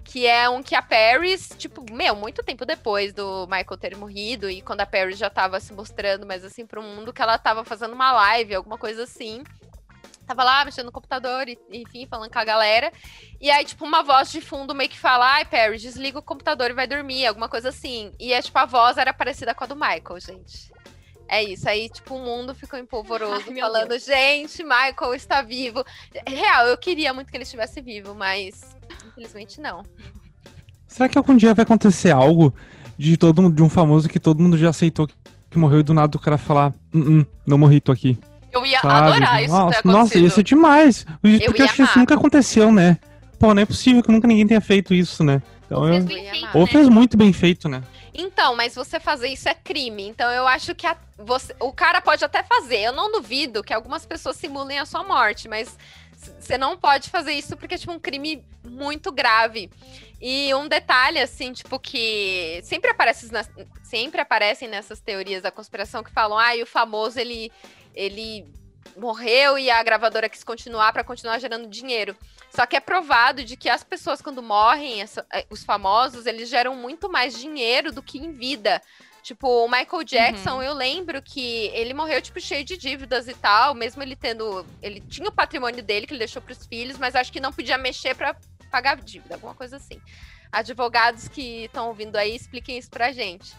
Que 0.08 0.26
é 0.26 0.48
um 0.48 0.64
que 0.64 0.74
a 0.74 0.82
Paris, 0.82 1.50
tipo, 1.58 1.84
meu, 1.92 2.16
muito 2.16 2.42
tempo 2.42 2.66
depois 2.66 3.14
do 3.14 3.46
Michael 3.46 3.78
ter 3.78 3.98
morrido, 3.98 4.50
e 4.50 4.62
quando 4.62 4.80
a 4.80 4.86
Paris 4.86 5.18
já 5.18 5.30
tava 5.30 5.60
se 5.60 5.74
mostrando, 5.74 6.26
mas 6.26 6.46
assim, 6.46 6.66
pro 6.66 6.82
mundo, 6.82 7.12
que 7.12 7.22
ela 7.22 7.38
tava 7.38 7.66
fazendo 7.66 7.92
uma 7.94 8.14
live, 8.14 8.56
alguma 8.56 8.78
coisa 8.78 9.04
assim. 9.04 9.44
Tava 10.26 10.46
lá 10.46 10.64
mexendo 10.64 10.86
no 10.86 10.94
computador, 10.94 11.50
e, 11.50 11.60
enfim, 11.70 12.08
falando 12.08 12.32
com 12.32 12.40
a 12.40 12.46
galera. 12.46 12.90
E 13.40 13.52
aí, 13.52 13.66
tipo, 13.66 13.84
uma 13.84 14.02
voz 14.02 14.32
de 14.32 14.40
fundo 14.40 14.74
meio 14.74 14.90
que 14.90 14.98
fala: 14.98 15.36
Ai, 15.36 15.46
Paris, 15.46 15.82
desliga 15.82 16.20
o 16.20 16.24
computador 16.24 16.72
e 16.72 16.74
vai 16.74 16.88
dormir, 16.88 17.26
alguma 17.26 17.50
coisa 17.50 17.68
assim. 17.68 18.14
E 18.18 18.32
é 18.32 18.42
tipo, 18.42 18.58
a 18.58 18.66
voz 18.66 18.98
era 18.98 19.14
parecida 19.14 19.54
com 19.54 19.66
a 19.66 19.68
do 19.68 19.76
Michael, 19.76 20.20
gente. 20.22 20.72
É 21.28 21.44
isso, 21.44 21.68
aí, 21.68 21.90
tipo, 21.90 22.16
o 22.16 22.20
mundo 22.20 22.56
ficou 22.56 22.80
empolvoroso, 22.80 23.44
Ai, 23.50 23.60
falando, 23.60 24.00
gente, 24.00 24.64
Michael 24.64 25.14
está 25.14 25.42
vivo. 25.42 25.84
Real, 26.26 26.68
eu 26.68 26.78
queria 26.78 27.14
muito 27.14 27.30
que 27.30 27.36
ele 27.36 27.44
estivesse 27.44 27.82
vivo, 27.82 28.16
mas 28.16 28.77
infelizmente 29.08 29.60
não. 29.60 29.84
Será 30.88 31.10
que 31.10 31.18
algum 31.18 31.36
dia 31.36 31.54
vai 31.54 31.64
acontecer 31.64 32.12
algo 32.12 32.54
de 32.98 33.18
todo 33.18 33.50
de 33.52 33.62
um 33.62 33.70
famoso 33.70 34.10
que 34.10 34.20
todo 34.20 34.42
mundo 34.42 34.58
já 34.58 34.70
aceitou 34.70 35.08
que 35.50 35.58
morreu 35.58 35.80
e 35.80 35.84
do 35.84 35.94
nada 35.94 36.18
o 36.18 36.20
cara 36.20 36.38
falar, 36.38 36.74
não, 36.92 37.26
não 37.46 37.58
morri, 37.58 37.80
tô 37.80 37.92
aqui. 37.92 38.18
Eu 38.52 38.66
ia 38.66 38.80
Sabe? 38.80 39.12
adorar 39.12 39.44
isso 39.44 39.54
nossa, 39.54 39.82
nossa, 39.84 40.18
isso 40.20 40.40
é 40.40 40.44
demais. 40.44 41.06
Porque 41.22 41.46
eu, 41.48 41.54
eu 41.54 41.66
acho 41.66 41.76
que 41.76 41.84
isso 41.84 42.00
nunca 42.00 42.16
aconteceu, 42.16 42.72
né? 42.72 42.98
Pô, 43.40 43.54
não 43.54 43.62
é 43.62 43.66
possível 43.66 44.02
que 44.02 44.12
nunca 44.12 44.28
ninguém 44.28 44.48
tenha 44.48 44.62
feito 44.62 44.94
isso, 44.94 45.24
né? 45.24 45.42
Então 45.66 45.88
eu... 45.88 46.06
Ou 46.54 46.66
fez 46.66 46.90
muito 46.90 47.18
bem 47.18 47.32
feito, 47.32 47.70
né? 47.70 47.84
Então, 48.14 48.56
mas 48.56 48.74
você 48.74 49.00
fazer 49.00 49.28
isso 49.28 49.48
é 49.48 49.54
crime. 49.54 50.08
Então 50.08 50.30
eu 50.32 50.48
acho 50.48 50.74
que 50.74 50.88
a, 50.88 50.98
você, 51.18 51.56
o 51.60 51.72
cara 51.72 52.02
pode 52.02 52.26
até 52.26 52.42
fazer. 52.42 52.80
Eu 52.80 52.94
não 52.94 53.12
duvido 53.12 53.64
que 53.64 53.74
algumas 53.74 54.06
pessoas 54.06 54.38
simulem 54.38 54.80
a 54.80 54.86
sua 54.86 55.04
morte, 55.04 55.48
mas 55.48 55.78
você 56.18 56.58
não 56.58 56.78
pode 56.78 57.10
fazer 57.10 57.34
isso 57.34 57.56
porque 57.56 57.76
é 57.76 57.78
tipo 57.78 57.92
um 57.92 58.00
crime 58.00 58.44
muito 58.64 59.12
grave. 59.12 59.70
E 60.20 60.54
um 60.56 60.68
detalhe, 60.68 61.20
assim, 61.20 61.54
tipo, 61.54 61.80
que 61.80 62.60
sempre 62.64 62.90
aparece 62.90 63.30
sempre 63.84 64.20
aparecem 64.20 64.68
nessas 64.68 65.00
teorias 65.00 65.44
da 65.44 65.52
conspiração 65.52 66.04
que 66.04 66.12
falam, 66.12 66.38
ah, 66.38 66.56
e 66.56 66.64
o 66.64 66.66
famoso 66.66 67.20
ele, 67.20 67.52
ele 67.94 68.46
morreu 68.98 69.60
e 69.60 69.70
a 69.70 69.82
gravadora 69.84 70.28
quis 70.28 70.44
continuar 70.44 70.92
para 70.92 71.04
continuar 71.04 71.40
gerando 71.40 71.68
dinheiro. 71.68 72.18
Só 72.50 72.66
que 72.66 72.76
é 72.76 72.80
provado 72.80 73.44
de 73.44 73.56
que 73.56 73.70
as 73.70 73.84
pessoas, 73.84 74.22
quando 74.22 74.42
morrem, 74.42 75.02
essa, 75.02 75.26
eh, 75.32 75.46
os 75.50 75.64
famosos, 75.64 76.26
eles 76.26 76.50
geram 76.50 76.76
muito 76.76 77.10
mais 77.10 77.38
dinheiro 77.38 77.92
do 77.92 78.02
que 78.02 78.18
em 78.18 78.32
vida. 78.32 78.82
Tipo, 79.28 79.66
o 79.66 79.68
Michael 79.70 80.06
Jackson, 80.06 80.56
uhum. 80.56 80.64
eu 80.64 80.74
lembro 80.74 81.22
que 81.22 81.66
ele 81.74 81.94
morreu, 81.94 82.22
tipo, 82.22 82.40
cheio 82.40 82.64
de 82.64 82.78
dívidas 82.78 83.28
e 83.28 83.34
tal, 83.34 83.76
mesmo 83.76 84.02
ele 84.02 84.16
tendo. 84.16 84.66
Ele 84.82 85.02
tinha 85.02 85.28
o 85.28 85.34
patrimônio 85.34 85.84
dele 85.84 86.08
que 86.08 86.14
ele 86.14 86.20
deixou 86.20 86.42
pros 86.42 86.66
filhos, 86.66 86.98
mas 86.98 87.14
acho 87.14 87.30
que 87.30 87.42
não 87.42 87.52
podia 87.52 87.78
mexer 87.78 88.16
para 88.16 88.38
pagar 88.72 88.96
dívida, 88.96 89.36
alguma 89.36 89.54
coisa 89.54 89.76
assim. 89.76 90.00
Advogados 90.50 91.28
que 91.28 91.66
estão 91.66 91.90
ouvindo 91.90 92.16
aí, 92.16 92.38
expliquem 92.38 92.78
isso 92.78 92.90
pra 92.90 93.12
gente. 93.12 93.54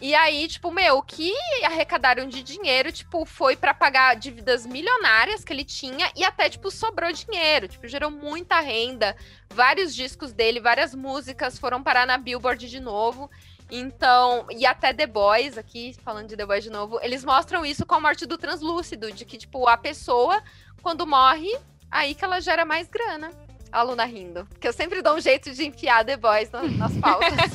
E 0.00 0.12
aí, 0.12 0.48
tipo, 0.48 0.72
meu, 0.72 0.98
o 0.98 1.02
que 1.02 1.32
arrecadaram 1.62 2.28
de 2.28 2.42
dinheiro, 2.42 2.90
tipo, 2.90 3.24
foi 3.24 3.54
para 3.54 3.72
pagar 3.72 4.16
dívidas 4.16 4.66
milionárias 4.66 5.44
que 5.44 5.52
ele 5.52 5.64
tinha 5.64 6.10
e 6.16 6.24
até, 6.24 6.50
tipo, 6.50 6.68
sobrou 6.68 7.12
dinheiro. 7.12 7.68
Tipo, 7.68 7.86
gerou 7.86 8.10
muita 8.10 8.58
renda. 8.58 9.16
Vários 9.50 9.94
discos 9.94 10.32
dele, 10.32 10.58
várias 10.58 10.96
músicas 10.96 11.60
foram 11.60 11.80
parar 11.80 12.08
na 12.08 12.18
Billboard 12.18 12.68
de 12.68 12.80
novo. 12.80 13.30
Então, 13.70 14.46
e 14.50 14.64
até 14.64 14.92
The 14.92 15.06
Boys, 15.06 15.58
aqui 15.58 15.94
falando 16.04 16.28
de 16.28 16.36
The 16.36 16.46
Boys 16.46 16.62
de 16.62 16.70
novo, 16.70 17.00
eles 17.02 17.24
mostram 17.24 17.64
isso 17.64 17.84
com 17.84 17.96
a 17.96 18.00
morte 18.00 18.24
do 18.24 18.38
translúcido, 18.38 19.10
de 19.10 19.24
que, 19.24 19.36
tipo, 19.36 19.66
a 19.66 19.76
pessoa, 19.76 20.40
quando 20.82 21.06
morre, 21.06 21.50
aí 21.90 22.14
que 22.14 22.24
ela 22.24 22.40
gera 22.40 22.64
mais 22.64 22.88
grana. 22.88 23.30
A 23.72 23.80
aluna 23.80 24.04
rindo. 24.04 24.46
Porque 24.46 24.68
eu 24.68 24.72
sempre 24.72 25.02
dou 25.02 25.16
um 25.16 25.20
jeito 25.20 25.52
de 25.52 25.66
enfiar 25.66 26.04
The 26.04 26.16
Boys 26.16 26.50
nas 26.52 26.96
pautas. 26.98 27.50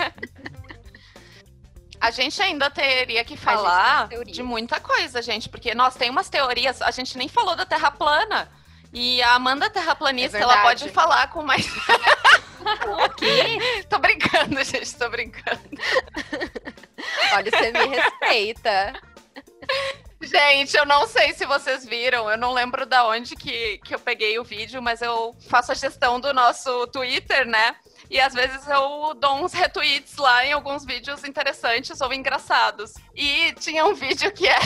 A 2.00 2.12
gente 2.12 2.41
ainda 2.41 2.69
teria 2.69 3.24
que 3.24 3.38
falar 3.38 4.10
de 4.26 4.43
muita 4.43 4.80
coisa, 4.80 5.21
gente, 5.21 5.47
porque 5.47 5.74
nós 5.76 5.95
tem 5.95 6.10
umas 6.10 6.30
teorias, 6.30 6.82
a 6.82 6.91
gente 6.91 7.17
nem 7.17 7.30
falou 7.30 7.56
da 7.56 7.65
Terra 7.65 7.91
plana. 7.91 8.50
E 8.93 9.21
a 9.21 9.36
Amanda 9.36 9.69
terraplanista, 9.69 10.38
é 10.38 10.41
ela 10.41 10.62
pode 10.63 10.89
falar 10.89 11.27
com 11.30 11.41
mais. 11.43 11.65
o 13.06 13.10
quê? 13.15 13.86
tô 13.89 13.99
brincando, 13.99 14.63
gente, 14.63 14.95
tô 14.95 15.10
brincando. 15.10 15.62
Olha, 17.34 17.51
você 17.51 17.71
me 17.71 17.86
respeita. 17.88 18.93
Gente, 20.22 20.78
eu 20.78 20.86
não 20.86 21.08
sei 21.08 21.34
se 21.34 21.46
vocês 21.46 21.84
viram, 21.84 22.30
eu 22.30 22.38
não 22.38 22.54
lembro 22.54 22.86
da 22.86 23.08
onde 23.08 23.36
que, 23.36 23.80
que 23.80 23.96
eu 23.96 24.00
peguei 24.00 24.38
o 24.38 24.44
vídeo, 24.44 24.82
mas 24.82 25.02
eu 25.02 25.36
faço 25.50 25.72
a 25.72 25.76
gestão 25.76 26.20
do 26.20 26.32
nosso 26.32 26.86
Twitter, 26.88 27.48
né? 27.48 27.76
E 28.10 28.20
às 28.20 28.34
vezes 28.34 28.68
eu 28.68 29.14
dou 29.16 29.44
uns 29.44 29.54
retweets 29.54 30.18
lá 30.18 30.46
em 30.46 30.52
alguns 30.52 30.86
vídeos 30.86 31.24
interessantes 31.24 32.02
ou 32.02 32.14
engraçados. 32.14 32.94
E 33.16 33.54
tinha 33.54 33.86
um 33.86 33.94
vídeo 33.96 34.32
que 34.34 34.48
era 34.48 34.60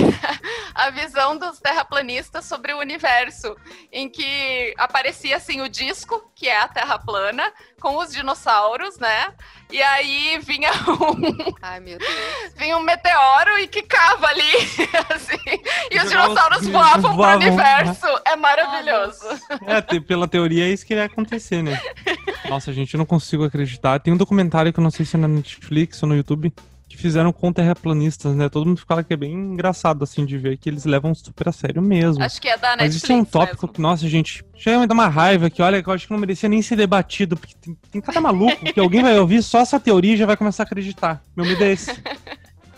a 0.73 0.89
visão 0.89 1.37
dos 1.37 1.59
terraplanistas 1.59 2.45
sobre 2.45 2.73
o 2.73 2.79
universo, 2.79 3.55
em 3.91 4.09
que 4.09 4.73
aparecia 4.77 5.37
assim 5.37 5.61
o 5.61 5.69
disco, 5.69 6.31
que 6.35 6.49
é 6.49 6.59
a 6.59 6.67
Terra 6.67 6.97
plana, 6.97 7.53
com 7.85 7.97
os 7.97 8.11
dinossauros, 8.11 8.97
né? 8.97 9.27
E 9.71 9.79
aí 9.79 10.39
vinha 10.39 10.71
um. 10.89 11.53
Ai, 11.61 11.79
meu 11.79 11.99
Deus. 11.99 12.11
Vinha 12.55 12.75
um 12.77 12.81
meteoro 12.81 13.59
e 13.59 13.67
quicava 13.67 14.25
ali, 14.25 14.41
assim. 15.13 15.37
E 15.91 15.99
os 15.99 16.09
dinossauros 16.09 16.65
voavam, 16.65 17.13
voavam 17.15 17.39
pro 17.39 17.47
universo. 17.47 18.07
É 18.25 18.35
maravilhoso. 18.35 19.27
é, 19.67 19.99
pela 19.99 20.27
teoria 20.27 20.65
é 20.65 20.69
isso 20.69 20.83
que 20.83 20.95
ia 20.95 21.05
acontecer, 21.05 21.61
né? 21.61 21.79
Nossa, 22.49 22.73
gente, 22.73 22.95
eu 22.95 22.97
não 22.97 23.05
consigo 23.05 23.43
acreditar. 23.43 23.99
Tem 23.99 24.11
um 24.11 24.17
documentário 24.17 24.73
que 24.73 24.79
eu 24.79 24.83
não 24.83 24.89
sei 24.89 25.05
se 25.05 25.15
é 25.15 25.19
na 25.19 25.27
Netflix 25.27 26.01
ou 26.01 26.09
no 26.09 26.15
YouTube 26.15 26.51
que 26.95 27.01
fizeram 27.01 27.31
com 27.31 27.51
terraplanistas, 27.51 28.35
né? 28.35 28.49
Todo 28.49 28.65
mundo 28.65 28.81
fala 28.87 29.03
que 29.03 29.13
é 29.13 29.17
bem 29.17 29.33
engraçado, 29.33 30.03
assim, 30.03 30.25
de 30.25 30.37
ver 30.37 30.57
que 30.57 30.69
eles 30.69 30.85
levam 30.85 31.13
super 31.13 31.49
a 31.49 31.51
sério 31.51 31.81
mesmo. 31.81 32.23
Acho 32.23 32.41
que 32.41 32.47
é 32.47 32.57
da 32.57 32.69
Netflix 32.69 32.93
Mas 32.93 33.03
isso 33.03 33.11
é 33.11 33.15
um 33.15 33.25
tópico 33.25 33.65
mesmo. 33.65 33.73
que, 33.73 33.81
nossa, 33.81 34.07
gente, 34.07 34.45
chega 34.55 34.79
me 34.79 34.87
dar 34.87 34.93
uma 34.93 35.07
raiva 35.07 35.49
que, 35.49 35.61
olha, 35.61 35.83
que 35.83 35.89
eu 35.89 35.93
acho 35.93 36.07
que 36.07 36.13
não 36.13 36.19
merecia 36.19 36.49
nem 36.49 36.61
ser 36.61 36.75
debatido, 36.75 37.35
porque 37.35 37.53
tem, 37.61 37.77
tem 37.91 38.01
cada 38.01 38.21
maluco 38.21 38.65
que 38.73 38.79
alguém 38.79 39.03
vai 39.03 39.19
ouvir 39.19 39.43
só 39.43 39.59
essa 39.59 39.79
teoria 39.79 40.13
e 40.13 40.17
já 40.17 40.25
vai 40.25 40.37
começar 40.37 40.63
a 40.63 40.65
acreditar. 40.65 41.21
Meu 41.35 41.45
medo 41.45 41.63
é 41.63 41.71
esse. 41.71 41.91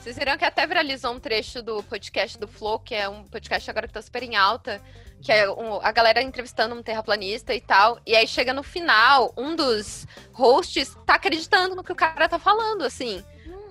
Vocês 0.08 0.18
viram 0.18 0.38
que 0.38 0.46
até 0.46 0.66
viralizou 0.66 1.14
um 1.14 1.20
trecho 1.20 1.62
do 1.62 1.84
podcast 1.84 2.40
do 2.40 2.48
Flow, 2.48 2.80
que 2.80 2.96
é 2.96 3.10
um 3.10 3.24
podcast 3.26 3.70
agora 3.70 3.88
que 3.88 3.94
tá 3.94 4.02
super 4.02 4.24
em 4.24 4.38
alta, 4.38 4.82
que 5.22 5.34
é 5.34 5.50
um, 5.52 5.82
a 5.82 5.92
galera 5.92 6.22
entrevistando 6.22 6.74
um 6.74 6.82
terraplanista 6.82 7.54
e 7.54 7.60
tal. 7.60 8.00
E 8.06 8.16
aí 8.16 8.26
chega 8.26 8.54
no 8.54 8.64
final, 8.64 9.34
um 9.38 9.54
dos 9.54 10.08
hosts 10.32 10.96
tá 11.06 11.16
acreditando 11.16 11.76
no 11.76 11.84
que 11.84 11.92
o 11.92 11.96
cara 11.96 12.30
tá 12.30 12.40
falando, 12.40 12.84
assim. 12.84 13.22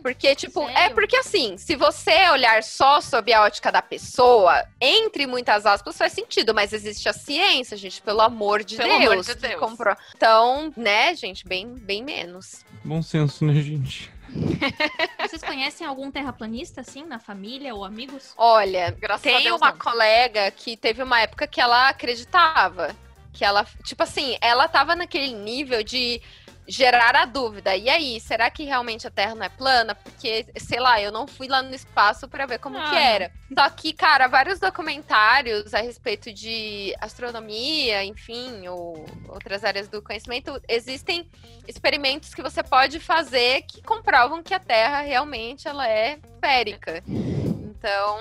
Porque, 0.07 0.37
tipo, 0.37 0.63
é 0.63 0.67
Sério? 0.67 0.83
é 0.83 0.91
porque 0.91 1.17
assim, 1.17 1.59
se 1.59 1.75
você 1.75 2.29
olhar 2.31 2.63
só 2.63 3.01
sob 3.01 3.33
a 3.33 3.43
ótica 3.43 3.73
da 3.73 3.83
pessoa, 3.83 4.65
entre 4.81 5.27
muitas 5.27 5.67
aspas, 5.67 5.99
faz 5.99 6.13
sentido, 6.13 6.55
mas 6.55 6.73
existe 6.73 7.09
a 7.09 7.13
ciência, 7.13 7.77
gente, 7.77 8.01
pelo 8.01 8.21
amor 8.21 8.63
de 8.63 8.77
pelo 8.77 9.01
Deus. 9.01 9.13
Amor 9.13 9.25
de 9.25 9.35
Deus. 9.35 9.59
Comprou. 9.59 9.97
Então, 10.17 10.73
né, 10.77 11.13
gente, 11.17 11.45
bem, 11.45 11.75
bem 11.75 12.05
menos. 12.05 12.65
Bom 12.85 13.03
senso, 13.03 13.45
né, 13.45 13.61
gente? 13.61 14.09
Vocês 15.19 15.43
conhecem 15.43 15.85
algum 15.85 16.09
terraplanista, 16.09 16.83
assim, 16.83 17.03
na 17.03 17.19
família 17.19 17.75
ou 17.75 17.85
amigos? 17.85 18.33
Olha, 18.37 18.93
Graças 18.93 19.23
tem 19.23 19.43
Deus, 19.43 19.61
uma 19.61 19.73
não. 19.73 19.79
colega 19.79 20.53
que 20.53 20.77
teve 20.77 21.03
uma 21.03 21.21
época 21.21 21.49
que 21.49 21.61
ela 21.61 21.89
acreditava. 21.89 22.95
Que 23.33 23.45
ela, 23.45 23.67
tipo 23.83 24.05
assim, 24.05 24.39
ela 24.41 24.69
tava 24.69 24.95
naquele 24.95 25.33
nível 25.35 25.83
de 25.83 26.23
gerar 26.67 27.15
a 27.15 27.25
dúvida. 27.25 27.77
E 27.77 27.89
aí, 27.89 28.21
será 28.21 28.51
que 28.51 28.65
realmente 28.65 29.07
a 29.07 29.11
Terra 29.11 29.35
não 29.35 29.45
é 29.45 29.49
plana? 29.49 29.95
Porque, 29.95 30.47
sei 30.57 30.81
lá, 30.81 31.01
eu 31.01 31.13
não 31.13 31.27
fui 31.27 31.47
lá 31.47 31.63
no 31.63 31.75
espaço 31.75 32.27
para 32.29 32.47
ver 32.47 32.59
como 32.59 32.77
ah, 32.79 32.91
que 32.91 32.97
era. 32.97 33.31
Só 33.57 33.71
que, 33.71 33.93
cara, 33.93 34.27
vários 34.27 34.59
documentários 34.59 35.73
a 35.73 35.81
respeito 35.81 36.33
de 36.33 36.95
astronomia, 37.01 38.05
enfim, 38.05 38.67
ou 38.69 39.07
outras 39.29 39.65
áreas 39.65 39.89
do 39.89 40.03
conhecimento, 40.03 40.61
existem 40.69 41.29
experimentos 41.69 42.35
que 42.35 42.43
você 42.43 42.63
pode 42.63 42.99
fazer 42.99 43.63
que 43.63 43.83
comprovam 43.83 44.43
que 44.43 44.55
a 44.55 44.59
Terra 44.59 45.01
realmente 45.03 45.69
ela 45.69 45.89
é 45.89 46.19
esférica. 46.35 47.03
Então, 47.07 48.19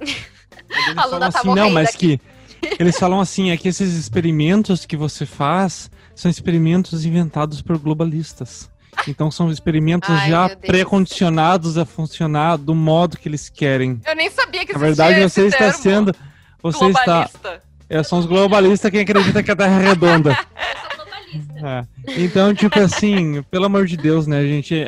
a 0.96 1.04
Luna 1.06 1.30
tá 1.30 1.40
assim, 1.40 1.54
não, 1.54 1.70
mas 1.70 1.90
aqui. 1.90 2.18
que 2.18 2.32
eles 2.78 2.98
falam 2.98 3.20
assim, 3.20 3.50
é 3.50 3.56
que 3.56 3.68
esses 3.68 3.94
experimentos 3.94 4.86
que 4.86 4.96
você 4.96 5.26
faz 5.26 5.90
são 6.14 6.30
experimentos 6.30 7.04
inventados 7.04 7.62
por 7.62 7.78
globalistas. 7.78 8.70
Então 9.08 9.30
são 9.30 9.50
experimentos 9.50 10.10
Ai, 10.10 10.30
já 10.30 10.48
pré-condicionados 10.56 11.78
a 11.78 11.84
funcionar 11.84 12.56
do 12.56 12.74
modo 12.74 13.16
que 13.16 13.28
eles 13.28 13.48
querem. 13.48 14.00
Eu 14.06 14.14
nem 14.14 14.30
sabia 14.30 14.64
que 14.66 14.72
Na 14.72 14.78
verdade, 14.78 15.20
você 15.22 15.46
está 15.46 15.58
termo. 15.58 15.78
sendo. 15.78 16.14
Você 16.62 16.78
Globalista. 16.78 17.26
está. 17.36 17.60
É, 17.88 18.02
são 18.02 18.18
os 18.18 18.26
globalistas 18.26 18.90
quem 18.90 19.00
acredita 19.00 19.42
que 19.42 19.50
a 19.50 19.56
Terra 19.56 19.82
é 19.82 19.88
redonda. 19.88 20.38
É. 21.64 21.86
Então, 22.22 22.54
tipo 22.54 22.78
assim, 22.78 23.42
pelo 23.44 23.64
amor 23.64 23.86
de 23.86 23.96
Deus, 23.96 24.26
né, 24.26 24.42
gente? 24.42 24.84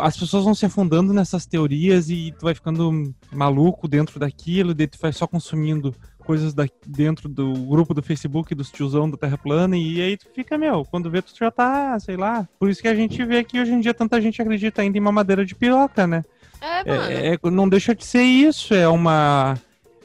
As 0.00 0.16
pessoas 0.16 0.42
vão 0.42 0.54
se 0.54 0.66
afundando 0.66 1.12
nessas 1.12 1.46
teorias 1.46 2.10
e 2.10 2.34
tu 2.36 2.44
vai 2.46 2.54
ficando 2.54 3.14
maluco 3.30 3.86
dentro 3.86 4.18
daquilo, 4.18 4.74
e 4.76 4.86
tu 4.86 4.98
vai 5.00 5.12
só 5.12 5.26
consumindo 5.26 5.94
coisas 6.24 6.52
da, 6.52 6.66
dentro 6.86 7.28
do 7.28 7.52
grupo 7.52 7.94
do 7.94 8.02
Facebook 8.02 8.54
dos 8.54 8.70
tiozão 8.70 9.08
da 9.08 9.16
Terra 9.16 9.38
Plana, 9.38 9.76
e 9.76 10.00
aí 10.00 10.16
tu 10.16 10.26
fica, 10.34 10.58
meu, 10.58 10.84
quando 10.84 11.10
vê, 11.10 11.22
tu 11.22 11.32
já 11.38 11.50
tá, 11.50 11.98
sei 12.00 12.16
lá. 12.16 12.48
Por 12.58 12.68
isso 12.68 12.82
que 12.82 12.88
a 12.88 12.94
gente 12.94 13.22
vê 13.24 13.44
que 13.44 13.60
hoje 13.60 13.72
em 13.72 13.80
dia 13.80 13.94
tanta 13.94 14.20
gente 14.20 14.40
acredita 14.40 14.82
ainda 14.82 14.98
em 14.98 15.00
mamadeira 15.00 15.44
de 15.44 15.54
piroca, 15.54 16.06
né? 16.06 16.24
É, 16.60 16.84
mano. 16.84 17.02
É, 17.12 17.34
é, 17.34 17.50
não 17.50 17.68
deixa 17.68 17.94
de 17.94 18.04
ser 18.04 18.22
isso, 18.22 18.74
é 18.74 18.88
uma. 18.88 19.54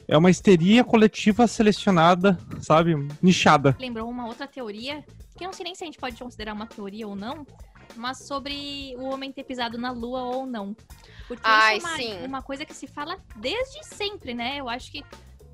É 0.06 0.18
uma 0.18 0.30
histeria 0.30 0.82
coletiva 0.82 1.46
selecionada, 1.46 2.36
sabe? 2.60 2.96
Nichada. 3.22 3.76
Lembrou 3.78 4.10
uma 4.10 4.26
outra 4.26 4.44
teoria, 4.44 5.04
que 5.38 5.44
eu 5.44 5.46
não 5.46 5.52
sei 5.52 5.62
nem 5.62 5.74
se 5.76 5.84
a 5.84 5.86
gente 5.86 5.98
pode 5.98 6.16
considerar 6.16 6.52
uma 6.52 6.66
teoria 6.66 7.06
ou 7.06 7.14
não, 7.14 7.46
mas 7.96 8.18
sobre 8.18 8.96
o 8.98 9.04
homem 9.04 9.30
ter 9.30 9.44
pisado 9.44 9.78
na 9.78 9.92
lua 9.92 10.22
ou 10.22 10.46
não. 10.46 10.74
Porque 11.28 11.42
Ai, 11.44 11.76
isso 11.76 11.86
é 11.86 11.90
uma, 11.90 11.96
sim. 11.96 12.26
uma 12.26 12.42
coisa 12.42 12.64
que 12.64 12.74
se 12.74 12.88
fala 12.88 13.16
desde 13.36 13.84
sempre, 13.84 14.34
né? 14.34 14.56
Eu 14.58 14.68
acho 14.68 14.90
que 14.90 15.04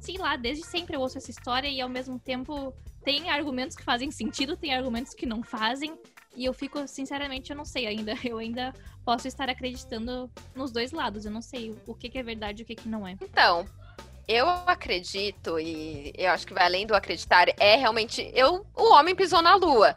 sei 0.06 0.16
lá, 0.18 0.36
desde 0.36 0.64
sempre 0.64 0.94
eu 0.94 1.00
ouço 1.00 1.18
essa 1.18 1.32
história 1.32 1.68
e 1.68 1.80
ao 1.80 1.88
mesmo 1.88 2.16
tempo 2.16 2.72
tem 3.04 3.28
argumentos 3.28 3.76
que 3.76 3.82
fazem 3.82 4.10
sentido, 4.12 4.56
tem 4.56 4.72
argumentos 4.72 5.12
que 5.12 5.26
não 5.26 5.42
fazem. 5.42 5.98
E 6.36 6.44
eu 6.44 6.52
fico, 6.52 6.86
sinceramente, 6.86 7.50
eu 7.50 7.56
não 7.56 7.64
sei 7.64 7.86
ainda. 7.86 8.14
Eu 8.22 8.38
ainda 8.38 8.74
posso 9.04 9.26
estar 9.26 9.48
acreditando 9.48 10.30
nos 10.54 10.70
dois 10.70 10.92
lados. 10.92 11.24
Eu 11.24 11.30
não 11.30 11.40
sei 11.40 11.74
o 11.86 11.94
que, 11.94 12.10
que 12.10 12.18
é 12.18 12.22
verdade 12.22 12.60
e 12.60 12.62
o 12.62 12.66
que, 12.66 12.74
que 12.74 12.88
não 12.88 13.08
é. 13.08 13.16
Então, 13.22 13.64
eu 14.28 14.48
acredito, 14.66 15.58
e 15.58 16.12
eu 16.16 16.30
acho 16.30 16.46
que 16.46 16.54
vai 16.54 16.64
além 16.64 16.86
do 16.86 16.94
acreditar, 16.94 17.48
é 17.58 17.76
realmente. 17.76 18.30
Eu, 18.34 18.66
o 18.74 18.92
homem 18.94 19.14
pisou 19.14 19.40
na 19.40 19.54
lua. 19.54 19.94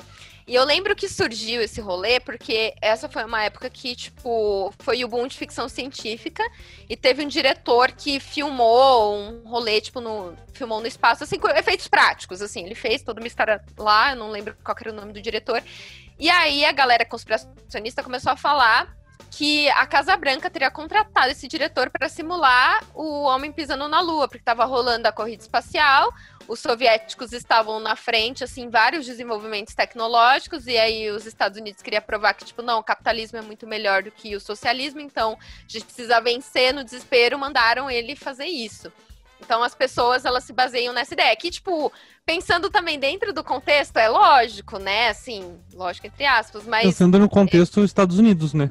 E 0.49 0.55
eu 0.55 0.63
lembro 0.63 0.95
que 0.95 1.07
surgiu 1.07 1.61
esse 1.61 1.79
rolê 1.79 2.19
porque 2.19 2.73
essa 2.81 3.07
foi 3.07 3.23
uma 3.23 3.43
época 3.43 3.69
que, 3.69 3.95
tipo, 3.95 4.73
foi 4.79 5.03
o 5.03 5.07
boom 5.07 5.27
de 5.27 5.37
ficção 5.37 5.69
científica 5.69 6.43
e 6.89 6.97
teve 6.97 7.23
um 7.23 7.27
diretor 7.27 7.91
que 7.91 8.19
filmou 8.19 9.15
um 9.15 9.47
rolê, 9.47 9.79
tipo, 9.79 10.01
no, 10.01 10.35
filmou 10.51 10.81
no 10.81 10.87
espaço, 10.87 11.23
assim, 11.23 11.37
com 11.37 11.47
efeitos 11.49 11.87
práticos, 11.87 12.41
assim. 12.41 12.65
Ele 12.65 12.73
fez 12.73 13.03
toda 13.03 13.21
uma 13.21 13.27
história 13.27 13.63
lá, 13.77 14.11
eu 14.11 14.15
não 14.15 14.31
lembro 14.31 14.55
qual 14.63 14.75
era 14.81 14.91
o 14.91 14.95
nome 14.95 15.13
do 15.13 15.21
diretor. 15.21 15.63
E 16.17 16.31
aí 16.31 16.65
a 16.65 16.71
galera 16.71 17.05
conspiracionista 17.05 18.01
começou 18.01 18.31
a 18.31 18.35
falar 18.35 18.97
que 19.29 19.69
a 19.69 19.85
Casa 19.85 20.17
Branca 20.17 20.49
teria 20.49 20.69
contratado 20.69 21.31
esse 21.31 21.47
diretor 21.47 21.89
para 21.89 22.09
simular 22.09 22.83
o 22.93 23.23
homem 23.23 23.51
pisando 23.51 23.87
na 23.87 24.01
Lua, 24.01 24.27
porque 24.27 24.41
estava 24.41 24.65
rolando 24.65 25.07
a 25.07 25.11
corrida 25.11 25.41
espacial, 25.41 26.13
os 26.47 26.59
soviéticos 26.59 27.31
estavam 27.31 27.79
na 27.79 27.95
frente, 27.95 28.43
assim, 28.43 28.69
vários 28.69 29.05
desenvolvimentos 29.05 29.75
tecnológicos, 29.75 30.67
e 30.67 30.77
aí 30.77 31.09
os 31.09 31.25
Estados 31.25 31.59
Unidos 31.59 31.81
queria 31.81 32.01
provar 32.01 32.33
que, 32.33 32.43
tipo, 32.43 32.61
não, 32.61 32.79
o 32.79 32.83
capitalismo 32.83 33.37
é 33.37 33.41
muito 33.41 33.67
melhor 33.67 34.03
do 34.03 34.11
que 34.11 34.35
o 34.35 34.39
socialismo, 34.39 34.99
então 34.99 35.37
a 35.39 35.71
gente 35.71 35.85
precisa 35.85 36.19
vencer 36.19 36.73
no 36.73 36.83
desespero, 36.83 37.37
mandaram 37.37 37.89
ele 37.89 38.15
fazer 38.15 38.47
isso. 38.47 38.91
Então 39.41 39.63
as 39.63 39.73
pessoas 39.73 40.25
elas 40.25 40.43
se 40.43 40.51
baseiam 40.51 40.93
nessa 40.93 41.13
ideia. 41.13 41.33
Que, 41.35 41.49
tipo, 41.49 41.91
pensando 42.25 42.69
também 42.69 42.99
dentro 42.99 43.31
do 43.31 43.43
contexto, 43.43 43.95
é 43.97 44.09
lógico, 44.09 44.77
né? 44.77 45.07
Assim, 45.07 45.57
lógico 45.73 46.07
entre 46.07 46.25
aspas, 46.25 46.65
mas. 46.65 46.83
Pensando 46.83 47.17
no 47.17 47.29
contexto 47.29 47.75
dos 47.79 47.89
Estados 47.89 48.19
Unidos, 48.19 48.53
né? 48.53 48.69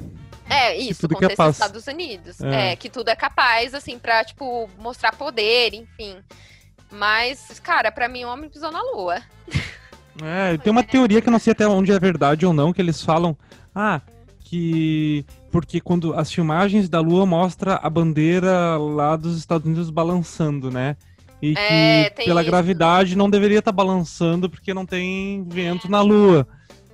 É, 0.49 0.77
isso, 0.77 1.01
tudo 1.01 1.15
contexto 1.15 1.37
dos 1.37 1.55
Estados 1.55 1.87
Unidos. 1.87 2.41
É. 2.41 2.71
é. 2.71 2.75
que 2.75 2.89
tudo 2.89 3.09
é 3.09 3.15
capaz, 3.15 3.73
assim, 3.73 3.99
pra, 3.99 4.23
tipo, 4.23 4.69
mostrar 4.77 5.13
poder, 5.13 5.73
enfim. 5.73 6.17
Mas, 6.91 7.59
cara, 7.59 7.91
para 7.91 8.09
mim 8.09 8.25
o 8.25 8.29
homem 8.29 8.49
pisou 8.49 8.71
na 8.71 8.81
lua. 8.81 9.21
É, 10.21 10.57
tem 10.57 10.71
uma 10.71 10.83
teoria 10.83 11.21
que 11.21 11.29
eu 11.29 11.31
não 11.31 11.39
sei 11.39 11.51
até 11.51 11.67
onde 11.67 11.91
é 11.91 11.99
verdade 11.99 12.45
ou 12.45 12.51
não, 12.51 12.73
que 12.73 12.81
eles 12.81 13.01
falam, 13.01 13.37
ah, 13.73 14.01
que 14.43 15.25
porque 15.51 15.79
quando 15.79 16.13
as 16.13 16.31
filmagens 16.31 16.89
da 16.89 16.99
lua 16.99 17.25
mostra 17.25 17.75
a 17.75 17.89
bandeira 17.89 18.77
lá 18.77 19.15
dos 19.15 19.37
Estados 19.37 19.65
Unidos 19.65 19.89
balançando, 19.89 20.69
né? 20.69 20.97
E 21.41 21.53
é, 21.57 22.09
que 22.09 22.25
pela 22.25 22.41
isso. 22.41 22.51
gravidade 22.51 23.15
não 23.15 23.29
deveria 23.29 23.59
estar 23.59 23.71
tá 23.71 23.75
balançando 23.75 24.49
porque 24.49 24.73
não 24.73 24.85
tem 24.85 25.45
vento 25.47 25.89
na 25.89 26.01
lua. 26.01 26.47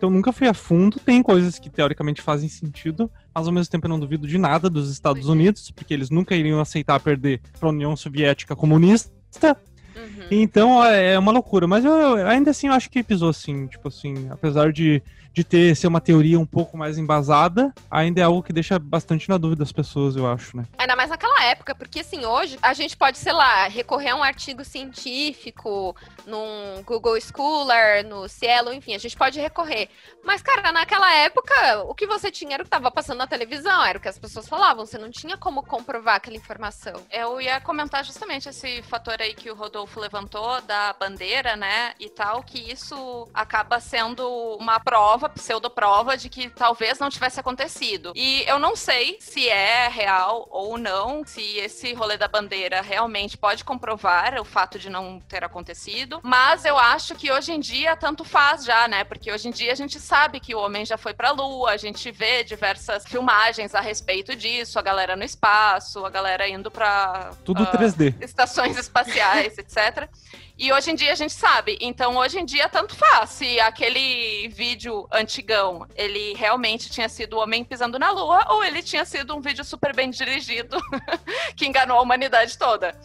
Então 0.05 0.13
nunca 0.13 0.31
fui 0.31 0.47
a 0.47 0.53
fundo, 0.53 0.99
tem 0.99 1.23
coisas 1.23 1.57
que 1.57 1.67
teoricamente 1.67 2.21
fazem 2.21 2.47
sentido, 2.47 3.09
mas 3.33 3.47
ao 3.47 3.51
mesmo 3.51 3.71
tempo 3.71 3.87
eu 3.87 3.89
não 3.89 3.99
duvido 3.99 4.27
de 4.27 4.37
nada 4.37 4.69
dos 4.69 4.91
Estados 4.91 5.27
Unidos, 5.27 5.71
porque 5.71 5.95
eles 5.95 6.11
nunca 6.11 6.35
iriam 6.35 6.59
aceitar 6.59 6.99
perder 6.99 7.41
para 7.59 7.67
a 7.67 7.71
União 7.71 7.95
Soviética 7.95 8.55
comunista. 8.55 9.57
Uhum. 9.95 10.27
Então 10.29 10.85
é 10.85 11.17
uma 11.17 11.31
loucura, 11.31 11.65
mas 11.65 11.83
eu, 11.83 12.17
ainda 12.27 12.51
assim 12.51 12.67
eu 12.67 12.73
acho 12.73 12.87
que 12.91 13.01
pisou 13.01 13.29
assim, 13.29 13.65
tipo 13.65 13.87
assim, 13.87 14.27
apesar 14.29 14.71
de 14.71 15.01
de 15.36 15.43
ter 15.43 15.75
ser 15.75 15.88
uma 15.88 15.99
teoria 15.99 16.39
um 16.39 16.45
pouco 16.45 16.77
mais 16.77 16.97
embasada, 16.97 17.73
ainda 17.91 18.21
é 18.21 18.23
algo 18.23 18.41
que 18.41 18.53
deixa 18.53 18.79
bastante 18.79 19.27
na 19.27 19.38
dúvida 19.38 19.63
as 19.63 19.71
pessoas, 19.71 20.15
eu 20.15 20.25
acho, 20.25 20.55
né? 20.55 20.65
Ainda 20.77 20.95
mais 20.95 21.09
naquela 21.09 21.43
época, 21.43 21.75
porque 21.75 21.99
assim, 21.99 22.25
hoje 22.25 22.57
a 22.61 22.73
gente 22.73 22.95
pode, 22.95 23.17
sei 23.17 23.33
lá, 23.33 23.67
recorrer 23.67 24.11
a 24.11 24.15
um 24.15 24.23
artigo 24.23 24.63
científico 24.63 25.93
num 26.25 26.81
Google 26.86 27.19
Scholar, 27.19 28.05
no 28.05 28.29
Cielo, 28.29 28.71
enfim, 28.71 28.95
a 28.95 28.97
gente 28.97 29.17
pode 29.17 29.38
recorrer. 29.38 29.89
Mas, 30.23 30.41
cara, 30.41 30.71
naquela 30.71 31.13
época, 31.15 31.83
o 31.83 31.93
que 31.93 32.07
você 32.07 32.31
tinha 32.31 32.53
era 32.53 32.63
o 32.63 32.65
que 32.65 32.69
estava 32.69 32.89
passando 32.89 33.17
na 33.17 33.27
televisão, 33.27 33.83
era 33.83 33.97
o 33.97 34.01
que 34.01 34.07
as 34.07 34.17
pessoas 34.17 34.47
falavam, 34.47 34.86
você 34.86 34.97
não 34.97 35.11
tinha 35.11 35.36
como 35.36 35.61
comprovar 35.63 36.15
aquela 36.15 36.38
informação. 36.38 36.93
Eu 37.11 37.41
ia 37.41 37.59
comentar 37.59 38.05
justamente 38.05 38.47
esse 38.47 38.81
fator 38.83 39.17
aí 39.19 39.33
que 39.33 39.51
o 39.51 39.55
Rodolfo 39.55 39.99
levantou 39.99 40.61
da 40.61 40.93
bandeira, 40.93 41.57
né, 41.57 41.93
e 41.99 42.09
tal, 42.09 42.41
que 42.41 42.71
isso 42.71 43.27
acaba 43.33 43.81
sendo 43.81 44.25
uma 44.57 44.79
prova 44.79 45.24
prova, 45.26 45.30
pseudo-prova, 45.30 46.17
de 46.17 46.30
que 46.30 46.49
talvez 46.49 46.99
não 46.99 47.09
tivesse 47.09 47.39
acontecido. 47.39 48.13
E 48.15 48.43
eu 48.47 48.59
não 48.59 48.76
sei 48.76 49.17
se 49.19 49.47
é 49.47 49.88
real 49.88 50.47
ou 50.51 50.78
não, 50.78 51.26
se 51.26 51.57
esse 51.57 51.93
rolê 51.93 52.17
da 52.17 52.28
bandeira 52.28 52.82
realmente 52.82 53.38
pode 53.38 53.63
comprovar 53.63 54.39
o 54.39 54.45
fato 54.45 54.78
de 54.78 54.89
não 54.89 55.19
ter 55.19 55.43
acontecido, 55.43 56.19
mas 56.23 56.65
eu 56.65 56.78
acho 56.78 57.15
que 57.15 57.32
hoje 57.32 57.51
em 57.51 57.59
dia 57.59 57.95
tanto 57.95 58.23
faz 58.23 58.63
já, 58.63 58.88
né? 58.88 59.03
Porque 59.03 59.32
hoje 59.32 59.47
em 59.47 59.51
dia 59.51 59.71
a 59.71 59.76
gente 59.76 59.99
sabe 59.99 60.39
que 60.39 60.55
o 60.55 60.59
homem 60.59 60.86
já 60.86 60.97
foi 60.97 61.13
pra 61.13 61.32
lua, 61.32 61.71
a 61.71 61.78
gente 61.78 62.11
vê 62.11 62.43
diversas 62.43 63.05
filmagens 63.05 63.73
a 63.73 63.82
respeito 63.82 64.36
disso, 64.36 64.78
a 64.80 64.82
galera 64.82 65.15
no 65.15 65.23
espaço, 65.23 66.05
a 66.05 66.09
galera 66.09 66.47
indo 66.47 66.69
pra. 66.69 67.32
Tudo 67.43 67.63
uh, 67.63 67.67
3D. 67.67 68.15
Estações 68.21 68.78
espaciais, 68.78 69.57
etc. 69.59 70.09
E 70.57 70.71
hoje 70.71 70.91
em 70.91 70.95
dia 70.95 71.11
a 71.11 71.15
gente 71.15 71.33
sabe. 71.33 71.77
Então, 71.81 72.15
hoje 72.15 72.39
em 72.39 72.45
dia, 72.45 72.69
tanto 72.69 72.95
faz 72.95 73.31
se 73.31 73.59
aquele 73.59 74.47
vídeo 74.47 75.05
antigão 75.11 75.85
ele 75.95 76.33
realmente 76.33 76.89
tinha 76.89 77.09
sido 77.09 77.35
o 77.35 77.39
homem 77.39 77.63
pisando 77.63 77.99
na 77.99 78.09
lua 78.11 78.45
ou 78.49 78.63
ele 78.63 78.81
tinha 78.81 79.03
sido 79.03 79.35
um 79.35 79.41
vídeo 79.41 79.65
super 79.65 79.93
bem 79.93 80.09
dirigido 80.09 80.77
que 81.57 81.65
enganou 81.65 81.97
a 81.97 82.01
humanidade 82.01 82.57
toda. 82.57 82.97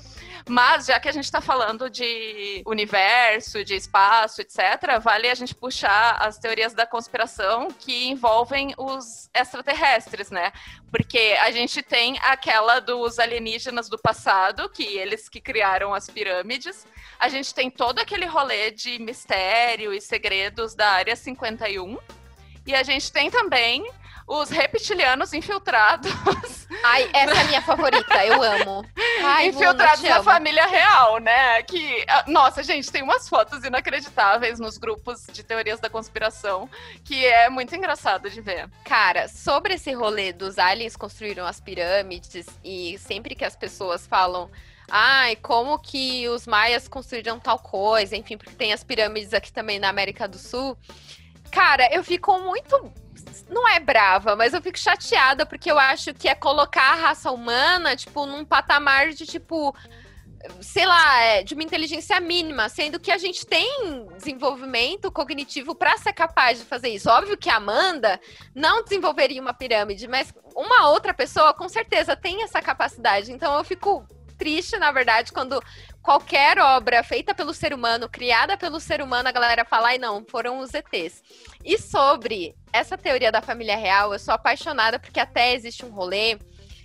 Mas, 0.49 0.87
já 0.87 0.99
que 0.99 1.09
a 1.09 1.13
gente 1.13 1.25
está 1.25 1.41
falando 1.41 1.89
de 1.91 2.63
universo, 2.67 3.65
de 3.65 3.75
espaço, 3.75 4.41
etc., 4.41 5.01
vale 5.03 5.29
a 5.29 5.35
gente 5.35 5.55
puxar 5.55 6.17
as 6.21 6.39
teorias 6.39 6.75
da 6.75 6.87
conspiração 6.87 7.69
que 7.69 8.09
envolvem 8.09 8.75
os 8.77 9.29
extraterrestres, 9.35 10.31
né? 10.31 10.53
Porque 10.91 11.37
a 11.41 11.51
gente 11.51 11.83
tem 11.83 12.19
aquela 12.23 12.81
dos 12.81 13.19
alienígenas 13.19 13.89
do 13.89 13.99
passado, 13.99 14.69
que 14.69 14.85
eles 14.85 15.29
que 15.29 15.41
criaram 15.41 15.95
as 15.95 16.09
pirâmides. 16.09 16.87
A 17.19 17.29
gente 17.29 17.55
tem 17.55 17.71
todo 17.71 17.99
aquele 17.99 18.27
rolê 18.27 18.71
de 18.71 18.99
mistério 18.99 19.93
e 19.93 20.01
segredos 20.01 20.75
da 20.75 20.91
Área 20.91 21.15
51. 21.15 21.99
E 22.67 22.75
a 22.75 22.83
gente 22.83 23.11
tem 23.13 23.31
também 23.31 23.91
os 24.31 24.49
reptilianos 24.49 25.33
infiltrados. 25.33 26.13
Ai, 26.85 27.11
essa 27.13 27.35
é 27.35 27.41
a 27.41 27.45
minha 27.45 27.61
favorita, 27.61 28.25
eu 28.25 28.41
amo. 28.41 28.87
Ai, 29.25 29.49
infiltrados 29.49 30.03
Luna, 30.05 30.15
na 30.15 30.23
família 30.23 30.67
real, 30.67 31.19
né? 31.19 31.61
Que, 31.65 32.05
ah, 32.09 32.25
nossa, 32.29 32.63
gente, 32.63 32.93
tem 32.93 33.03
umas 33.03 33.29
fotos 33.29 33.65
inacreditáveis 33.65 34.61
nos 34.61 34.79
grupos 34.79 35.27
de 35.33 35.43
teorias 35.43 35.81
da 35.81 35.91
conspiração 35.91 36.71
que 37.05 37.27
é 37.27 37.51
muito 37.51 37.75
engraçado 37.75 38.31
de 38.31 38.41
ver. 38.41 38.71
Cara, 38.85 39.27
sobre 39.27 39.75
esse 39.75 39.93
rolê 39.93 40.33
dos 40.33 40.61
aliens 40.61 40.95
construíram 40.95 41.45
as 41.45 41.61
pirâmides 41.61 42.47
e 42.63 42.97
sempre 42.99 43.35
que 43.35 43.45
as 43.45 43.57
pessoas 43.57 44.07
falam 44.07 44.49
ai, 44.89 45.35
como 45.37 45.77
que 45.79 46.29
os 46.29 46.47
maias 46.47 46.87
construíram 46.87 47.41
tal 47.41 47.59
coisa, 47.59 48.17
enfim, 48.17 48.37
porque 48.37 48.55
tem 48.55 48.73
as 48.73 48.85
pirâmides 48.85 49.35
aqui 49.35 49.53
também 49.53 49.81
na 49.81 49.89
América 49.89 50.29
do 50.29 50.39
Sul. 50.39 50.79
Cara, 51.51 51.93
eu 51.93 52.05
fico 52.05 52.39
muito 52.41 52.93
não 53.49 53.69
é 53.69 53.81
brava, 53.81 54.37
mas 54.37 54.53
eu 54.53 54.63
fico 54.63 54.79
chateada 54.79 55.47
porque 55.47 55.71
eu 55.71 55.79
acho 55.79 56.13
que 56.15 56.29
é 56.29 56.35
colocar 56.35 56.93
a 56.93 56.95
raça 56.95 57.31
humana, 57.31 57.97
tipo, 57.97 58.27
num 58.27 58.45
patamar 58.45 59.11
de 59.11 59.27
tipo 59.27 59.75
sei 60.61 60.87
lá, 60.87 61.23
é, 61.23 61.43
de 61.43 61.55
uma 61.55 61.63
inteligência 61.63 62.19
mínima, 62.19 62.69
sendo 62.69 62.99
que 62.99 63.11
a 63.11 63.19
gente 63.19 63.45
tem 63.47 64.07
desenvolvimento 64.17 65.13
cognitivo 65.13 65.75
para 65.75 65.99
ser 65.99 66.13
capaz 66.13 66.59
de 66.59 66.65
fazer 66.65 66.89
isso. 66.89 67.11
Óbvio 67.11 67.37
que 67.37 67.51
a 67.51 67.57
Amanda 67.57 68.19
não 68.55 68.83
desenvolveria 68.83 69.41
uma 69.41 69.53
pirâmide, 69.53 70.09
mas 70.09 70.33
uma 70.55 70.89
outra 70.89 71.13
pessoa 71.13 71.53
com 71.53 71.69
certeza 71.69 72.17
tem 72.17 72.43
essa 72.43 72.63
capacidade. 72.63 73.33
Então 73.33 73.57
eu 73.57 73.65
fico 73.65 74.07
triste, 74.41 74.79
na 74.79 74.91
verdade, 74.91 75.33
quando 75.33 75.63
qualquer 76.01 76.59
obra 76.59 77.05
feita 77.05 77.35
pelo 77.35 77.53
ser 77.53 77.75
humano, 77.75 78.09
criada 78.09 78.57
pelo 78.57 78.81
ser 78.81 79.03
humano, 79.03 79.29
a 79.29 79.33
galera 79.33 79.67
fala, 79.67 79.89
ai 79.89 79.99
não, 79.99 80.25
foram 80.25 80.61
os 80.61 80.73
ETs. 80.73 81.23
E 81.63 81.77
sobre 81.77 82.57
essa 82.73 82.97
teoria 82.97 83.31
da 83.31 83.43
família 83.43 83.77
real, 83.77 84.15
eu 84.15 84.19
sou 84.19 84.33
apaixonada 84.33 84.99
porque 84.99 85.21
até 85.21 85.53
existe 85.53 85.85
um 85.85 85.91
rolê 85.91 86.39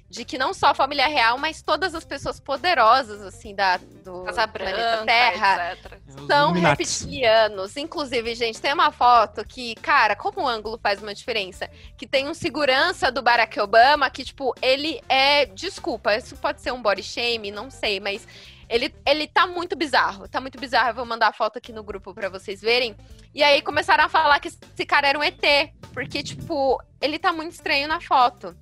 de 0.10 0.24
que 0.24 0.38
não 0.38 0.54
só 0.54 0.68
a 0.68 0.74
família 0.74 1.08
real, 1.08 1.38
mas 1.38 1.62
todas 1.62 1.96
as 1.96 2.06
pessoas 2.06 2.40
poderosas, 2.40 3.22
assim, 3.22 3.56
da, 3.56 3.78
do 3.78 4.24
Casa 4.24 4.48
planeta 4.48 4.78
Branca, 4.78 5.06
Terra, 5.06 5.74
etc. 5.74 6.00
são 6.28 6.50
Illuminati. 6.50 6.84
reptilianos. 6.84 7.76
Inclusive, 7.76 8.36
gente, 8.36 8.62
tem 8.62 8.74
uma 8.74 8.92
foto 8.92 9.46
que, 9.46 9.76
cara, 9.76 10.16
como 10.16 10.42
o 10.42 10.48
ângulo 10.48 10.80
faz 10.82 11.02
uma 11.02 11.14
diferença, 11.14 11.70
que 11.98 12.06
tem 12.06 12.28
um 12.28 12.34
segurança 12.34 13.12
do 13.12 13.22
Barack 13.22 13.60
Obama 13.60 14.10
que, 14.10 14.24
tipo, 14.24 14.54
ele 14.62 15.02
é, 15.10 15.48
desculpa, 15.48 16.16
isso 16.16 16.36
pode 16.36 16.62
ser 16.62 16.72
um 16.72 16.82
body 16.82 17.04
shame, 17.04 17.50
não 17.50 17.72
sei, 17.72 18.00
mas 18.00 18.28
ele, 18.70 18.94
ele 19.06 19.28
tá 19.28 19.48
muito 19.48 19.76
bizarro, 19.76 20.28
tá 20.28 20.40
muito 20.40 20.60
bizarro. 20.60 20.90
Eu 20.90 20.96
vou 20.96 21.06
mandar 21.06 21.28
a 21.28 21.34
foto 21.34 21.58
aqui 21.58 21.72
no 21.72 21.84
grupo 21.84 22.14
pra 22.14 22.30
vocês 22.30 22.62
verem. 22.62 22.96
E 23.34 23.44
aí 23.44 23.62
começaram 23.62 24.06
a 24.06 24.10
falar 24.10 24.40
que 24.40 24.48
esse 24.48 24.86
cara 24.86 25.08
era 25.08 25.20
um 25.20 25.24
ET, 25.24 25.42
porque, 25.94 26.24
tipo, 26.24 26.82
ele 27.02 27.20
tá 27.20 27.34
muito 27.34 27.54
estranho 27.54 27.88
na 27.88 28.00
foto. 28.00 28.56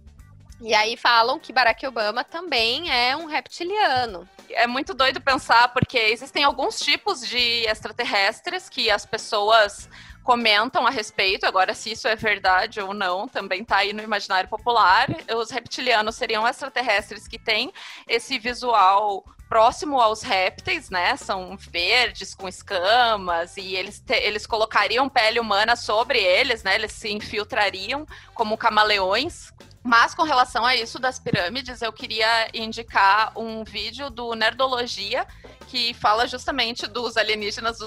E 0.66 0.74
aí 0.74 0.95
falam 0.95 1.38
que 1.38 1.51
Barack 1.51 1.86
Obama 1.86 2.24
também 2.24 2.89
é 2.89 3.18
um 3.18 3.26
reptiliano. 3.26 4.26
É 4.49 4.66
muito 4.66 4.93
doido 4.93 5.20
pensar, 5.20 5.68
porque 5.74 5.97
existem 5.97 6.45
alguns 6.45 6.80
tipos 6.80 7.20
de 7.20 7.66
extraterrestres 7.68 8.70
que 8.70 8.89
as 8.89 9.05
pessoas 9.05 9.89
comentam 10.24 10.88
a 10.88 10.89
respeito. 10.89 11.45
Agora, 11.45 11.74
se 11.74 11.91
isso 11.91 12.07
é 12.07 12.16
verdade 12.16 12.80
ou 12.80 12.93
não, 12.93 13.28
também 13.28 13.66
tá 13.66 13.78
aí 13.80 13.91
no 13.91 14.01
imaginário 14.01 14.49
popular. 14.49 15.07
Os 15.36 15.51
reptilianos 15.51 16.16
seriam 16.16 16.47
extraterrestres 16.47 17.28
que 17.28 17.38
têm 17.38 17.74
esse 18.07 18.39
visual 18.39 19.26
próximo 19.49 19.99
aos 19.99 20.22
répteis, 20.24 20.89
né? 20.89 21.18
São 21.18 21.57
verdes 21.57 22.34
com 22.34 22.47
escamas 22.47 23.57
e 23.57 23.76
eles, 23.76 23.99
te- 23.99 24.14
eles 24.14 24.47
colocariam 24.47 25.09
pele 25.09 25.41
humana 25.41 25.76
sobre 25.76 26.20
eles, 26.20 26.64
né? 26.64 26.76
Eles 26.76 26.93
se 26.93 27.11
infiltrariam 27.11 28.07
como 28.34 28.57
camaleões. 28.57 29.51
Mas 29.84 30.15
com 30.15 30.23
relação 30.23 30.65
a 30.65 30.75
isso 30.75 30.97
das 30.97 31.19
pirâmides, 31.19 31.81
eu 31.81 31.91
queria 31.91 32.49
indicar 32.53 33.38
um 33.38 33.65
vídeo 33.65 34.09
do 34.09 34.34
Nerdologia 34.34 35.27
que 35.67 35.93
fala 35.95 36.25
justamente 36.25 36.88
dos 36.88 37.17
alienígenas 37.17 37.79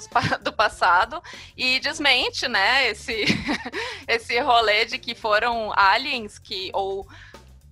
do 0.42 0.53
passado 0.53 1.22
e 1.57 1.80
desmente, 1.80 2.47
né, 2.49 2.88
esse, 2.88 3.24
esse 4.07 4.38
rolê 4.40 4.84
de 4.84 4.99
que 4.99 5.14
foram 5.14 5.72
aliens 5.74 6.38
que 6.38 6.70
ou 6.74 7.07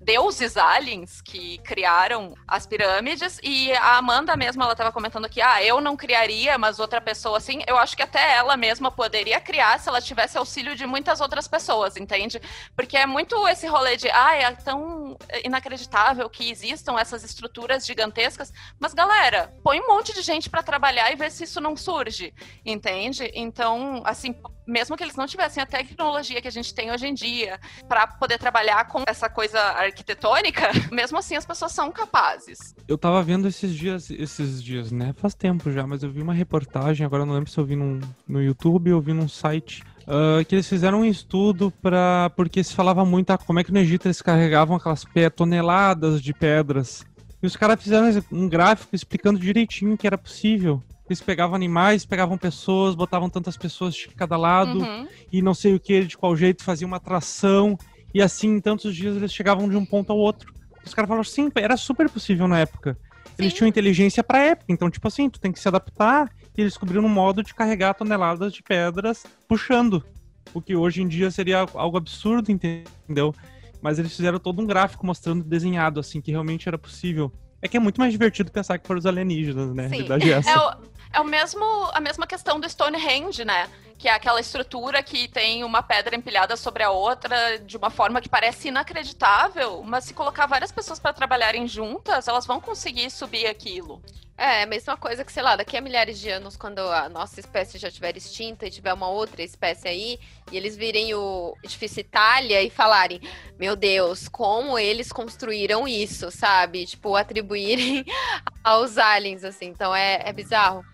deuses 0.05 0.57
aliens 0.57 1.23
que 1.23 1.59
criaram 1.59 2.35
as 2.47 2.67
pirâmides 2.67 3.41
e 3.43 3.73
a 3.73 3.97
Amanda 3.97 4.37
mesma 4.37 4.65
ela 4.65 4.73
estava 4.73 4.93
comentando 4.93 5.29
que 5.29 5.41
ah, 5.41 5.63
eu 5.65 5.81
não 5.81 5.97
criaria, 5.97 6.59
mas 6.59 6.79
outra 6.79 7.01
pessoa 7.01 7.39
assim, 7.39 7.63
eu 7.67 7.79
acho 7.79 7.97
que 7.97 8.03
até 8.03 8.37
ela 8.37 8.57
mesma 8.57 8.91
poderia 8.91 9.41
criar 9.41 9.81
se 9.81 9.89
ela 9.89 10.03
tivesse 10.03 10.37
auxílio 10.37 10.77
de 10.77 10.87
muitas 10.87 11.23
outras 11.23 11.49
pessoas, 11.49 11.97
entende? 11.97 12.41
Porque 12.77 12.99
é 12.99 13.07
muito 13.07 13.49
esse 13.49 13.67
rolê 13.67 13.97
de 13.97 14.11
ah, 14.11 14.37
é 14.37 14.53
tão 14.53 15.17
inacreditável 15.43 16.29
que 16.29 16.51
existam 16.51 16.99
essas 16.99 17.25
estruturas 17.25 17.87
gigantescas, 17.87 18.53
mas 18.79 18.93
galera, 18.93 19.55
põe 19.63 19.81
um 19.81 19.89
monte 19.89 20.13
de 20.13 20.21
gente 20.21 20.51
para 20.51 20.63
trabalhar 20.63 21.11
e 21.11 21.17
vê 21.17 21.31
se 21.31 21.45
isso 21.45 21.61
não 21.63 21.77
surge, 21.77 22.35
entende? 22.65 23.31
Então, 23.35 24.03
assim, 24.05 24.35
mesmo 24.67 24.97
que 24.97 25.03
eles 25.03 25.17
não 25.17 25.27
tivessem 25.27 25.63
a 25.63 25.67
tecnologia 25.67 26.41
que 26.41 26.49
a 26.49 26.51
gente 26.51 26.75
tem 26.75 26.91
hoje 26.91 27.07
em 27.07 27.15
dia 27.15 27.59
para 27.89 28.07
poder 28.07 28.39
trabalhar 28.39 28.87
com 28.87 29.03
essa 29.07 29.29
coisa 29.29 29.59
arquitetônica, 29.59 30.69
mesmo 30.93 31.19
assim 31.19 31.37
as 31.37 31.47
pessoas 31.47 31.73
são 31.73 31.91
capazes. 31.91 32.75
Eu 32.89 32.99
tava 32.99 33.23
vendo 33.23 33.49
esses 33.49 33.75
dias, 33.75 34.11
esses 34.11 34.63
dias, 34.63 34.91
né? 34.91 35.15
Faz 35.17 35.35
tempo 35.35 35.71
já, 35.71 35.87
mas 35.87 36.03
eu 36.03 36.11
vi 36.11 36.23
uma 36.23 36.35
reportagem, 36.35 37.05
agora 37.05 37.25
não 37.25 37.35
lembro 37.35 37.51
se 37.51 37.59
eu 37.59 37.65
vi 37.65 37.77
num, 37.77 38.01
no 38.27 38.43
YouTube 38.43 38.93
ou 38.93 39.01
vi 39.01 39.13
num 39.13 39.29
site, 39.29 39.83
ah, 40.07 40.45
que 40.45 40.55
eles 40.55 40.69
fizeram 40.69 41.01
um 41.01 41.05
estudo 41.05 41.73
para 41.83 42.31
porque 42.37 42.63
se 42.63 42.75
falava 42.75 43.05
muito 43.05 43.31
ah, 43.31 43.39
como 43.39 43.59
é 43.59 43.65
que 43.65 43.73
no 43.73 43.79
Egito 43.79 44.07
eles 44.07 44.23
carregavam 44.23 44.77
aquelas 44.77 45.05
toneladas 45.35 46.21
de 46.21 46.33
pedras. 46.33 47.05
E 47.43 47.47
os 47.47 47.57
caras 47.57 47.83
fizeram 47.83 48.09
um 48.33 48.49
gráfico 48.49 48.95
explicando 48.95 49.39
direitinho 49.39 49.99
que 49.99 50.07
era 50.07 50.17
possível. 50.17 50.83
Eles 51.09 51.21
pegavam 51.21 51.55
animais, 51.55 52.07
pegavam 52.07 52.39
pessoas, 52.39 52.95
botavam 52.95 53.29
tantas 53.29 53.57
pessoas 53.57 53.95
de 53.95 54.09
cada 54.09 54.37
lado 54.37 54.79
Uhum. 54.81 55.07
e 55.33 55.43
não 55.43 55.53
sei 55.53 55.75
o 55.75 55.81
que, 55.81 56.05
de 56.05 56.17
qual 56.17 56.35
jeito, 56.37 56.65
faziam 56.65 56.87
uma 56.89 56.97
atração. 56.97 57.79
E 58.15 58.23
assim, 58.23 58.49
em 58.57 58.61
tantos 58.61 58.95
dias 58.97 59.17
eles 59.17 59.33
chegavam 59.33 59.69
de 59.69 59.77
um 59.77 59.85
ponto 59.85 60.11
ao 60.13 60.19
outro. 60.19 60.53
Os 60.85 60.95
caras 60.95 61.09
falaram, 61.09 61.25
sim, 61.25 61.51
era 61.57 61.77
super 61.77 62.09
possível 62.09 62.47
na 62.49 62.61
época. 62.61 62.97
Eles 63.39 63.53
Sim. 63.53 63.59
tinham 63.59 63.69
inteligência 63.69 64.23
pra 64.23 64.39
época, 64.39 64.73
então, 64.73 64.89
tipo 64.91 65.09
assim, 65.09 65.29
tu 65.29 65.41
tem 65.41 65.51
que 65.51 65.59
se 65.59 65.67
adaptar. 65.67 66.31
E 66.57 66.61
eles 66.61 66.73
descobriram 66.75 67.05
um 67.05 67.09
modo 67.09 67.43
de 67.43 67.53
carregar 67.53 67.95
toneladas 67.95 68.53
de 68.53 68.63
pedras 68.63 69.25
puxando. 69.49 70.05
O 70.53 70.61
que 70.63 70.77
hoje 70.77 71.03
em 71.03 71.09
dia 71.09 71.31
seria 71.33 71.67
algo 71.75 71.97
absurdo, 71.97 72.53
entendeu? 72.53 73.35
Mas 73.83 73.99
eles 73.99 74.15
fizeram 74.15 74.39
todo 74.39 74.63
um 74.63 74.67
gráfico 74.67 75.05
mostrando 75.05 75.43
desenhado, 75.43 75.99
assim, 75.99 76.21
que 76.21 76.31
realmente 76.31 76.69
era 76.69 76.79
possível. 76.79 77.33
É 77.65 77.69
que 77.69 77.79
é 77.79 77.81
muito 77.81 77.99
mais 77.99 78.13
divertido 78.13 78.53
pensar 78.53 78.79
que 78.79 78.87
foram 78.87 78.99
os 78.99 79.07
alienígenas, 79.07 79.75
né? 79.75 79.89
Sim. 79.89 80.07
é. 80.31 80.51
É, 80.51 80.59
o, 80.59 80.75
é 81.15 81.21
o 81.21 81.25
mesmo, 81.25 81.65
a 81.95 81.99
mesma 81.99 82.27
questão 82.27 82.61
do 82.61 82.69
Stonehenge, 82.69 83.43
né? 83.43 83.67
Que 83.99 84.09
é 84.09 84.13
aquela 84.13 84.41
estrutura 84.41 85.03
que 85.03 85.29
tem 85.29 85.65
uma 85.65 85.83
pedra 85.83 86.17
empilhada 86.17 86.57
sobre 86.57 86.83
a 86.83 86.91
outra 86.91 87.59
de 87.59 87.77
uma 87.77 87.91
forma 87.91 88.21
que 88.21 88.29
parece 88.29 88.69
inacreditável, 88.69 89.83
mas 89.83 90.05
se 90.05 90.15
colocar 90.15 90.47
várias 90.47 90.73
pessoas 90.73 90.99
para 90.99 91.13
trabalharem 91.13 91.67
juntas, 91.67 92.29
elas 92.29 92.47
vão 92.47 92.61
conseguir 92.61 93.11
subir 93.11 93.47
aquilo. 93.47 94.03
É, 94.37 94.65
a 94.65 94.67
mesma 94.67 94.97
coisa 94.97 95.25
que, 95.25 95.33
sei 95.33 95.45
lá, 95.45 95.55
daqui 95.55 95.77
a 95.77 95.81
milhares 95.81 96.19
de 96.19 96.29
anos, 96.29 96.57
quando 96.57 96.81
a 96.81 97.09
nossa 97.09 97.39
espécie 97.39 97.79
já 97.79 97.87
estiver 97.87 98.17
extinta 98.17 98.67
e 98.67 98.71
tiver 98.71 98.93
uma 98.93 99.09
outra 99.09 99.43
espécie 99.45 99.87
aí, 99.87 100.19
e 100.51 100.57
eles 100.57 100.77
virem 100.77 101.15
o 101.15 101.57
edifício 101.63 102.01
Itália 102.01 102.61
e 102.61 102.69
falarem, 102.69 103.21
meu 103.57 103.77
Deus, 103.77 104.29
como 104.29 104.77
eles 104.77 105.13
construíram 105.13 105.87
isso, 105.87 106.33
sabe? 106.33 106.85
Tipo, 106.85 107.15
atribuírem 107.15 108.05
aos 108.65 108.99
aliens, 108.99 109.45
assim. 109.45 109.67
Então 109.67 109.95
é, 109.95 110.21
é 110.25 110.33
bizarro. 110.33 110.85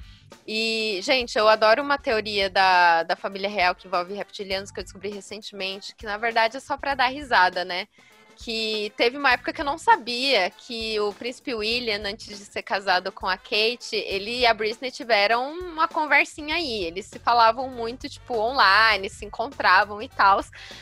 E, 0.52 0.98
gente, 1.00 1.38
eu 1.38 1.46
adoro 1.46 1.80
uma 1.80 1.96
teoria 1.96 2.50
da, 2.50 3.04
da 3.04 3.14
família 3.14 3.48
real 3.48 3.72
que 3.72 3.86
envolve 3.86 4.12
reptilianos 4.14 4.72
que 4.72 4.80
eu 4.80 4.82
descobri 4.82 5.08
recentemente, 5.08 5.94
que 5.94 6.04
na 6.04 6.16
verdade 6.16 6.56
é 6.56 6.60
só 6.60 6.76
pra 6.76 6.96
dar 6.96 7.06
risada, 7.06 7.64
né? 7.64 7.86
que 8.34 8.92
teve 8.96 9.16
uma 9.18 9.32
época 9.32 9.52
que 9.52 9.60
eu 9.60 9.64
não 9.64 9.76
sabia 9.76 10.50
que 10.50 10.98
o 10.98 11.12
príncipe 11.12 11.54
William, 11.54 12.00
antes 12.04 12.26
de 12.26 12.44
ser 12.46 12.62
casado 12.62 13.12
com 13.12 13.26
a 13.28 13.36
Kate, 13.36 13.94
ele 13.94 14.40
e 14.40 14.46
a 14.46 14.54
Britney 14.54 14.90
tiveram 14.90 15.52
uma 15.52 15.86
conversinha 15.86 16.54
aí. 16.56 16.84
Eles 16.84 17.04
se 17.04 17.18
falavam 17.18 17.68
muito, 17.68 18.08
tipo, 18.08 18.34
online, 18.34 19.10
se 19.10 19.26
encontravam 19.26 20.00
e 20.00 20.08
tal. 20.08 20.40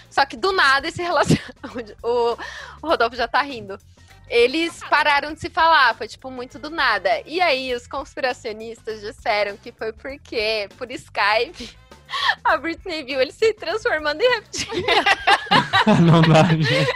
Só 0.09 0.25
que 0.25 0.37
do 0.37 0.53
nada 0.53 0.87
esse 0.87 1.03
relacionamento. 1.03 1.97
o 2.01 2.39
Rodolfo 2.81 3.17
já 3.17 3.27
tá 3.27 3.43
rindo. 3.43 3.77
Eles 4.29 4.81
pararam 4.91 5.33
de 5.33 5.41
se 5.41 5.49
falar, 5.49 5.95
foi 5.95 6.07
tipo 6.07 6.31
muito 6.31 6.59
do 6.59 6.71
nada. 6.71 7.23
E 7.25 7.41
aí 7.41 7.75
os 7.75 7.87
conspiracionistas 7.87 9.01
disseram 9.01 9.57
que 9.57 9.73
foi 9.73 9.93
porque, 9.93 10.69
por 10.77 10.91
Skype, 10.91 11.77
A 12.45 12.57
Britney 12.57 13.05
viu 13.05 13.21
ele 13.21 13.33
se 13.33 13.53
transformando 13.55 14.21
em 14.21 14.29
reptiliano. 14.35 15.05
não 16.03 16.23
dá, 16.23 16.45
gente. 16.45 16.89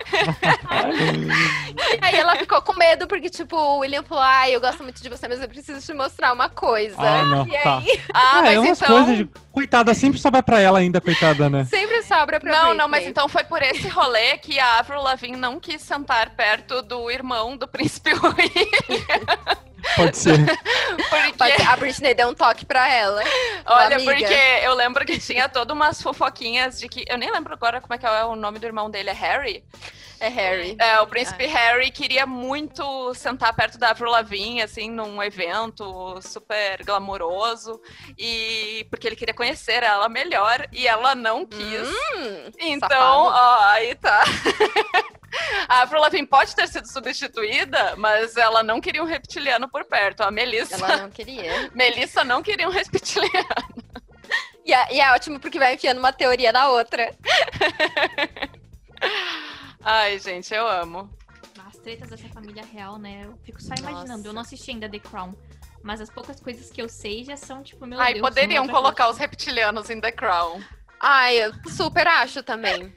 Aí 2.01 2.17
ela 2.17 2.37
ficou 2.37 2.61
com 2.63 2.73
medo, 2.75 3.07
porque, 3.07 3.29
tipo, 3.31 3.57
o 3.57 3.79
William 3.79 4.03
falou: 4.03 4.23
Ai, 4.25 4.55
eu 4.55 4.61
gosto 4.61 4.83
muito 4.83 5.03
de 5.03 5.09
você, 5.09 5.29
mas 5.29 5.41
eu 5.41 5.49
preciso 5.49 5.85
te 5.85 5.93
mostrar 5.95 6.33
uma 6.33 6.49
coisa. 6.49 6.97
Ah, 6.99 7.25
não, 7.25 7.47
e 7.47 7.51
tá. 7.63 7.79
aí, 7.79 8.01
Ah, 8.13 8.39
é, 8.39 8.43
mas 8.43 8.59
umas 8.59 8.83
então. 8.83 8.97
coisas 8.97 9.17
de... 9.17 9.29
Coitada, 9.53 9.93
sempre 9.93 10.19
sobra 10.19 10.43
pra 10.43 10.61
ela 10.61 10.79
ainda, 10.79 10.99
coitada, 10.99 11.51
né? 11.51 11.67
sempre 11.67 12.03
sobra 12.05 12.41
pra 12.41 12.51
Não, 12.51 12.63
não, 12.69 12.89
Britney. 12.89 12.89
mas 12.89 13.07
então 13.07 13.29
foi 13.29 13.45
por 13.45 13.61
esse 13.63 13.87
rolê 13.87 14.39
que 14.39 14.59
a 14.59 14.79
Avril 14.79 15.03
Lavigne 15.03 15.37
não 15.37 15.61
quis 15.61 15.83
sentar 15.83 16.31
perto 16.31 16.81
do 16.81 17.11
irmão 17.11 17.55
do 17.57 17.69
príncipe 17.69 18.13
William. 18.15 19.13
Pode 19.97 20.17
ser. 20.17 20.39
Porque, 21.09 21.33
Pode 21.39 21.63
A 21.63 21.77
Britney 21.77 22.15
deu 22.15 22.29
um 22.29 22.35
toque 22.35 22.65
pra 22.65 22.89
ela. 22.89 23.23
olha, 23.65 23.97
amiga. 23.97 24.13
porque 24.13 24.35
eu 24.63 24.75
lembro 24.75 25.05
que 25.05 25.19
tinha 25.19 25.49
todas 25.49 25.75
umas 25.75 26.03
fofoquinhas 26.03 26.79
de 26.79 26.89
que. 26.89 27.05
Eu 27.09 27.17
nem 27.17 27.31
lembro 27.31 27.55
agora 27.55 27.81
como 27.81 27.95
é 27.95 27.99
que 27.99 28.07
é 28.07 28.25
o 28.25 28.37
nome 28.37 28.59
do 28.59 28.67
irmão 28.67 28.91
dele, 28.91 29.11
é 29.11 29.13
Harry? 29.13 29.65
É 30.23 30.29
Harry. 30.29 30.77
É, 30.79 31.01
o 31.01 31.07
príncipe 31.09 31.47
Harry 31.47 31.91
queria 31.91 32.25
muito 32.25 33.13
sentar 33.13 33.53
perto 33.55 33.77
da 33.77 33.91
Avril 33.91 34.09
Lavigne, 34.09 34.63
assim, 34.63 34.89
num 34.89 35.21
evento 35.21 36.21
super 36.23 36.85
glamouroso, 36.85 37.81
e 38.17 38.87
porque 38.89 39.09
ele 39.09 39.17
queria 39.17 39.35
conhecer 39.35 39.83
ela 39.83 40.09
melhor, 40.09 40.69
e 40.71 40.87
ela 40.87 41.17
não 41.17 41.45
quis. 41.45 41.89
Hum, 41.89 42.51
então, 42.61 42.89
safado. 42.89 43.35
ó, 43.35 43.65
aí 43.71 43.97
tá. 43.97 44.23
A 45.69 45.83
Avril 45.83 46.01
Lavigne 46.01 46.27
pode 46.27 46.55
ter 46.55 46.69
sido 46.69 46.87
substituída, 46.87 47.97
mas 47.97 48.37
ela 48.37 48.63
não 48.63 48.81
queria 48.81 49.03
um 49.03 49.07
reptiliano 49.07 49.69
por 49.69 49.85
perto. 49.85 50.23
A 50.23 50.31
Melissa, 50.31 50.75
ela 50.77 50.97
não 50.99 51.11
queria. 51.11 51.71
Melissa 51.75 52.23
não 52.25 52.43
queria 52.43 52.69
um 52.69 52.73
reptiliano. 52.73 53.33
E 54.65 54.73
é, 54.73 54.95
e 54.95 55.01
é 55.01 55.13
ótimo 55.13 55.41
porque 55.41 55.59
vai 55.59 55.75
enfiando 55.75 55.99
uma 55.99 56.13
teoria 56.13 56.53
na 56.53 56.69
outra. 56.69 57.15
Ai, 59.81 60.19
gente, 60.19 60.55
eu 60.55 60.67
amo. 60.67 61.11
As 61.67 61.77
tretas 61.79 62.11
dessa 62.11 62.29
família 62.29 62.65
real, 62.65 62.99
né? 62.99 63.23
Eu 63.25 63.37
fico 63.45 63.61
só 63.61 63.75
imaginando. 63.75 64.09
Nossa. 64.19 64.29
Eu 64.29 64.33
não 64.33 64.43
assisti 64.43 64.71
ainda 64.71 64.89
The 64.89 64.99
Crown. 65.01 65.35
Mas 65.83 66.01
as 66.01 66.09
poucas 66.11 66.41
coisas 66.41 66.71
que 66.71 66.81
eu 66.81 66.89
sei 66.89 67.25
já 67.25 67.37
são, 67.37 67.63
tipo, 67.63 67.85
meu 67.87 67.99
Ai, 68.01 68.15
Deus. 68.15 68.23
poderiam 68.29 68.69
colocar 68.69 69.07
os 69.07 69.17
coisa. 69.17 69.23
reptilianos 69.23 69.91
em 69.91 70.01
The 70.01 70.13
Crown. 70.13 70.63
Ai, 71.01 71.37
eu 71.45 71.53
super 71.69 72.07
acho 72.07 72.43
também. 72.45 72.95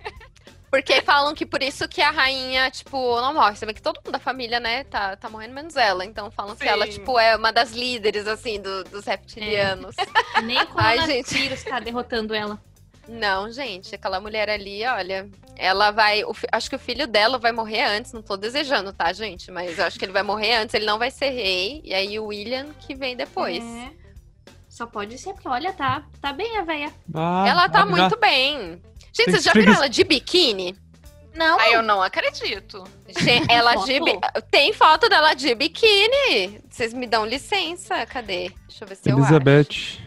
Porque 0.69 1.01
falam 1.01 1.33
que 1.33 1.45
por 1.45 1.61
isso 1.63 1.87
que 1.87 2.01
a 2.01 2.11
rainha, 2.11 2.69
tipo, 2.69 3.19
não 3.21 3.33
morre. 3.33 3.55
Você 3.55 3.65
vê 3.65 3.73
que 3.73 3.81
todo 3.81 3.97
mundo 3.97 4.11
da 4.11 4.19
família, 4.19 4.59
né, 4.59 4.83
tá, 4.85 5.15
tá 5.15 5.29
morrendo 5.29 5.53
menos 5.53 5.75
ela. 5.75 6.03
Então 6.05 6.29
falam 6.31 6.55
que 6.55 6.63
Sim. 6.63 6.69
ela, 6.69 6.87
tipo, 6.87 7.17
é 7.19 7.35
uma 7.35 7.51
das 7.51 7.71
líderes, 7.71 8.27
assim, 8.27 8.59
do- 8.61 8.83
dos 8.85 9.05
reptilianos. 9.05 9.95
E 10.37 10.41
Nem 10.41 10.57
o 10.63 10.67
Ai, 10.75 10.97
coronavírus 10.97 11.63
tá 11.63 11.79
derrotando 11.79 12.33
ela. 12.33 12.59
Não, 13.07 13.51
gente, 13.51 13.93
aquela 13.93 14.19
mulher 14.19 14.49
ali, 14.49 14.83
olha, 14.85 15.29
ela 15.55 15.91
vai. 15.91 16.23
o 16.23 16.33
acho 16.51 16.69
que 16.69 16.75
o 16.75 16.79
filho 16.79 17.05
dela 17.07 17.37
vai 17.37 17.51
morrer 17.51 17.83
antes, 17.83 18.11
não 18.11 18.21
tô 18.23 18.35
desejando, 18.35 18.91
tá, 18.91 19.13
gente? 19.13 19.51
Mas 19.51 19.77
eu 19.77 19.85
acho 19.85 19.99
que 19.99 20.05
ele 20.05 20.11
vai 20.11 20.23
morrer 20.23 20.55
antes, 20.55 20.73
ele 20.73 20.87
não 20.87 20.97
vai 20.97 21.11
ser 21.11 21.29
rei. 21.29 21.81
E 21.83 21.93
aí 21.93 22.19
o 22.19 22.25
William 22.25 22.67
que 22.79 22.95
vem 22.95 23.15
depois. 23.15 23.63
É. 23.63 23.91
Só 24.67 24.85
pode 24.85 25.17
ser, 25.17 25.33
porque 25.33 25.47
olha, 25.47 25.71
tá, 25.71 26.03
tá 26.19 26.33
bem 26.33 26.57
a 26.57 26.63
véia. 26.63 26.91
Ah, 27.13 27.45
Ela 27.47 27.69
tá 27.69 27.81
ah, 27.81 27.85
muito 27.85 28.19
bem. 28.19 28.81
Gente, 29.15 29.31
vocês 29.31 29.43
já 29.43 29.53
viram 29.53 29.73
ela 29.73 29.87
de 29.87 30.03
biquíni? 30.03 30.75
Não, 31.33 31.59
Aí 31.59 31.73
eu 31.73 31.81
não 31.81 32.01
acredito. 32.01 32.83
Gente, 33.19 33.51
ela 33.51 33.75
de 33.75 33.99
bi-? 33.99 34.19
Tem 34.49 34.71
foto 34.73 35.09
dela 35.09 35.33
de 35.33 35.53
biquíni. 35.55 36.61
Vocês 36.69 36.93
me 36.93 37.05
dão 37.05 37.25
licença? 37.25 38.05
Cadê? 38.05 38.51
Deixa 38.67 38.83
eu 38.83 38.87
ver 38.87 38.95
se 38.95 39.09
eu 39.09 39.17
acho. 39.17 39.23
Elizabeth. 39.33 39.99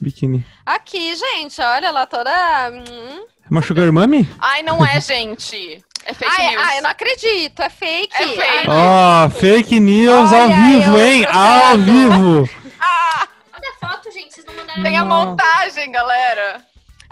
Biquíni. 0.00 0.46
Aqui, 0.64 1.14
gente, 1.16 1.60
olha 1.60 1.86
ela 1.88 2.06
toda. 2.06 2.30
Hum. 2.70 3.26
É 3.44 3.50
uma 3.50 3.62
sugar 3.62 3.90
mummy? 3.90 4.28
Ai, 4.38 4.62
não 4.62 4.84
é, 4.84 5.00
gente. 5.00 5.82
É 6.04 6.14
fake 6.14 6.32
Ai, 6.38 6.50
news. 6.50 6.62
ai, 6.64 6.78
eu 6.78 6.82
não 6.82 6.90
acredito, 6.90 7.60
é 7.62 7.68
fake. 7.68 8.14
É 8.16 8.26
fake. 8.28 8.68
Ó, 8.68 9.28
fake 9.30 9.80
news 9.80 10.32
ao 10.32 10.48
vivo, 10.48 10.98
hein? 10.98 11.26
Ao 11.26 11.76
vivo. 11.78 12.48
Ah, 12.80 13.28
Olha 13.52 13.72
a 13.82 13.88
foto, 13.88 14.10
gente. 14.12 14.32
Vocês 14.34 14.46
não 14.46 14.54
mandaram 14.54 14.82
tem 14.82 14.96
a 14.96 15.04
montagem, 15.04 15.90
galera. 15.90 16.64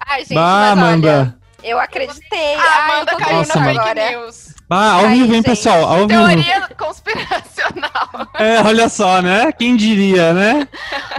Ai, 0.06 0.20
gente, 0.20 0.34
Bah, 0.34 0.42
mas 0.42 0.78
olha, 0.78 0.82
Amanda. 0.82 1.38
eu 1.62 1.78
acreditei. 1.80 2.54
A 2.54 2.60
Ai, 2.60 2.88
eu 2.90 2.94
Amanda 2.94 3.10
tô 3.12 3.18
caiu 3.18 3.36
Nossa, 3.38 3.58
na 3.58 3.64
fake 3.64 3.78
agora. 3.78 4.10
news. 4.10 4.46
Bah, 4.68 4.92
ao 4.94 5.08
vivo, 5.10 5.32
hein, 5.34 5.42
pessoal? 5.42 5.84
Ao 5.84 6.06
vivo. 6.08 6.26
Teoria 6.26 6.68
conspiracional. 6.76 8.06
É, 8.38 8.60
olha 8.60 8.88
só, 8.88 9.22
né? 9.22 9.50
Quem 9.52 9.76
diria, 9.76 10.32
né? 10.34 10.68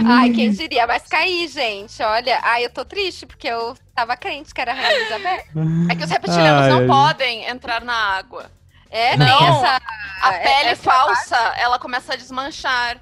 Ai, 0.04 0.30
quem 0.30 0.50
diria? 0.52 0.86
Mas 0.86 1.02
caí, 1.08 1.48
gente. 1.48 2.00
Olha, 2.02 2.38
ai, 2.42 2.64
eu 2.64 2.70
tô 2.70 2.84
triste 2.84 3.26
porque 3.26 3.48
eu 3.48 3.74
tava 3.94 4.16
crente 4.16 4.54
que 4.54 4.60
era 4.60 4.70
a 4.70 4.74
Rainha 4.74 4.92
Elizabeth. 4.92 5.44
É 5.90 5.96
que 5.96 6.04
os 6.04 6.10
reptilianos 6.10 6.62
Ai, 6.62 6.70
não 6.70 6.78
ai. 6.80 6.86
podem 6.86 7.44
entrar 7.48 7.80
na 7.82 7.94
água. 7.94 8.50
É, 8.90 9.16
Não. 9.16 9.26
tem 9.26 9.48
essa. 9.48 9.80
A 10.22 10.34
é- 10.34 10.38
pele 10.38 10.68
essa 10.70 10.82
falsa, 10.82 11.36
ela 11.58 11.78
começa 11.78 12.12
a 12.12 12.16
desmanchar. 12.16 12.98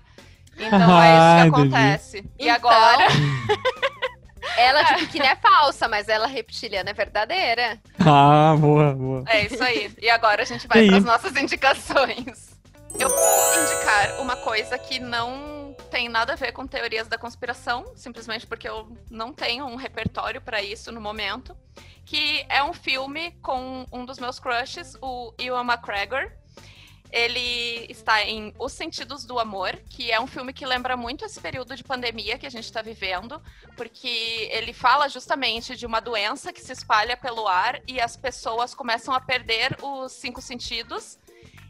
Então 0.58 0.96
Ah, 0.98 1.06
é 1.06 1.12
isso 1.12 1.52
que 1.52 1.60
entendi. 1.60 1.74
acontece. 1.76 2.18
E 2.38 2.48
Então, 2.48 2.54
agora, 2.54 3.06
Ela 4.56 4.82
de 4.82 4.94
biquíni 4.96 5.26
é 5.26 5.36
falsa, 5.36 5.88
mas 5.88 6.08
ela 6.08 6.26
reptiliana 6.26 6.90
é 6.90 6.94
verdadeira. 6.94 7.80
Ah, 8.00 8.54
boa, 8.58 8.94
boa. 8.94 9.24
é 9.26 9.46
isso 9.46 9.62
aí. 9.62 9.92
E 10.00 10.08
agora 10.08 10.42
a 10.42 10.44
gente 10.44 10.66
vai 10.66 10.86
para 10.86 10.96
as 10.98 11.04
nossas 11.04 11.36
indicações. 11.36 12.56
Eu 12.98 13.08
vou 13.08 13.62
indicar 13.62 14.20
uma 14.20 14.36
coisa 14.36 14.78
que 14.78 14.98
não 14.98 15.74
tem 15.90 16.08
nada 16.08 16.32
a 16.32 16.36
ver 16.36 16.52
com 16.52 16.66
teorias 16.66 17.08
da 17.08 17.18
conspiração, 17.18 17.84
simplesmente 17.94 18.46
porque 18.46 18.68
eu 18.68 18.88
não 19.10 19.32
tenho 19.32 19.66
um 19.66 19.76
repertório 19.76 20.40
para 20.40 20.62
isso 20.62 20.90
no 20.90 21.00
momento, 21.00 21.56
que 22.04 22.44
é 22.48 22.62
um 22.62 22.72
filme 22.72 23.32
com 23.42 23.84
um 23.92 24.04
dos 24.04 24.18
meus 24.18 24.38
crushes, 24.38 24.96
o 25.02 25.34
Ewan 25.38 25.64
McGregor. 25.64 26.30
Ele 27.10 27.86
está 27.88 28.22
em 28.22 28.54
Os 28.58 28.72
Sentidos 28.72 29.24
do 29.24 29.38
Amor, 29.38 29.76
que 29.88 30.10
é 30.10 30.20
um 30.20 30.26
filme 30.26 30.52
que 30.52 30.66
lembra 30.66 30.96
muito 30.96 31.24
esse 31.24 31.40
período 31.40 31.74
de 31.76 31.84
pandemia 31.84 32.38
que 32.38 32.46
a 32.46 32.50
gente 32.50 32.64
está 32.64 32.82
vivendo, 32.82 33.40
porque 33.76 34.48
ele 34.52 34.72
fala 34.72 35.08
justamente 35.08 35.76
de 35.76 35.86
uma 35.86 36.00
doença 36.00 36.52
que 36.52 36.60
se 36.60 36.72
espalha 36.72 37.16
pelo 37.16 37.46
ar 37.46 37.80
e 37.86 38.00
as 38.00 38.16
pessoas 38.16 38.74
começam 38.74 39.14
a 39.14 39.20
perder 39.20 39.76
os 39.82 40.12
cinco 40.12 40.40
sentidos. 40.40 41.18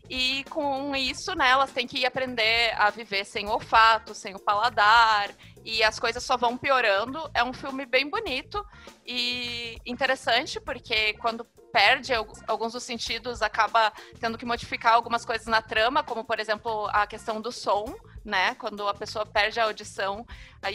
E 0.08 0.44
com 0.50 0.94
isso, 0.94 1.34
né, 1.34 1.50
elas 1.50 1.72
têm 1.72 1.86
que 1.86 2.06
aprender 2.06 2.74
a 2.78 2.90
viver 2.90 3.24
sem 3.24 3.46
o 3.46 3.50
olfato, 3.50 4.14
sem 4.14 4.34
o 4.34 4.38
paladar, 4.38 5.30
e 5.64 5.82
as 5.82 5.98
coisas 5.98 6.22
só 6.22 6.36
vão 6.36 6.56
piorando. 6.56 7.28
É 7.34 7.42
um 7.42 7.52
filme 7.52 7.84
bem 7.84 8.08
bonito 8.08 8.64
e 9.04 9.78
interessante, 9.84 10.60
porque 10.60 11.14
quando 11.14 11.44
perde 11.72 12.14
alguns- 12.14 12.72
dos 12.72 12.84
sentidos, 12.84 13.42
acaba 13.42 13.92
tendo 14.18 14.38
que 14.38 14.46
modificar 14.46 14.94
algumas 14.94 15.24
coisas 15.24 15.46
na 15.46 15.60
trama, 15.60 16.02
como, 16.02 16.24
por 16.24 16.38
exemplo, 16.38 16.86
a 16.92 17.06
questão 17.06 17.40
do 17.40 17.52
som, 17.52 17.94
né? 18.24 18.54
Quando 18.54 18.88
a 18.88 18.94
pessoa 18.94 19.26
perde 19.26 19.60
a 19.60 19.64
audição, 19.64 20.24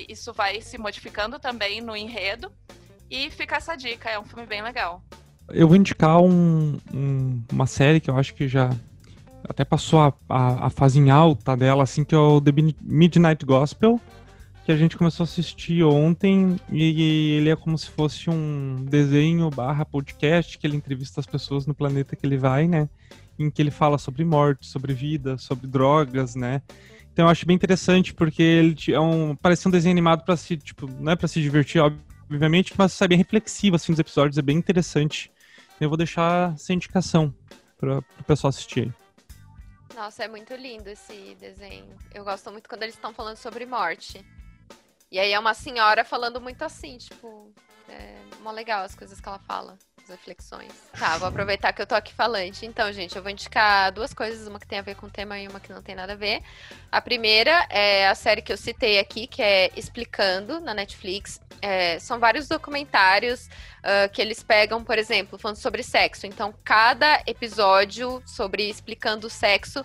isso 0.07 0.32
vai 0.32 0.61
se 0.61 0.77
modificando 0.77 1.39
também 1.39 1.82
no 1.82 1.95
enredo. 1.95 2.51
E 3.09 3.32
fica 3.32 3.55
essa 3.55 3.75
dica, 3.75 4.09
é 4.09 4.19
um 4.19 4.25
filme 4.25 4.45
bem 4.45 4.61
legal. 4.61 5.01
Eu 5.49 5.67
vou 5.67 5.75
indicar 5.75 6.21
um- 6.21 6.79
um- 6.93 7.43
uma 7.51 7.65
série 7.65 7.99
que 7.99 8.09
eu 8.09 8.17
acho 8.17 8.34
que 8.36 8.47
já 8.47 8.69
até 9.47 9.63
passou 9.65 9.99
a, 9.99 10.13
a- 10.29 10.67
a 10.67 10.69
fase 10.69 10.99
em 10.99 11.09
alta 11.09 11.55
dela, 11.55 11.83
assim, 11.83 12.03
que 12.03 12.15
é 12.15 12.17
o 12.17 12.39
The 12.41 12.51
Mid- 12.51 12.75
Midnight 12.81 13.45
Gospel, 13.45 13.99
que 14.65 14.71
a 14.71 14.77
gente 14.77 14.95
começou 14.97 15.23
a 15.23 15.25
assistir 15.25 15.83
ontem, 15.83 16.55
e 16.71 17.33
ele 17.37 17.49
é 17.49 17.55
como 17.55 17.77
se 17.77 17.89
fosse 17.89 18.29
um 18.29 18.85
desenho 18.87 19.49
barra 19.49 19.83
podcast, 19.85 20.57
que 20.57 20.67
ele 20.67 20.77
entrevista 20.77 21.19
as 21.19 21.25
pessoas 21.25 21.65
no 21.65 21.73
planeta 21.73 22.15
que 22.15 22.25
ele 22.25 22.37
vai, 22.37 22.67
né? 22.67 22.87
Em 23.39 23.49
que 23.49 23.61
ele 23.61 23.71
fala 23.71 23.97
sobre 23.97 24.23
morte, 24.23 24.67
sobre 24.67 24.93
vida, 24.93 25.37
sobre 25.37 25.65
drogas, 25.65 26.35
né? 26.35 26.61
Então 27.11 27.25
eu 27.25 27.29
acho 27.29 27.45
bem 27.45 27.55
interessante, 27.55 28.13
porque 28.13 28.41
ele 28.41 28.75
é 28.89 28.99
um, 28.99 29.35
parece 29.35 29.67
um 29.67 29.71
desenho 29.71 29.91
animado 29.93 30.23
para 30.23 30.37
se, 30.37 30.55
tipo, 30.55 30.87
não 30.99 31.11
é 31.11 31.27
se 31.27 31.41
divertir, 31.41 31.81
obviamente, 31.81 32.73
mas 32.77 32.93
sai 32.93 33.07
bem 33.07 33.17
reflexivo, 33.17 33.75
assim, 33.75 33.91
nos 33.91 33.99
episódios, 33.99 34.37
é 34.37 34.41
bem 34.41 34.57
interessante. 34.57 35.31
Eu 35.79 35.89
vou 35.89 35.97
deixar 35.97 36.53
essa 36.53 36.71
indicação 36.71 37.33
para 37.79 37.97
o 37.97 38.23
pessoal 38.25 38.49
assistir. 38.49 38.93
Nossa, 39.95 40.23
é 40.23 40.27
muito 40.27 40.53
lindo 40.55 40.89
esse 40.89 41.35
desenho. 41.35 41.97
Eu 42.13 42.23
gosto 42.23 42.51
muito 42.51 42.69
quando 42.69 42.83
eles 42.83 42.95
estão 42.95 43.13
falando 43.13 43.37
sobre 43.37 43.65
morte. 43.65 44.25
E 45.11 45.19
aí 45.19 45.33
é 45.33 45.39
uma 45.39 45.53
senhora 45.53 46.05
falando 46.05 46.39
muito 46.39 46.63
assim, 46.63 46.97
tipo, 46.97 47.53
é 47.89 48.15
mó 48.41 48.51
legal 48.51 48.83
as 48.83 48.95
coisas 48.95 49.19
que 49.19 49.27
ela 49.27 49.39
fala, 49.39 49.77
as 50.04 50.10
reflexões. 50.10 50.72
Tá, 50.97 51.18
vou 51.18 51.28
aproveitar 51.28 51.74
que 51.74 51.82
eu 51.82 51.88
tô 51.88 51.95
aqui 51.95 52.14
falante. 52.14 52.66
Então, 52.66 52.91
gente, 52.91 53.16
eu 53.16 53.22
vou 53.22 53.32
indicar 53.32 53.91
duas 53.91 54.14
coisas, 54.14 54.47
uma 54.47 54.60
que 54.60 54.68
tem 54.68 54.80
a 54.80 54.82
ver 54.82 54.95
com 54.95 55.08
o 55.08 55.10
tema 55.10 55.39
e 55.39 55.47
uma 55.47 55.60
que 55.60 55.72
não 55.72 55.82
tem 55.82 55.95
nada 55.95 56.14
a 56.14 56.16
ver. 56.16 56.41
A 56.91 57.02
primeira 57.02 57.66
é 57.70 58.08
a 58.08 58.16
série 58.16 58.41
que 58.41 58.52
eu 58.52 58.58
citei 58.58 58.99
aqui, 58.99 59.28
que 59.28 59.41
é 59.41 59.72
Explicando, 59.76 60.60
na 60.60 60.74
Netflix. 60.74 61.39
É, 61.62 61.99
são 61.99 62.20
vários 62.20 62.47
documentários 62.47 63.47
ah, 63.84 64.08
que 64.10 64.22
eles 64.22 64.43
pegam, 64.43 64.84
por 64.84 64.97
exemplo, 64.97 65.39
falando 65.39 65.58
sobre 65.58 65.84
sexo. 65.84 66.28
Então, 66.28 66.54
cada 66.64 67.22
episódio 67.26 68.22
sobre 68.26 68.70
explicando 68.70 69.28
o 69.28 69.30
sexo 69.30 69.84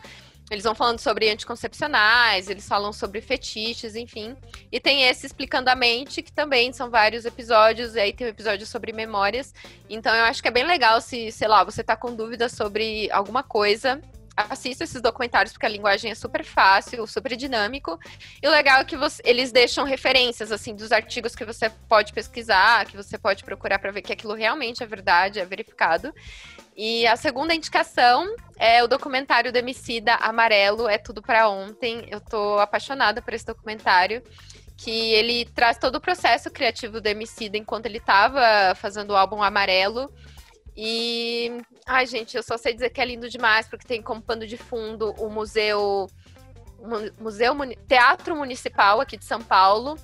eles 0.50 0.64
vão 0.64 0.74
falando 0.74 1.00
sobre 1.00 1.28
anticoncepcionais, 1.28 2.48
eles 2.48 2.68
falam 2.68 2.92
sobre 2.92 3.20
fetiches, 3.20 3.96
enfim. 3.96 4.36
E 4.70 4.78
tem 4.78 5.02
esse 5.02 5.26
Explicando 5.26 5.70
a 5.70 5.74
Mente, 5.74 6.22
que 6.22 6.32
também 6.32 6.72
são 6.72 6.88
vários 6.88 7.24
episódios, 7.24 7.94
e 7.94 8.00
aí 8.00 8.12
tem 8.12 8.26
um 8.26 8.30
episódio 8.30 8.66
sobre 8.66 8.92
memórias. 8.92 9.52
Então 9.90 10.14
eu 10.14 10.24
acho 10.24 10.40
que 10.40 10.48
é 10.48 10.52
bem 10.52 10.64
legal 10.64 11.00
se, 11.00 11.32
sei 11.32 11.48
lá, 11.48 11.64
você 11.64 11.82
tá 11.82 11.96
com 11.96 12.14
dúvida 12.14 12.48
sobre 12.48 13.10
alguma 13.10 13.42
coisa, 13.42 14.00
assista 14.36 14.84
esses 14.84 15.00
documentários 15.00 15.52
porque 15.52 15.66
a 15.66 15.68
linguagem 15.68 16.10
é 16.10 16.14
super 16.14 16.44
fácil, 16.44 17.06
super 17.06 17.34
dinâmico. 17.34 17.98
E 18.42 18.46
o 18.46 18.50
legal 18.50 18.80
é 18.80 18.84
que 18.84 18.96
você, 18.96 19.22
eles 19.24 19.50
deixam 19.50 19.84
referências 19.84 20.52
assim 20.52 20.74
dos 20.74 20.92
artigos 20.92 21.34
que 21.34 21.44
você 21.44 21.70
pode 21.88 22.12
pesquisar, 22.12 22.84
que 22.84 22.96
você 22.96 23.16
pode 23.16 23.42
procurar 23.42 23.78
para 23.78 23.90
ver 23.90 24.02
que 24.02 24.12
aquilo 24.12 24.34
realmente 24.34 24.82
é 24.82 24.86
verdade, 24.86 25.40
é 25.40 25.44
verificado. 25.44 26.14
E 26.76 27.06
a 27.06 27.16
segunda 27.16 27.54
indicação 27.54 28.26
é 28.58 28.84
o 28.84 28.88
documentário 28.88 29.50
do 29.50 29.56
Emicida 29.56 30.14
Amarelo, 30.16 30.88
é 30.88 30.98
tudo 30.98 31.22
para 31.22 31.48
ontem. 31.48 32.06
Eu 32.10 32.20
tô 32.20 32.58
apaixonada 32.58 33.22
por 33.22 33.32
esse 33.32 33.46
documentário 33.46 34.22
que 34.76 35.12
ele 35.14 35.46
traz 35.46 35.78
todo 35.78 35.96
o 35.96 36.00
processo 36.00 36.50
criativo 36.50 37.00
do 37.00 37.06
Emicida 37.06 37.56
enquanto 37.56 37.86
ele 37.86 37.96
estava 37.96 38.74
fazendo 38.74 39.12
o 39.12 39.16
álbum 39.16 39.42
Amarelo 39.42 40.12
e, 40.76 41.50
ai, 41.86 42.06
gente, 42.06 42.36
eu 42.36 42.42
só 42.42 42.58
sei 42.58 42.74
dizer 42.74 42.90
que 42.90 43.00
é 43.00 43.04
lindo 43.06 43.30
demais, 43.30 43.66
porque 43.66 43.86
tem 43.86 44.02
como 44.02 44.20
pano 44.20 44.46
de 44.46 44.58
fundo 44.58 45.12
o 45.12 45.30
museu, 45.30 46.06
museu 47.18 47.54
Teatro 47.88 48.36
Municipal 48.36 49.00
aqui 49.00 49.16
de 49.16 49.24
São 49.24 49.40
Paulo. 49.40 49.98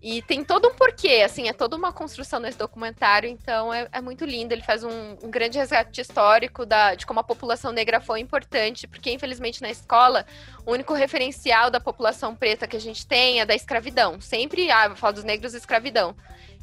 E 0.00 0.22
tem 0.22 0.44
todo 0.44 0.68
um 0.68 0.74
porquê, 0.74 1.22
assim, 1.24 1.48
é 1.48 1.52
toda 1.52 1.76
uma 1.76 1.92
construção 1.92 2.38
nesse 2.38 2.56
documentário, 2.56 3.28
então 3.28 3.74
é, 3.74 3.88
é 3.90 4.00
muito 4.00 4.24
lindo. 4.24 4.54
Ele 4.54 4.62
faz 4.62 4.84
um, 4.84 5.16
um, 5.22 5.28
grande 5.28 5.58
resgate 5.58 6.00
histórico 6.00 6.64
da, 6.64 6.94
de 6.94 7.04
como 7.04 7.18
a 7.18 7.24
população 7.24 7.72
negra 7.72 8.00
foi 8.00 8.20
importante, 8.20 8.86
porque 8.86 9.10
infelizmente 9.10 9.60
na 9.60 9.70
escola 9.70 10.24
o 10.64 10.72
único 10.72 10.94
referencial 10.94 11.68
da 11.68 11.80
população 11.80 12.34
preta 12.34 12.68
que 12.68 12.76
a 12.76 12.80
gente 12.80 13.04
tem 13.06 13.40
é 13.40 13.46
da 13.46 13.56
escravidão. 13.56 14.20
Sempre, 14.20 14.70
ah, 14.70 14.94
falo 14.94 15.14
dos 15.14 15.24
negros 15.24 15.52
escravidão. 15.52 16.14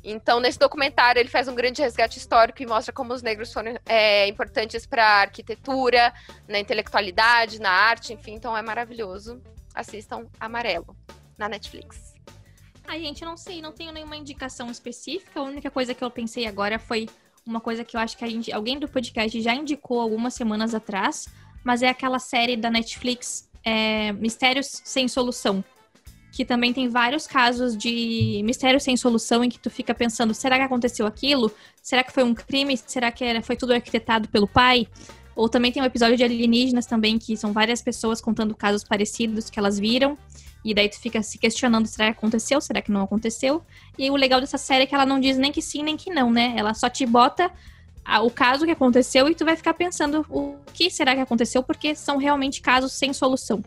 Então, 0.01 0.39
nesse 0.39 0.59
documentário, 0.59 1.19
ele 1.19 1.29
faz 1.29 1.47
um 1.47 1.55
grande 1.55 1.81
resgate 1.81 2.19
histórico 2.19 2.61
e 2.61 2.65
mostra 2.65 2.93
como 2.93 3.11
os 3.11 3.23
negros 3.23 3.51
foram 3.51 3.75
é, 3.87 4.27
importantes 4.27 4.85
para 4.85 5.03
a 5.03 5.21
arquitetura, 5.21 6.13
na 6.47 6.59
intelectualidade, 6.59 7.59
na 7.59 7.71
arte, 7.71 8.13
enfim. 8.13 8.35
Então, 8.35 8.55
é 8.55 8.61
maravilhoso. 8.61 9.41
Assistam 9.73 10.27
Amarelo, 10.39 10.95
na 11.39 11.49
Netflix. 11.49 12.14
Ai, 12.87 12.99
gente, 12.99 13.25
não 13.25 13.35
sei, 13.35 13.61
não 13.61 13.71
tenho 13.71 13.91
nenhuma 13.91 14.15
indicação 14.15 14.69
específica. 14.69 15.39
A 15.39 15.43
única 15.43 15.71
coisa 15.71 15.93
que 15.93 16.03
eu 16.03 16.11
pensei 16.11 16.45
agora 16.45 16.77
foi 16.77 17.07
uma 17.45 17.59
coisa 17.59 17.83
que 17.83 17.95
eu 17.95 18.01
acho 18.01 18.17
que 18.17 18.27
gente, 18.27 18.51
alguém 18.51 18.79
do 18.79 18.87
podcast 18.87 19.39
já 19.41 19.53
indicou 19.53 19.99
algumas 19.99 20.33
semanas 20.33 20.73
atrás, 20.73 21.27
mas 21.63 21.81
é 21.81 21.89
aquela 21.89 22.19
série 22.19 22.55
da 22.55 22.69
Netflix 22.69 23.49
é, 23.63 24.11
Mistérios 24.13 24.81
Sem 24.83 25.07
Solução 25.07 25.63
que 26.35 26.43
também 26.43 26.73
tem 26.73 26.89
vários 26.89 27.25
casos 27.25 27.77
de 27.77 28.41
mistério 28.43 28.77
sem 28.77 28.97
solução 28.97 29.41
em 29.41 29.49
que 29.49 29.57
tu 29.57 29.69
fica 29.69 29.95
pensando, 29.95 30.33
será 30.33 30.57
que 30.57 30.63
aconteceu 30.63 31.07
aquilo? 31.07 31.49
Será 31.81 32.03
que 32.03 32.11
foi 32.11 32.23
um 32.23 32.35
crime? 32.35 32.75
Será 32.75 33.09
que 33.09 33.23
era, 33.23 33.41
foi 33.41 33.55
tudo 33.55 33.71
arquitetado 33.71 34.27
pelo 34.27 34.45
pai? 34.45 34.85
Ou 35.33 35.47
também 35.47 35.71
tem 35.71 35.81
um 35.81 35.85
episódio 35.85 36.17
de 36.17 36.25
alienígenas 36.25 36.85
também, 36.85 37.17
que 37.17 37.37
são 37.37 37.53
várias 37.53 37.81
pessoas 37.81 38.19
contando 38.19 38.53
casos 38.53 38.83
parecidos 38.83 39.49
que 39.49 39.57
elas 39.57 39.79
viram. 39.79 40.17
E 40.65 40.73
daí 40.73 40.89
tu 40.89 40.99
fica 40.99 41.21
se 41.21 41.37
questionando, 41.37 41.85
será 41.85 42.11
que 42.11 42.17
aconteceu? 42.17 42.59
Será 42.59 42.81
que 42.81 42.91
não 42.91 43.03
aconteceu? 43.03 43.63
E 43.99 44.09
o 44.09 44.15
legal 44.15 44.41
dessa 44.41 44.57
série 44.57 44.83
é 44.83 44.87
que 44.87 44.95
ela 44.95 45.05
não 45.05 45.19
diz 45.19 45.37
nem 45.37 45.51
que 45.51 45.61
sim, 45.61 45.83
nem 45.83 45.95
que 45.95 46.09
não, 46.09 46.31
né? 46.31 46.55
Ela 46.57 46.73
só 46.73 46.89
te 46.89 47.05
bota 47.05 47.51
o 48.23 48.31
caso 48.31 48.65
que 48.65 48.71
aconteceu 48.71 49.29
e 49.29 49.35
tu 49.35 49.45
vai 49.45 49.55
ficar 49.55 49.75
pensando 49.75 50.25
o 50.27 50.57
que 50.73 50.89
será 50.89 51.13
que 51.13 51.21
aconteceu, 51.21 51.61
porque 51.61 51.93
são 51.93 52.17
realmente 52.17 52.61
casos 52.61 52.93
sem 52.93 53.13
solução. 53.13 53.63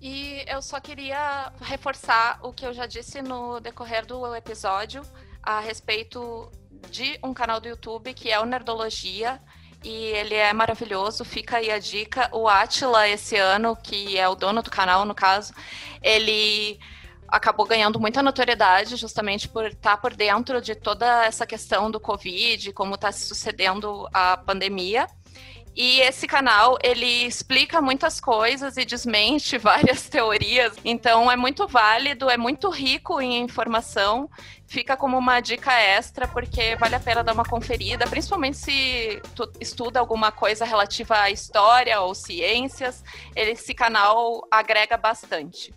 E 0.00 0.44
eu 0.48 0.60
só 0.60 0.80
queria 0.80 1.52
reforçar 1.60 2.40
o 2.42 2.52
que 2.52 2.66
eu 2.66 2.74
já 2.74 2.86
disse 2.86 3.22
no 3.22 3.60
decorrer 3.60 4.04
do 4.04 4.34
episódio 4.34 5.02
a 5.40 5.60
respeito 5.60 6.50
de 6.90 7.16
um 7.22 7.32
canal 7.32 7.60
do 7.60 7.68
YouTube 7.68 8.12
que 8.12 8.28
é 8.28 8.40
o 8.40 8.44
Nerdologia. 8.44 9.40
E 9.84 9.90
ele 9.90 10.34
é 10.34 10.52
maravilhoso, 10.52 11.24
fica 11.24 11.56
aí 11.56 11.70
a 11.70 11.78
dica. 11.78 12.28
O 12.32 12.48
Atila, 12.48 13.08
esse 13.08 13.36
ano, 13.36 13.76
que 13.76 14.16
é 14.16 14.28
o 14.28 14.34
dono 14.34 14.62
do 14.62 14.70
canal, 14.70 15.04
no 15.04 15.14
caso, 15.14 15.52
ele 16.02 16.78
acabou 17.26 17.66
ganhando 17.66 17.98
muita 17.98 18.22
notoriedade 18.22 18.94
justamente 18.96 19.48
por 19.48 19.66
estar 19.66 19.96
por 19.96 20.14
dentro 20.14 20.60
de 20.60 20.74
toda 20.74 21.24
essa 21.24 21.46
questão 21.46 21.90
do 21.90 21.98
Covid, 21.98 22.72
como 22.72 22.94
está 22.94 23.10
se 23.10 23.26
sucedendo 23.26 24.06
a 24.12 24.36
pandemia. 24.36 25.06
E 25.74 26.00
esse 26.00 26.26
canal, 26.26 26.76
ele 26.82 27.24
explica 27.24 27.80
muitas 27.80 28.20
coisas 28.20 28.76
e 28.76 28.84
desmente 28.84 29.56
várias 29.58 30.08
teorias. 30.08 30.74
Então 30.84 31.30
é 31.30 31.36
muito 31.36 31.66
válido, 31.66 32.28
é 32.28 32.36
muito 32.36 32.68
rico 32.68 33.20
em 33.20 33.40
informação. 33.40 34.28
Fica 34.66 34.96
como 34.96 35.18
uma 35.18 35.40
dica 35.40 35.72
extra, 35.72 36.28
porque 36.28 36.76
vale 36.76 36.94
a 36.94 37.00
pena 37.00 37.24
dar 37.24 37.32
uma 37.32 37.44
conferida, 37.44 38.06
principalmente 38.06 38.56
se 38.56 39.22
tu 39.34 39.50
estuda 39.60 39.98
alguma 39.98 40.30
coisa 40.30 40.64
relativa 40.64 41.18
à 41.20 41.30
história 41.30 42.00
ou 42.00 42.14
ciências. 42.14 43.02
Esse 43.34 43.74
canal 43.74 44.46
agrega 44.50 44.96
bastante. 44.96 45.74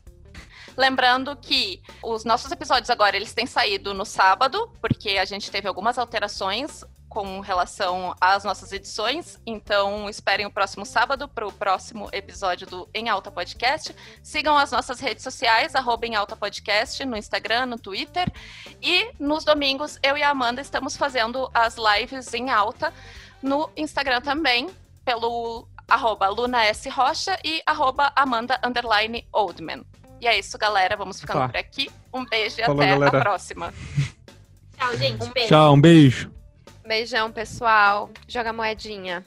Lembrando 0.78 1.38
que 1.38 1.82
os 2.04 2.26
nossos 2.26 2.52
episódios 2.52 2.90
agora 2.90 3.16
eles 3.16 3.34
têm 3.34 3.46
saído 3.46 3.94
no 3.94 4.06
sábado, 4.06 4.70
porque 4.82 5.12
a 5.12 5.24
gente 5.24 5.50
teve 5.50 5.70
algumas 5.70 5.98
alterações 5.98 6.84
com 7.16 7.40
relação 7.40 8.14
às 8.20 8.44
nossas 8.44 8.74
edições. 8.74 9.40
Então, 9.46 10.10
esperem 10.10 10.46
o 10.46 10.52
próximo 10.52 10.86
sábado 10.86 11.30
para 11.30 11.48
o 11.48 11.52
próximo 11.52 12.10
episódio 12.12 12.68
do 12.68 12.90
Em 12.94 13.08
Alta 13.08 13.32
Podcast. 13.32 13.96
Sigam 14.22 14.58
as 14.58 14.70
nossas 14.70 15.00
redes 15.00 15.24
sociais, 15.24 15.76
arroba 15.76 16.06
em 16.06 16.16
Alta 16.16 16.36
Podcast, 16.36 17.06
no 17.06 17.16
Instagram, 17.16 17.68
no 17.68 17.80
Twitter. 17.80 18.30
E 18.82 19.12
nos 19.18 19.46
domingos, 19.46 19.98
eu 20.04 20.18
e 20.18 20.24
a 20.24 20.30
Amanda 20.30 20.60
estamos 20.60 20.98
fazendo 20.98 21.50
as 21.54 21.78
lives 21.78 22.34
em 22.34 22.50
alta 22.50 22.94
no 23.42 23.70
Instagram 23.78 24.20
também, 24.20 24.70
pelo 25.06 25.66
arroba 25.88 26.28
Luna 26.28 26.66
S. 26.66 26.90
Rocha 26.90 27.40
e 27.46 27.62
arroba 27.66 28.12
Amanda 28.14 28.60
Oldman. 29.32 29.86
E 30.20 30.28
é 30.28 30.38
isso, 30.38 30.58
galera. 30.58 30.98
Vamos 30.98 31.22
ficando 31.22 31.40
tá. 31.40 31.48
por 31.48 31.58
aqui. 31.58 31.90
Um 32.14 32.26
beijo 32.26 32.60
e 32.60 32.66
Falou, 32.66 32.82
até 32.82 32.92
galera. 32.92 33.18
a 33.18 33.22
próxima. 33.22 33.74
Tchau, 34.78 34.98
gente. 34.98 35.24
Um 35.24 35.32
beijo. 35.32 35.48
Tchau, 35.48 35.74
um 35.74 35.80
beijo. 35.80 36.35
Beijão, 36.86 37.32
pessoal. 37.32 38.12
Joga 38.28 38.54
moedinha. 38.54 39.26